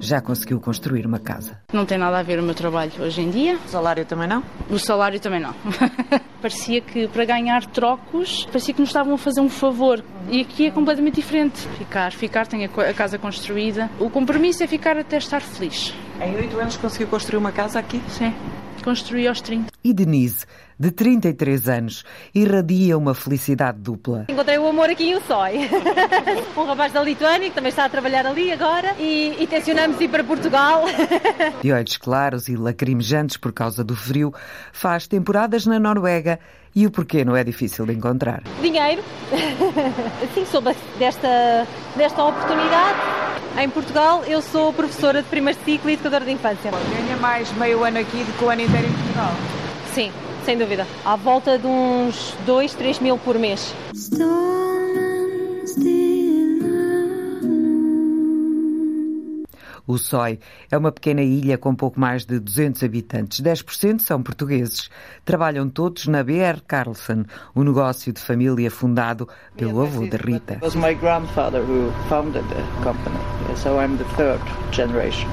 já 0.00 0.20
conseguiu 0.20 0.60
construir 0.60 1.06
uma 1.06 1.18
casa. 1.18 1.58
Não 1.72 1.86
tem 1.86 1.98
nada 1.98 2.18
a 2.18 2.22
ver 2.22 2.38
o 2.38 2.42
meu 2.42 2.54
trabalho 2.54 2.92
hoje 3.00 3.20
em 3.20 3.30
dia. 3.30 3.58
O 3.66 3.68
salário 3.68 4.04
também 4.04 4.28
não? 4.28 4.42
O 4.70 4.78
salário 4.78 5.20
também 5.20 5.40
não. 5.40 5.54
parecia 6.40 6.80
que 6.80 7.08
para 7.08 7.24
ganhar 7.24 7.64
trocos, 7.66 8.44
parecia 8.46 8.74
que 8.74 8.80
nos 8.80 8.90
estavam 8.90 9.14
a 9.14 9.18
fazer 9.18 9.40
um 9.40 9.48
favor. 9.48 10.02
E 10.30 10.40
aqui 10.40 10.66
é 10.66 10.70
completamente 10.70 11.16
diferente. 11.16 11.60
Ficar, 11.78 12.12
ficar, 12.12 12.46
tenho 12.46 12.70
a 12.78 12.94
casa 12.94 13.18
construída. 13.18 13.90
O 13.98 14.10
compromisso 14.10 14.62
é 14.62 14.66
ficar 14.66 14.96
até 14.96 15.16
estar 15.16 15.40
feliz. 15.40 15.94
Em 16.20 16.34
oito 16.36 16.58
anos 16.58 16.76
conseguiu 16.76 17.08
construir 17.08 17.38
uma 17.38 17.52
casa 17.52 17.78
aqui? 17.78 18.00
Sim 18.08 18.32
construí 18.86 19.26
aos 19.26 19.40
30. 19.40 19.72
E 19.82 19.92
Denise, 19.92 20.46
de 20.78 20.92
33 20.92 21.68
anos, 21.68 22.04
irradia 22.32 22.96
uma 22.96 23.14
felicidade 23.14 23.80
dupla. 23.80 24.26
Encontrei 24.28 24.58
o 24.58 24.68
amor 24.68 24.88
aqui 24.88 25.10
em 25.10 25.16
Ussói. 25.16 25.68
um 26.56 26.64
rapaz 26.64 26.92
da 26.92 27.02
Lituânia 27.02 27.48
que 27.48 27.54
também 27.56 27.70
está 27.70 27.86
a 27.86 27.88
trabalhar 27.88 28.24
ali 28.24 28.52
agora 28.52 28.94
e, 28.96 29.34
e 29.40 29.46
tencionamos 29.48 30.00
ir 30.00 30.08
para 30.08 30.22
Portugal. 30.22 30.84
De 31.60 31.72
olhos 31.72 31.96
claros 31.96 32.48
e 32.48 32.56
lacrimejantes 32.56 33.36
por 33.36 33.52
causa 33.52 33.82
do 33.82 33.96
frio, 33.96 34.32
faz 34.72 35.08
temporadas 35.08 35.66
na 35.66 35.80
Noruega 35.80 36.38
e 36.72 36.86
o 36.86 36.90
porquê 36.92 37.24
não 37.24 37.34
é 37.34 37.42
difícil 37.42 37.86
de 37.86 37.92
encontrar. 37.92 38.44
Dinheiro. 38.62 39.02
Sim, 40.32 40.44
soube 40.44 40.76
desta, 40.96 41.66
desta 41.96 42.22
oportunidade 42.22 43.25
em 43.58 43.70
Portugal, 43.70 44.22
eu 44.26 44.42
sou 44.42 44.72
professora 44.72 45.22
de 45.22 45.28
primeiro 45.28 45.58
ciclo 45.64 45.88
e 45.88 45.94
educadora 45.94 46.24
de 46.24 46.32
infância. 46.32 46.70
Ganha 46.70 47.16
mais 47.16 47.50
meio 47.52 47.82
ano 47.84 47.98
aqui 47.98 48.18
do 48.18 48.38
que 48.38 48.44
o 48.44 48.50
ano 48.50 48.62
inteiro 48.62 48.86
em 48.86 48.92
Portugal? 48.92 49.32
Sim, 49.94 50.12
sem 50.44 50.58
dúvida. 50.58 50.86
À 51.04 51.16
volta 51.16 51.58
de 51.58 51.66
uns 51.66 52.34
2, 52.44 52.74
3 52.74 52.98
mil 53.00 53.18
por 53.18 53.38
mês. 53.38 53.74
O 59.86 59.98
Sói 59.98 60.38
é 60.70 60.76
uma 60.76 60.90
pequena 60.90 61.22
ilha 61.22 61.56
com 61.56 61.74
pouco 61.74 62.00
mais 62.00 62.24
de 62.24 62.40
200 62.40 62.82
habitantes. 62.82 63.40
10% 63.40 64.00
são 64.00 64.22
portugueses. 64.22 64.90
Trabalham 65.24 65.68
todos 65.68 66.06
na 66.08 66.24
BR 66.24 66.60
Carlson, 66.66 67.24
um 67.54 67.62
negócio 67.62 68.12
de 68.12 68.20
família 68.20 68.70
fundado 68.70 69.28
pelo 69.56 69.80
avô 69.80 70.06
de 70.06 70.16
Rita. 70.16 70.54
It 70.54 70.64
was 70.64 70.74
my 70.74 70.94
grandfather 70.94 71.62
who 71.62 71.92
founded 72.08 72.44
the 72.48 72.62
company, 72.82 73.16
so 73.56 73.80
I'm 73.80 73.96
the 73.96 74.04
third 74.16 74.42
generation. 74.72 75.28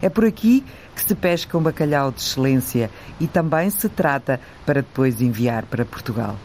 É 0.00 0.08
por 0.08 0.24
aqui 0.24 0.64
que 0.94 1.02
se 1.02 1.14
pesca 1.14 1.58
um 1.58 1.62
bacalhau 1.62 2.10
de 2.10 2.20
excelência 2.20 2.90
e 3.20 3.26
também 3.26 3.68
se 3.68 3.88
trata 3.88 4.40
para 4.64 4.80
depois 4.80 5.20
enviar 5.20 5.66
para 5.66 5.84
Portugal. 5.84 6.36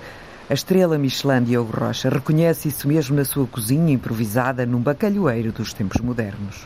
A 0.54 0.62
estrela 0.64 1.00
Michelin 1.00 1.44
Diogo 1.44 1.76
Rocha 1.76 2.10
reconhece 2.10 2.68
isso 2.68 2.88
mesmo 2.88 3.16
na 3.16 3.26
sua 3.26 3.48
cozinha 3.48 3.92
improvisada 3.92 4.68
num 4.68 4.80
bacalhoeiro 4.80 5.52
dos 5.52 5.74
tempos 5.74 6.00
modernos. 6.00 6.64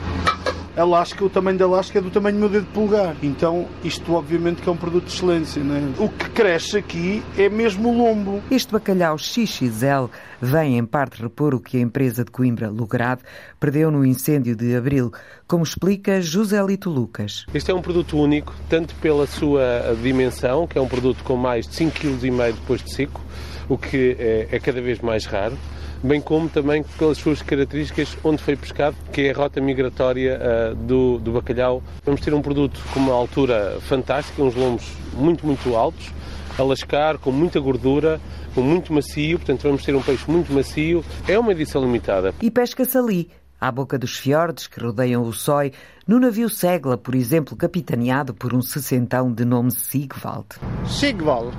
A 0.76 0.84
lasca, 0.84 1.24
o 1.24 1.30
tamanho 1.30 1.58
da 1.58 1.66
lasca 1.66 1.98
é 1.98 2.02
do 2.02 2.12
tamanho 2.12 2.36
do 2.36 2.40
meu 2.42 2.50
dedo 2.50 2.68
polegar. 2.74 3.16
Então, 3.24 3.66
isto 3.86 4.14
obviamente 4.14 4.62
que 4.62 4.68
é 4.68 4.72
um 4.74 4.76
produto 4.76 5.06
de 5.06 5.14
excelência. 5.14 5.64
Né? 5.64 5.94
O 5.98 6.10
que 6.10 6.30
cresce 6.32 6.78
aqui 6.78 7.24
é 7.38 7.48
mesmo 7.48 7.88
o 7.88 7.98
lombo. 7.98 8.44
Este 8.52 8.74
bacalhau 8.74 9.18
XXL 9.18 10.12
vem 10.42 10.78
em 10.78 10.86
parte 10.86 11.22
repor 11.22 11.56
o 11.56 11.60
que 11.62 11.78
a 11.78 11.80
empresa 11.80 12.26
de 12.26 12.30
Coimbra, 12.30 12.70
Lograde, 12.70 13.22
perdeu 13.58 13.90
no 13.90 14.06
incêndio 14.06 14.54
de 14.54 14.76
abril, 14.76 15.14
como 15.48 15.64
explica 15.64 16.22
José 16.22 16.62
Lito 16.62 16.90
Lucas. 16.90 17.46
Este 17.54 17.72
é 17.72 17.74
um 17.74 17.82
produto 17.82 18.18
único, 18.18 18.54
tanto 18.68 18.94
pela 18.96 19.26
sua 19.26 19.96
dimensão, 20.04 20.68
que 20.68 20.78
é 20.78 20.82
um 20.82 20.90
produto 20.90 21.24
com 21.24 21.38
mais 21.38 21.66
de 21.66 21.74
5,5 21.74 21.92
kg 21.94 22.54
depois 22.54 22.84
de 22.84 22.94
seco, 22.94 23.22
o 23.70 23.78
que 23.78 24.16
é, 24.20 24.48
é 24.52 24.60
cada 24.60 24.82
vez 24.82 25.00
mais 25.00 25.26
raro 25.26 25.58
bem 26.04 26.22
como 26.22 26.50
também 26.50 26.84
pelas 26.98 27.18
suas 27.18 27.42
características 27.42 28.18
onde 28.24 28.42
foi 28.42 28.56
pescado, 28.56 28.96
que 29.12 29.22
é 29.22 29.32
a 29.32 29.36
rota 29.36 29.60
migratória 29.60 30.40
uh, 30.40 30.76
do, 30.76 31.18
do 31.20 31.32
bacalhau. 31.32 31.82
Vamos 32.06 32.22
ter 32.22 32.34
um 32.34 32.42
produto 32.42 32.80
com 32.94 33.00
uma 33.00 33.14
altura 33.14 33.78
fantástica, 33.82 34.42
uns 34.42 34.56
lombos 34.56 34.86
muito, 35.14 35.46
muito 35.46 35.76
altos, 35.76 36.12
a 36.58 36.64
lascar, 36.64 37.18
com 37.18 37.32
muita 37.32 37.60
gordura, 37.60 38.20
com 38.54 38.62
muito 38.62 38.92
macio, 38.94 39.38
portanto 39.38 39.64
vamos 39.64 39.84
ter 39.84 39.96
um 39.96 40.02
peixe 40.02 40.30
muito 40.30 40.52
macio. 40.52 41.04
É 41.28 41.38
uma 41.38 41.52
edição 41.52 41.82
limitada. 41.82 42.34
E 42.42 42.50
pesca-se 42.50 42.98
ali, 42.98 43.30
à 43.60 43.72
boca 43.72 43.98
dos 43.98 44.18
fiordes 44.18 44.68
que 44.68 44.80
rodeiam 44.80 45.24
o 45.24 45.34
Sói, 45.34 45.72
no 46.08 46.20
navio 46.20 46.50
Segla, 46.50 46.98
por 46.98 47.16
exemplo, 47.16 47.56
capitaneado 47.56 48.34
por 48.34 48.54
um 48.54 48.62
sessentão 48.62 49.32
de 49.32 49.46
nome 49.46 49.72
Sigvald. 49.72 50.48
Sigvald? 50.88 51.56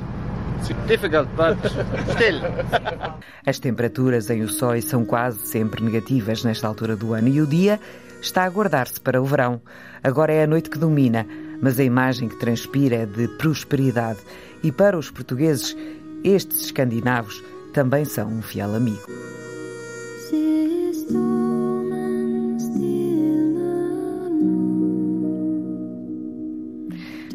Difficult, 0.87 1.29
but 1.37 1.57
still. 2.13 2.41
As 3.47 3.59
temperaturas 3.59 4.31
em 4.31 4.43
Ussói 4.43 4.81
são 4.83 5.05
quase 5.05 5.47
sempre 5.47 5.83
negativas 5.83 6.45
nesta 6.45 6.67
altura 6.67 6.97
do 6.97 7.15
ano 7.15 7.29
e 7.29 7.41
o 7.41 7.47
dia 7.47 7.81
está 8.21 8.45
a 8.45 8.51
guardar-se 8.51 9.01
para 9.01 9.21
o 9.21 9.25
verão. 9.25 9.61
Agora 10.03 10.33
é 10.33 10.45
a 10.45 10.47
noite 10.47 10.71
que 10.71 10.79
domina, 10.79 11.27
mas 11.61 11.79
a 11.79 11.85
imagem 11.85 12.29
que 12.29 12.39
transpira 12.39 12.97
é 12.97 13.07
de 13.07 13.29
prosperidade. 13.37 14.19
E 14.63 14.73
para 14.73 14.99
os 14.99 15.11
portugueses, 15.11 15.77
estes 16.25 16.65
escandinavos 16.67 17.43
também 17.73 18.05
são 18.05 18.29
um 18.29 18.43
fiel 18.43 18.75
amigo. 18.75 19.07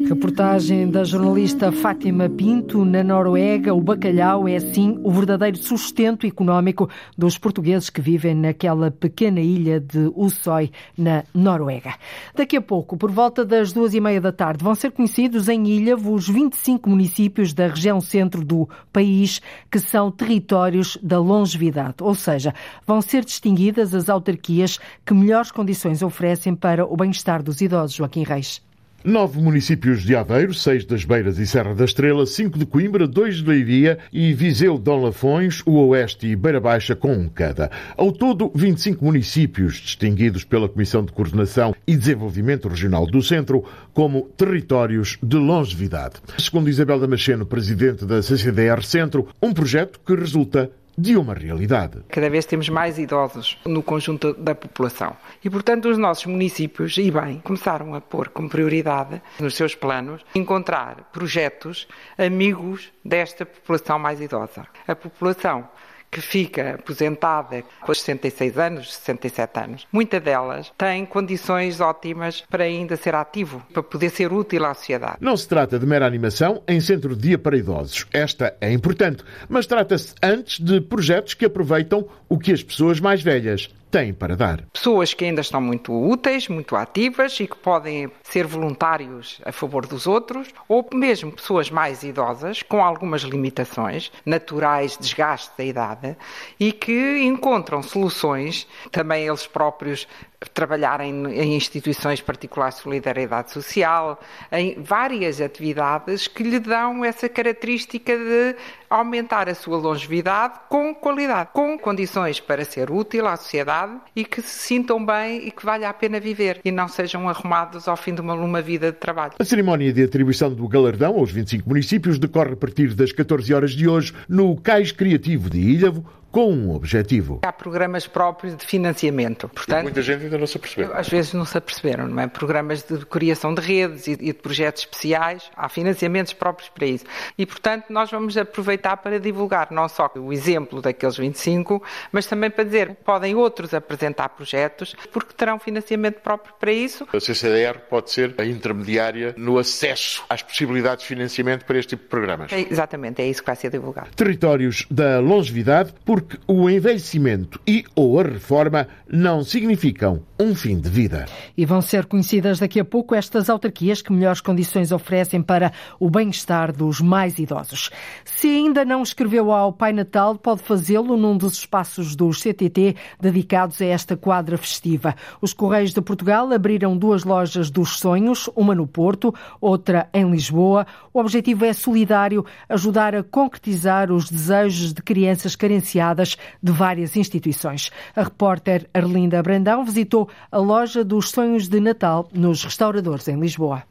Reportagem 0.06 0.90
da 0.90 1.02
jornalista 1.02 1.72
Fátima 1.72 2.28
Pinto, 2.28 2.84
na 2.84 3.02
Noruega, 3.02 3.72
o 3.72 3.80
bacalhau 3.80 4.46
é 4.46 4.60
sim 4.60 5.00
o 5.02 5.10
verdadeiro 5.10 5.56
sustento 5.56 6.26
económico 6.26 6.90
dos 7.16 7.38
portugueses 7.38 7.88
que 7.88 8.02
vivem 8.02 8.34
naquela 8.34 8.90
pequena 8.90 9.40
ilha 9.40 9.80
de 9.80 10.12
Ussói, 10.14 10.70
na 10.96 11.24
Noruega. 11.32 11.94
Daqui 12.34 12.58
a 12.58 12.60
pouco, 12.60 12.98
por 12.98 13.10
volta 13.10 13.46
das 13.46 13.72
duas 13.72 13.94
e 13.94 14.00
meia 14.00 14.20
da 14.20 14.30
tarde, 14.30 14.62
vão 14.62 14.74
ser 14.74 14.92
conhecidos 14.92 15.48
em 15.48 15.66
Ilha 15.66 15.96
os 15.96 16.28
25 16.28 16.88
municípios 16.90 17.54
da 17.54 17.68
região 17.68 17.98
centro 17.98 18.44
do 18.44 18.68
país 18.92 19.40
que 19.70 19.78
são 19.78 20.10
territórios 20.10 20.98
da 21.02 21.18
longevidade, 21.18 21.96
ou 22.02 22.14
seja, 22.14 22.54
vão 22.86 23.00
ser 23.00 23.24
distinguidas 23.24 23.94
as 23.94 24.10
autarquias 24.10 24.78
que 25.04 25.14
melhores 25.14 25.50
condições 25.50 26.02
oferecem 26.02 26.54
para 26.54 26.84
o 26.84 26.94
bem-estar 26.94 27.42
dos 27.42 27.62
idosos. 27.62 27.96
Joaquim 27.96 28.22
Reis. 28.22 28.62
Nove 29.04 29.38
municípios 29.38 30.02
de 30.02 30.16
Aveiro, 30.16 30.54
seis 30.54 30.82
das 30.86 31.04
Beiras 31.04 31.38
e 31.38 31.46
Serra 31.46 31.74
da 31.74 31.84
Estrela, 31.84 32.24
cinco 32.24 32.58
de 32.58 32.64
Coimbra, 32.64 33.06
dois 33.06 33.36
de 33.36 33.46
Leiria 33.46 33.98
e 34.10 34.32
Viseu, 34.32 34.78
Dom 34.78 35.02
Lafões, 35.04 35.60
o 35.66 35.72
Oeste 35.88 36.26
e 36.26 36.34
Beira 36.34 36.58
Baixa 36.58 36.96
com 36.96 37.12
um 37.12 37.28
cada. 37.28 37.70
Ao 37.98 38.10
todo, 38.10 38.50
25 38.54 39.04
municípios 39.04 39.74
distinguidos 39.74 40.42
pela 40.42 40.70
Comissão 40.70 41.04
de 41.04 41.12
Coordenação 41.12 41.74
e 41.86 41.94
Desenvolvimento 41.94 42.66
Regional 42.66 43.06
do 43.06 43.20
Centro 43.20 43.62
como 43.92 44.22
territórios 44.38 45.18
de 45.22 45.36
longevidade. 45.36 46.14
Segundo 46.38 46.70
Isabel 46.70 46.98
Damasceno, 46.98 47.44
presidente 47.44 48.06
da 48.06 48.22
CCDR 48.22 48.82
Centro, 48.82 49.28
um 49.42 49.52
projeto 49.52 50.00
que 50.00 50.14
resulta 50.14 50.70
de 50.96 51.16
uma 51.16 51.34
realidade. 51.34 51.98
Cada 52.08 52.30
vez 52.30 52.46
temos 52.46 52.68
mais 52.68 52.98
idosos 52.98 53.58
no 53.64 53.82
conjunto 53.82 54.34
da 54.34 54.54
população. 54.54 55.16
E, 55.44 55.50
portanto, 55.50 55.88
os 55.88 55.98
nossos 55.98 56.26
municípios, 56.26 56.96
e 56.98 57.10
bem, 57.10 57.40
começaram 57.40 57.94
a 57.94 58.00
pôr 58.00 58.28
como 58.28 58.48
prioridade 58.48 59.20
nos 59.38 59.54
seus 59.54 59.74
planos 59.74 60.24
encontrar 60.34 61.10
projetos 61.12 61.88
amigos 62.16 62.92
desta 63.04 63.44
população 63.44 63.98
mais 63.98 64.20
idosa. 64.20 64.66
A 64.86 64.94
população 64.94 65.68
que 66.14 66.20
fica 66.20 66.76
aposentada 66.76 67.64
com 67.80 67.92
66 67.92 68.56
anos, 68.56 68.94
67 68.94 69.58
anos, 69.58 69.86
muita 69.90 70.20
delas 70.20 70.72
tem 70.78 71.04
condições 71.04 71.80
ótimas 71.80 72.44
para 72.48 72.62
ainda 72.62 72.96
ser 72.96 73.16
ativo, 73.16 73.60
para 73.72 73.82
poder 73.82 74.10
ser 74.10 74.32
útil 74.32 74.64
à 74.64 74.72
sociedade. 74.74 75.16
Não 75.20 75.36
se 75.36 75.48
trata 75.48 75.76
de 75.76 75.84
mera 75.84 76.06
animação 76.06 76.62
em 76.68 76.80
centro 76.80 77.16
de 77.16 77.22
dia 77.22 77.38
para 77.38 77.56
idosos. 77.56 78.06
Esta 78.12 78.56
é 78.60 78.72
importante, 78.72 79.24
mas 79.48 79.66
trata-se 79.66 80.14
antes 80.22 80.60
de 80.60 80.80
projetos 80.80 81.34
que 81.34 81.46
aproveitam 81.46 82.06
o 82.28 82.38
que 82.38 82.52
as 82.52 82.62
pessoas 82.62 83.00
mais 83.00 83.20
velhas 83.20 83.68
para 84.12 84.36
dar. 84.36 84.62
Pessoas 84.72 85.14
que 85.14 85.24
ainda 85.24 85.40
estão 85.40 85.60
muito 85.60 85.92
úteis, 85.92 86.48
muito 86.48 86.74
ativas 86.74 87.38
e 87.38 87.46
que 87.46 87.56
podem 87.56 88.10
ser 88.24 88.44
voluntários 88.44 89.40
a 89.44 89.52
favor 89.52 89.86
dos 89.86 90.06
outros, 90.06 90.48
ou 90.68 90.88
mesmo 90.92 91.30
pessoas 91.30 91.70
mais 91.70 92.02
idosas, 92.02 92.62
com 92.62 92.82
algumas 92.82 93.22
limitações 93.22 94.10
naturais, 94.26 94.98
desgaste 95.00 95.52
da 95.56 95.64
idade, 95.64 96.16
e 96.58 96.72
que 96.72 97.22
encontram 97.22 97.82
soluções, 97.82 98.66
também 98.90 99.26
eles 99.26 99.46
próprios 99.46 100.08
trabalhar 100.48 101.00
em, 101.00 101.26
em, 101.26 101.54
instituições 101.54 102.20
particulares 102.20 102.76
de 102.76 102.82
solidariedade 102.82 103.50
social, 103.50 104.20
em 104.52 104.80
várias 104.82 105.40
atividades 105.40 106.26
que 106.26 106.42
lhe 106.42 106.58
dão 106.58 107.04
essa 107.04 107.28
característica 107.28 108.16
de 108.16 108.56
aumentar 108.88 109.48
a 109.48 109.54
sua 109.54 109.76
longevidade 109.76 110.54
com 110.68 110.94
qualidade, 110.94 111.50
com 111.52 111.78
condições 111.78 112.40
para 112.40 112.64
ser 112.64 112.90
útil 112.90 113.26
à 113.26 113.36
sociedade 113.36 113.94
e 114.14 114.24
que 114.24 114.40
se 114.40 114.58
sintam 114.66 115.04
bem 115.04 115.46
e 115.46 115.50
que 115.50 115.64
valha 115.64 115.88
a 115.88 115.94
pena 115.94 116.20
viver 116.20 116.60
e 116.64 116.70
não 116.70 116.88
sejam 116.88 117.28
arrumados 117.28 117.88
ao 117.88 117.96
fim 117.96 118.14
de 118.14 118.20
uma, 118.20 118.34
uma 118.34 118.62
vida 118.62 118.92
de 118.92 118.98
trabalho. 118.98 119.32
A 119.38 119.44
cerimónia 119.44 119.92
de 119.92 120.02
atribuição 120.02 120.52
do 120.52 120.66
galardão 120.68 121.18
aos 121.18 121.30
25 121.30 121.68
municípios 121.68 122.18
decorre 122.18 122.52
a 122.52 122.56
partir 122.56 122.94
das 122.94 123.12
14 123.12 123.52
horas 123.52 123.72
de 123.72 123.88
hoje 123.88 124.14
no 124.28 124.56
Cais 124.56 124.92
Criativo 124.92 125.50
de 125.50 125.58
Ilhavo, 125.58 126.04
com 126.34 126.52
um 126.52 126.74
objetivo. 126.74 127.38
Há 127.44 127.52
programas 127.52 128.08
próprios 128.08 128.56
de 128.56 128.66
financiamento. 128.66 129.48
Portanto, 129.48 129.78
e 129.78 129.82
muita 129.84 130.02
gente 130.02 130.24
ainda 130.24 130.36
não 130.36 130.48
se 130.48 130.56
apercebeu. 130.56 130.92
Às 130.92 131.08
vezes 131.08 131.32
não 131.32 131.44
se 131.44 131.56
aperceberam, 131.56 132.08
não 132.08 132.20
é? 132.20 132.26
Programas 132.26 132.82
de 132.82 133.06
criação 133.06 133.54
de 133.54 133.60
redes 133.60 134.08
e 134.08 134.16
de 134.16 134.34
projetos 134.34 134.82
especiais, 134.82 135.48
há 135.56 135.68
financiamentos 135.68 136.32
próprios 136.32 136.68
para 136.70 136.86
isso. 136.86 137.04
E, 137.38 137.46
portanto, 137.46 137.84
nós 137.88 138.10
vamos 138.10 138.36
aproveitar 138.36 138.96
para 138.96 139.20
divulgar 139.20 139.68
não 139.70 139.88
só 139.88 140.10
o 140.16 140.32
exemplo 140.32 140.82
daqueles 140.82 141.16
25, 141.16 141.80
mas 142.10 142.26
também 142.26 142.50
para 142.50 142.64
dizer 142.64 142.88
que 142.88 143.04
podem 143.04 143.36
outros 143.36 143.72
apresentar 143.72 144.30
projetos, 144.30 144.96
porque 145.12 145.34
terão 145.34 145.60
financiamento 145.60 146.16
próprio 146.20 146.52
para 146.58 146.72
isso. 146.72 147.06
A 147.12 147.20
CCDR 147.20 147.78
pode 147.88 148.10
ser 148.10 148.34
a 148.38 148.44
intermediária 148.44 149.36
no 149.38 149.56
acesso 149.56 150.24
às 150.28 150.42
possibilidades 150.42 151.04
de 151.04 151.10
financiamento 151.10 151.64
para 151.64 151.78
este 151.78 151.90
tipo 151.90 152.02
de 152.02 152.08
programas. 152.08 152.52
É, 152.52 152.58
exatamente, 152.58 153.22
é 153.22 153.26
isso 153.28 153.40
que 153.40 153.46
vai 153.46 153.54
ser 153.54 153.70
divulgado. 153.70 154.10
Territórios 154.16 154.84
da 154.90 155.20
longevidade, 155.20 155.94
por 156.04 156.23
porque 156.24 156.38
o 156.46 156.70
envelhecimento 156.70 157.60
e 157.66 157.84
ou 157.94 158.18
a 158.18 158.22
reforma 158.22 158.88
não 159.06 159.44
significam 159.44 160.22
um 160.40 160.54
fim 160.54 160.80
de 160.80 160.88
vida. 160.88 161.26
E 161.56 161.64
vão 161.64 161.80
ser 161.80 162.06
conhecidas 162.06 162.58
daqui 162.58 162.80
a 162.80 162.84
pouco 162.84 163.14
estas 163.14 163.48
autarquias 163.48 164.00
que 164.02 164.12
melhores 164.12 164.40
condições 164.40 164.90
oferecem 164.90 165.42
para 165.42 165.72
o 166.00 166.10
bem-estar 166.10 166.72
dos 166.72 167.00
mais 167.00 167.38
idosos. 167.38 167.90
Se 168.24 168.48
ainda 168.48 168.84
não 168.84 169.02
escreveu 169.02 169.52
ao 169.52 169.72
Pai 169.72 169.92
Natal, 169.92 170.36
pode 170.36 170.62
fazê-lo 170.62 171.16
num 171.16 171.36
dos 171.36 171.58
espaços 171.58 172.16
dos 172.16 172.40
CTT 172.40 172.96
dedicados 173.20 173.80
a 173.80 173.84
esta 173.84 174.16
quadra 174.16 174.56
festiva. 174.56 175.14
Os 175.40 175.52
Correios 175.52 175.92
de 175.92 176.00
Portugal 176.00 176.50
abriram 176.52 176.96
duas 176.96 177.22
lojas 177.22 177.70
dos 177.70 177.98
sonhos, 177.98 178.48
uma 178.56 178.74
no 178.74 178.86
Porto, 178.86 179.32
outra 179.60 180.08
em 180.12 180.30
Lisboa. 180.30 180.86
O 181.12 181.20
objetivo 181.20 181.64
é 181.64 181.72
solidário, 181.72 182.44
ajudar 182.68 183.14
a 183.14 183.22
concretizar 183.22 184.10
os 184.10 184.30
desejos 184.30 184.92
de 184.92 185.02
crianças 185.02 185.54
carenciadas 185.54 186.13
de 186.14 186.72
várias 186.72 187.16
instituições. 187.16 187.90
A 188.14 188.22
repórter 188.22 188.88
Arlinda 188.94 189.42
Brandão 189.42 189.84
visitou 189.84 190.28
a 190.50 190.58
loja 190.58 191.04
dos 191.04 191.30
sonhos 191.30 191.68
de 191.68 191.80
Natal 191.80 192.28
nos 192.32 192.64
restauradores 192.64 193.28
em 193.28 193.38
Lisboa. 193.38 193.82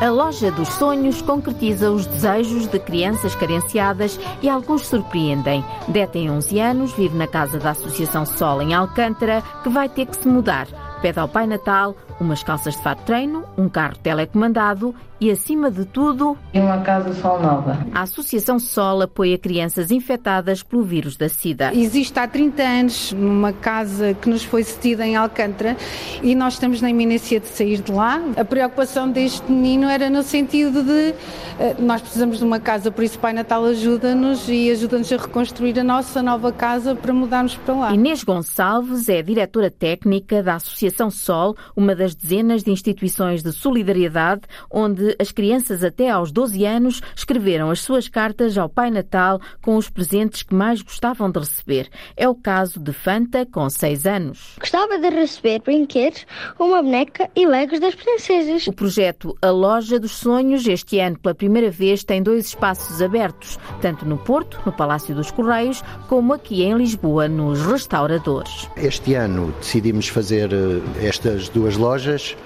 A 0.00 0.10
Loja 0.10 0.50
dos 0.50 0.68
Sonhos 0.74 1.22
concretiza 1.22 1.90
os 1.90 2.04
desejos 2.04 2.66
de 2.66 2.78
crianças 2.80 3.34
carenciadas 3.36 4.18
e 4.42 4.48
alguns 4.48 4.86
surpreendem. 4.86 5.64
Dé 5.88 6.06
tem 6.06 6.30
11 6.30 6.60
anos, 6.60 6.92
vive 6.92 7.16
na 7.16 7.28
casa 7.28 7.58
da 7.58 7.70
Associação 7.70 8.26
Sol 8.26 8.60
em 8.60 8.74
Alcântara, 8.74 9.42
que 9.62 9.68
vai 9.70 9.88
ter 9.88 10.06
que 10.06 10.16
se 10.16 10.28
mudar. 10.28 10.66
Pede 11.00 11.20
ao 11.20 11.28
Pai 11.28 11.46
Natal 11.46 11.96
umas 12.20 12.42
calças 12.42 12.76
de 12.76 12.82
fato 12.82 13.04
treino, 13.04 13.44
um 13.56 13.68
carro 13.68 13.96
telecomandado 13.96 14.94
e, 15.24 15.30
acima 15.30 15.70
de 15.70 15.86
tudo, 15.86 16.36
uma 16.52 16.82
casa 16.82 17.14
Sol 17.14 17.40
Nova. 17.40 17.78
A 17.94 18.02
Associação 18.02 18.58
Sol 18.58 19.00
apoia 19.00 19.38
crianças 19.38 19.90
infectadas 19.90 20.62
pelo 20.62 20.82
vírus 20.82 21.16
da 21.16 21.30
SIDA. 21.30 21.72
Existe 21.74 22.18
há 22.18 22.28
30 22.28 22.62
anos 22.62 23.12
uma 23.12 23.50
casa 23.50 24.12
que 24.12 24.28
nos 24.28 24.44
foi 24.44 24.62
cedida 24.62 25.06
em 25.06 25.16
Alcântara 25.16 25.78
e 26.22 26.34
nós 26.34 26.54
estamos 26.54 26.82
na 26.82 26.90
iminência 26.90 27.40
de 27.40 27.48
sair 27.48 27.80
de 27.80 27.90
lá. 27.90 28.20
A 28.36 28.44
preocupação 28.44 29.10
deste 29.10 29.50
menino 29.50 29.88
era 29.88 30.10
no 30.10 30.22
sentido 30.22 30.82
de 30.82 31.14
eh, 31.58 31.74
nós 31.78 32.02
precisamos 32.02 32.38
de 32.38 32.44
uma 32.44 32.60
casa, 32.60 32.90
por 32.90 33.02
isso 33.02 33.16
o 33.16 33.20
Pai 33.20 33.32
Natal 33.32 33.64
ajuda-nos 33.64 34.46
e 34.48 34.70
ajuda-nos 34.70 35.10
a 35.10 35.16
reconstruir 35.16 35.78
a 35.78 35.84
nossa 35.84 36.22
nova 36.22 36.52
casa 36.52 36.94
para 36.94 37.14
mudarmos 37.14 37.56
para 37.56 37.74
lá. 37.74 37.94
Inês 37.94 38.22
Gonçalves 38.22 39.08
é 39.08 39.22
diretora 39.22 39.70
técnica 39.70 40.42
da 40.42 40.56
Associação 40.56 41.10
Sol, 41.10 41.56
uma 41.74 41.94
das 41.94 42.14
dezenas 42.14 42.62
de 42.62 42.70
instituições 42.70 43.42
de 43.42 43.52
solidariedade 43.52 44.42
onde 44.70 45.13
as 45.18 45.32
crianças 45.32 45.82
até 45.82 46.10
aos 46.10 46.32
12 46.32 46.64
anos 46.64 47.00
escreveram 47.16 47.70
as 47.70 47.80
suas 47.80 48.08
cartas 48.08 48.56
ao 48.58 48.68
Pai 48.68 48.90
Natal 48.90 49.40
com 49.62 49.76
os 49.76 49.88
presentes 49.88 50.42
que 50.42 50.54
mais 50.54 50.82
gostavam 50.82 51.30
de 51.30 51.38
receber. 51.38 51.88
É 52.16 52.28
o 52.28 52.34
caso 52.34 52.80
de 52.80 52.92
Fanta, 52.92 53.46
com 53.46 53.68
6 53.68 54.06
anos. 54.06 54.56
Gostava 54.58 54.98
de 54.98 55.08
receber 55.10 55.60
brinquedos, 55.60 56.26
uma 56.58 56.82
boneca 56.82 57.30
e 57.34 57.46
legos 57.46 57.80
das 57.80 57.94
princesas. 57.94 58.66
O 58.66 58.72
projeto 58.72 59.36
A 59.40 59.50
Loja 59.50 59.98
dos 59.98 60.12
Sonhos, 60.12 60.66
este 60.66 60.98
ano 60.98 61.18
pela 61.18 61.34
primeira 61.34 61.70
vez, 61.70 62.04
tem 62.04 62.22
dois 62.22 62.46
espaços 62.46 63.00
abertos, 63.00 63.58
tanto 63.80 64.04
no 64.04 64.18
Porto, 64.18 64.60
no 64.64 64.72
Palácio 64.72 65.14
dos 65.14 65.30
Correios, 65.30 65.82
como 66.08 66.32
aqui 66.32 66.62
em 66.62 66.76
Lisboa, 66.76 67.28
nos 67.28 67.60
restauradores. 67.62 68.68
Este 68.76 69.14
ano 69.14 69.54
decidimos 69.58 70.08
fazer 70.08 70.52
eh, 70.52 71.06
estas 71.06 71.48
duas 71.48 71.76
lojas 71.76 72.36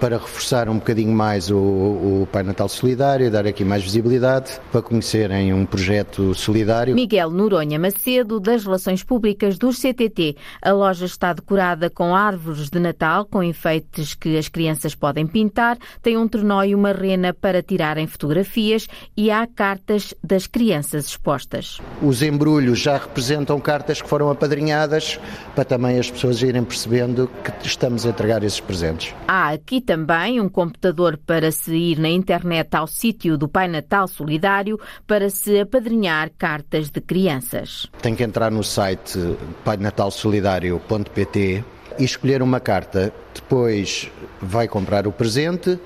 para 0.00 0.16
reforçar 0.16 0.68
um 0.70 0.76
bocadinho 0.76 1.12
mais 1.12 1.50
o, 1.50 1.58
o 1.58 2.28
Pai 2.32 2.42
Natal 2.42 2.68
Solidário, 2.70 3.30
dar 3.30 3.46
aqui 3.46 3.62
mais 3.62 3.82
visibilidade, 3.82 4.58
para 4.72 4.80
conhecerem 4.80 5.52
um 5.52 5.66
projeto 5.66 6.34
solidário. 6.34 6.94
Miguel 6.94 7.30
Noronha 7.30 7.78
Macedo, 7.78 8.40
das 8.40 8.64
Relações 8.64 9.04
Públicas 9.04 9.58
dos 9.58 9.78
CTT. 9.78 10.36
A 10.62 10.72
loja 10.72 11.04
está 11.04 11.34
decorada 11.34 11.90
com 11.90 12.14
árvores 12.14 12.70
de 12.70 12.78
Natal, 12.78 13.26
com 13.26 13.42
enfeites 13.42 14.14
que 14.14 14.38
as 14.38 14.48
crianças 14.48 14.94
podem 14.94 15.26
pintar, 15.26 15.76
tem 16.00 16.16
um 16.16 16.26
trenó 16.26 16.64
e 16.64 16.74
uma 16.74 16.92
rena 16.92 17.34
para 17.34 17.62
tirarem 17.62 18.06
fotografias 18.06 18.88
e 19.14 19.30
há 19.30 19.46
cartas 19.46 20.14
das 20.24 20.46
crianças 20.46 21.04
expostas. 21.04 21.78
Os 22.02 22.22
embrulhos 22.22 22.78
já 22.78 22.96
representam 22.96 23.60
cartas 23.60 24.00
que 24.00 24.08
foram 24.08 24.30
apadrinhadas, 24.30 25.20
para 25.54 25.64
também 25.64 25.98
as 25.98 26.10
pessoas 26.10 26.40
irem 26.40 26.64
percebendo 26.64 27.30
que 27.44 27.66
estamos 27.66 28.06
a 28.06 28.08
entregar 28.08 28.42
esses 28.42 28.60
presentes. 28.60 29.14
Há 29.28 29.50
aqui 29.50 29.82
também 29.90 30.40
um 30.40 30.48
computador 30.48 31.16
para 31.16 31.50
se 31.50 31.74
ir 31.74 31.98
na 31.98 32.08
internet 32.08 32.76
ao 32.76 32.86
sítio 32.86 33.36
do 33.36 33.48
Pai 33.48 33.66
Natal 33.66 34.06
Solidário 34.06 34.78
para 35.04 35.28
se 35.28 35.58
apadrinhar 35.58 36.30
cartas 36.38 36.90
de 36.90 37.00
crianças. 37.00 37.88
Tem 38.00 38.14
que 38.14 38.22
entrar 38.22 38.52
no 38.52 38.62
site 38.62 39.18
painatalsolidario.pt 39.64 41.64
e 41.98 42.04
escolher 42.04 42.40
uma 42.40 42.60
carta. 42.60 43.12
Depois 43.34 44.08
vai 44.40 44.68
comprar 44.68 45.08
o 45.08 45.12
presente 45.12 45.76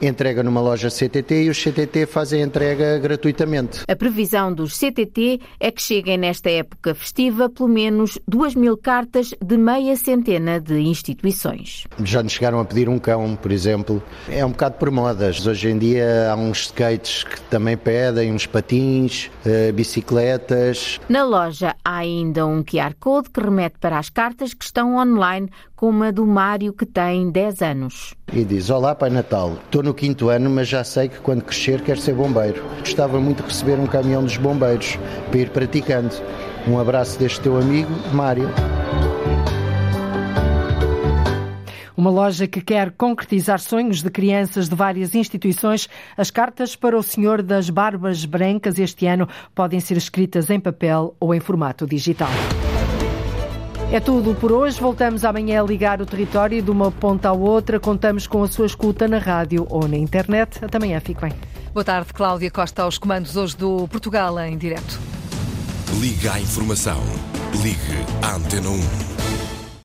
entrega 0.00 0.42
numa 0.42 0.60
loja 0.60 0.88
CTT 0.88 1.44
e 1.44 1.50
os 1.50 1.62
CTT 1.62 2.06
fazem 2.06 2.42
a 2.42 2.46
entrega 2.46 2.98
gratuitamente. 2.98 3.80
A 3.88 3.96
previsão 3.96 4.52
dos 4.52 4.78
CTT 4.78 5.40
é 5.58 5.70
que 5.70 5.82
cheguem 5.82 6.18
nesta 6.18 6.50
época 6.50 6.94
festiva 6.94 7.48
pelo 7.48 7.68
menos 7.68 8.18
duas 8.26 8.54
mil 8.54 8.76
cartas 8.76 9.34
de 9.42 9.56
meia 9.56 9.96
centena 9.96 10.60
de 10.60 10.80
instituições. 10.80 11.86
Já 12.02 12.22
nos 12.22 12.32
chegaram 12.32 12.60
a 12.60 12.64
pedir 12.64 12.88
um 12.88 12.98
cão, 12.98 13.36
por 13.36 13.52
exemplo. 13.52 14.02
É 14.28 14.44
um 14.44 14.50
bocado 14.50 14.76
por 14.76 14.90
modas. 14.90 15.46
Hoje 15.46 15.68
em 15.68 15.78
dia 15.78 16.30
há 16.30 16.36
uns 16.36 16.66
skates 16.66 17.24
que 17.24 17.40
também 17.42 17.76
pedem, 17.76 18.32
uns 18.32 18.46
patins, 18.46 19.30
uh, 19.44 19.72
bicicletas. 19.72 20.98
Na 21.08 21.24
loja 21.24 21.74
há 21.84 21.98
ainda 21.98 22.46
um 22.46 22.62
QR 22.62 22.94
Code 22.98 23.30
que 23.30 23.40
remete 23.40 23.78
para 23.78 23.98
as 23.98 24.10
cartas 24.10 24.54
que 24.54 24.64
estão 24.64 24.96
online, 24.96 25.48
como 25.74 26.04
a 26.04 26.10
do 26.10 26.26
Mário, 26.26 26.72
que 26.72 26.86
tem 26.86 27.30
10 27.30 27.62
anos. 27.62 28.14
E 28.32 28.44
diz: 28.44 28.70
Olá, 28.70 28.94
Pai 28.94 29.10
Natal. 29.10 29.58
Estou 29.64 29.82
no 29.82 29.92
quinto 29.92 30.28
ano, 30.28 30.48
mas 30.48 30.68
já 30.68 30.84
sei 30.84 31.08
que 31.08 31.18
quando 31.18 31.42
crescer 31.42 31.80
quero 31.82 32.00
ser 32.00 32.14
bombeiro. 32.14 32.62
Gostava 32.78 33.20
muito 33.20 33.42
de 33.42 33.48
receber 33.48 33.78
um 33.78 33.86
caminhão 33.86 34.22
dos 34.22 34.36
bombeiros 34.36 34.98
para 35.30 35.40
ir 35.40 35.50
praticando. 35.50 36.14
Um 36.68 36.78
abraço 36.78 37.18
deste 37.18 37.40
teu 37.40 37.58
amigo, 37.58 37.90
Mário. 38.12 38.48
Uma 41.96 42.10
loja 42.10 42.46
que 42.46 42.62
quer 42.62 42.92
concretizar 42.92 43.58
sonhos 43.58 44.00
de 44.00 44.08
crianças 44.08 44.68
de 44.68 44.74
várias 44.74 45.14
instituições. 45.14 45.88
As 46.16 46.30
cartas 46.30 46.74
para 46.74 46.96
o 46.96 47.02
Senhor 47.02 47.42
das 47.42 47.68
Barbas 47.68 48.24
Brancas 48.24 48.78
este 48.78 49.06
ano 49.06 49.28
podem 49.54 49.80
ser 49.80 49.96
escritas 49.96 50.48
em 50.48 50.60
papel 50.60 51.14
ou 51.20 51.34
em 51.34 51.40
formato 51.40 51.86
digital. 51.86 52.30
É 53.92 53.98
tudo 53.98 54.36
por 54.36 54.52
hoje. 54.52 54.80
Voltamos 54.80 55.24
amanhã 55.24 55.60
a 55.60 55.64
ligar 55.64 56.00
o 56.00 56.06
território 56.06 56.62
de 56.62 56.70
uma 56.70 56.92
ponta 56.92 57.28
à 57.28 57.32
outra. 57.32 57.80
Contamos 57.80 58.24
com 58.24 58.42
a 58.44 58.48
sua 58.48 58.66
escuta 58.66 59.08
na 59.08 59.18
rádio 59.18 59.66
ou 59.68 59.88
na 59.88 59.96
internet. 59.96 60.64
Até 60.64 60.76
amanhã. 60.76 61.00
Fique 61.00 61.20
bem. 61.20 61.32
Boa 61.74 61.84
tarde, 61.84 62.12
Cláudia 62.12 62.50
Costa, 62.50 62.82
aos 62.82 62.98
comandos 62.98 63.36
hoje 63.36 63.56
do 63.56 63.88
Portugal 63.88 64.38
em 64.40 64.56
direto. 64.56 65.00
Liga 66.00 66.34
à 66.34 66.40
informação. 66.40 67.00
Ligue 67.62 68.04
à 68.22 68.36
Antena 68.36 68.68
1. 68.68 69.29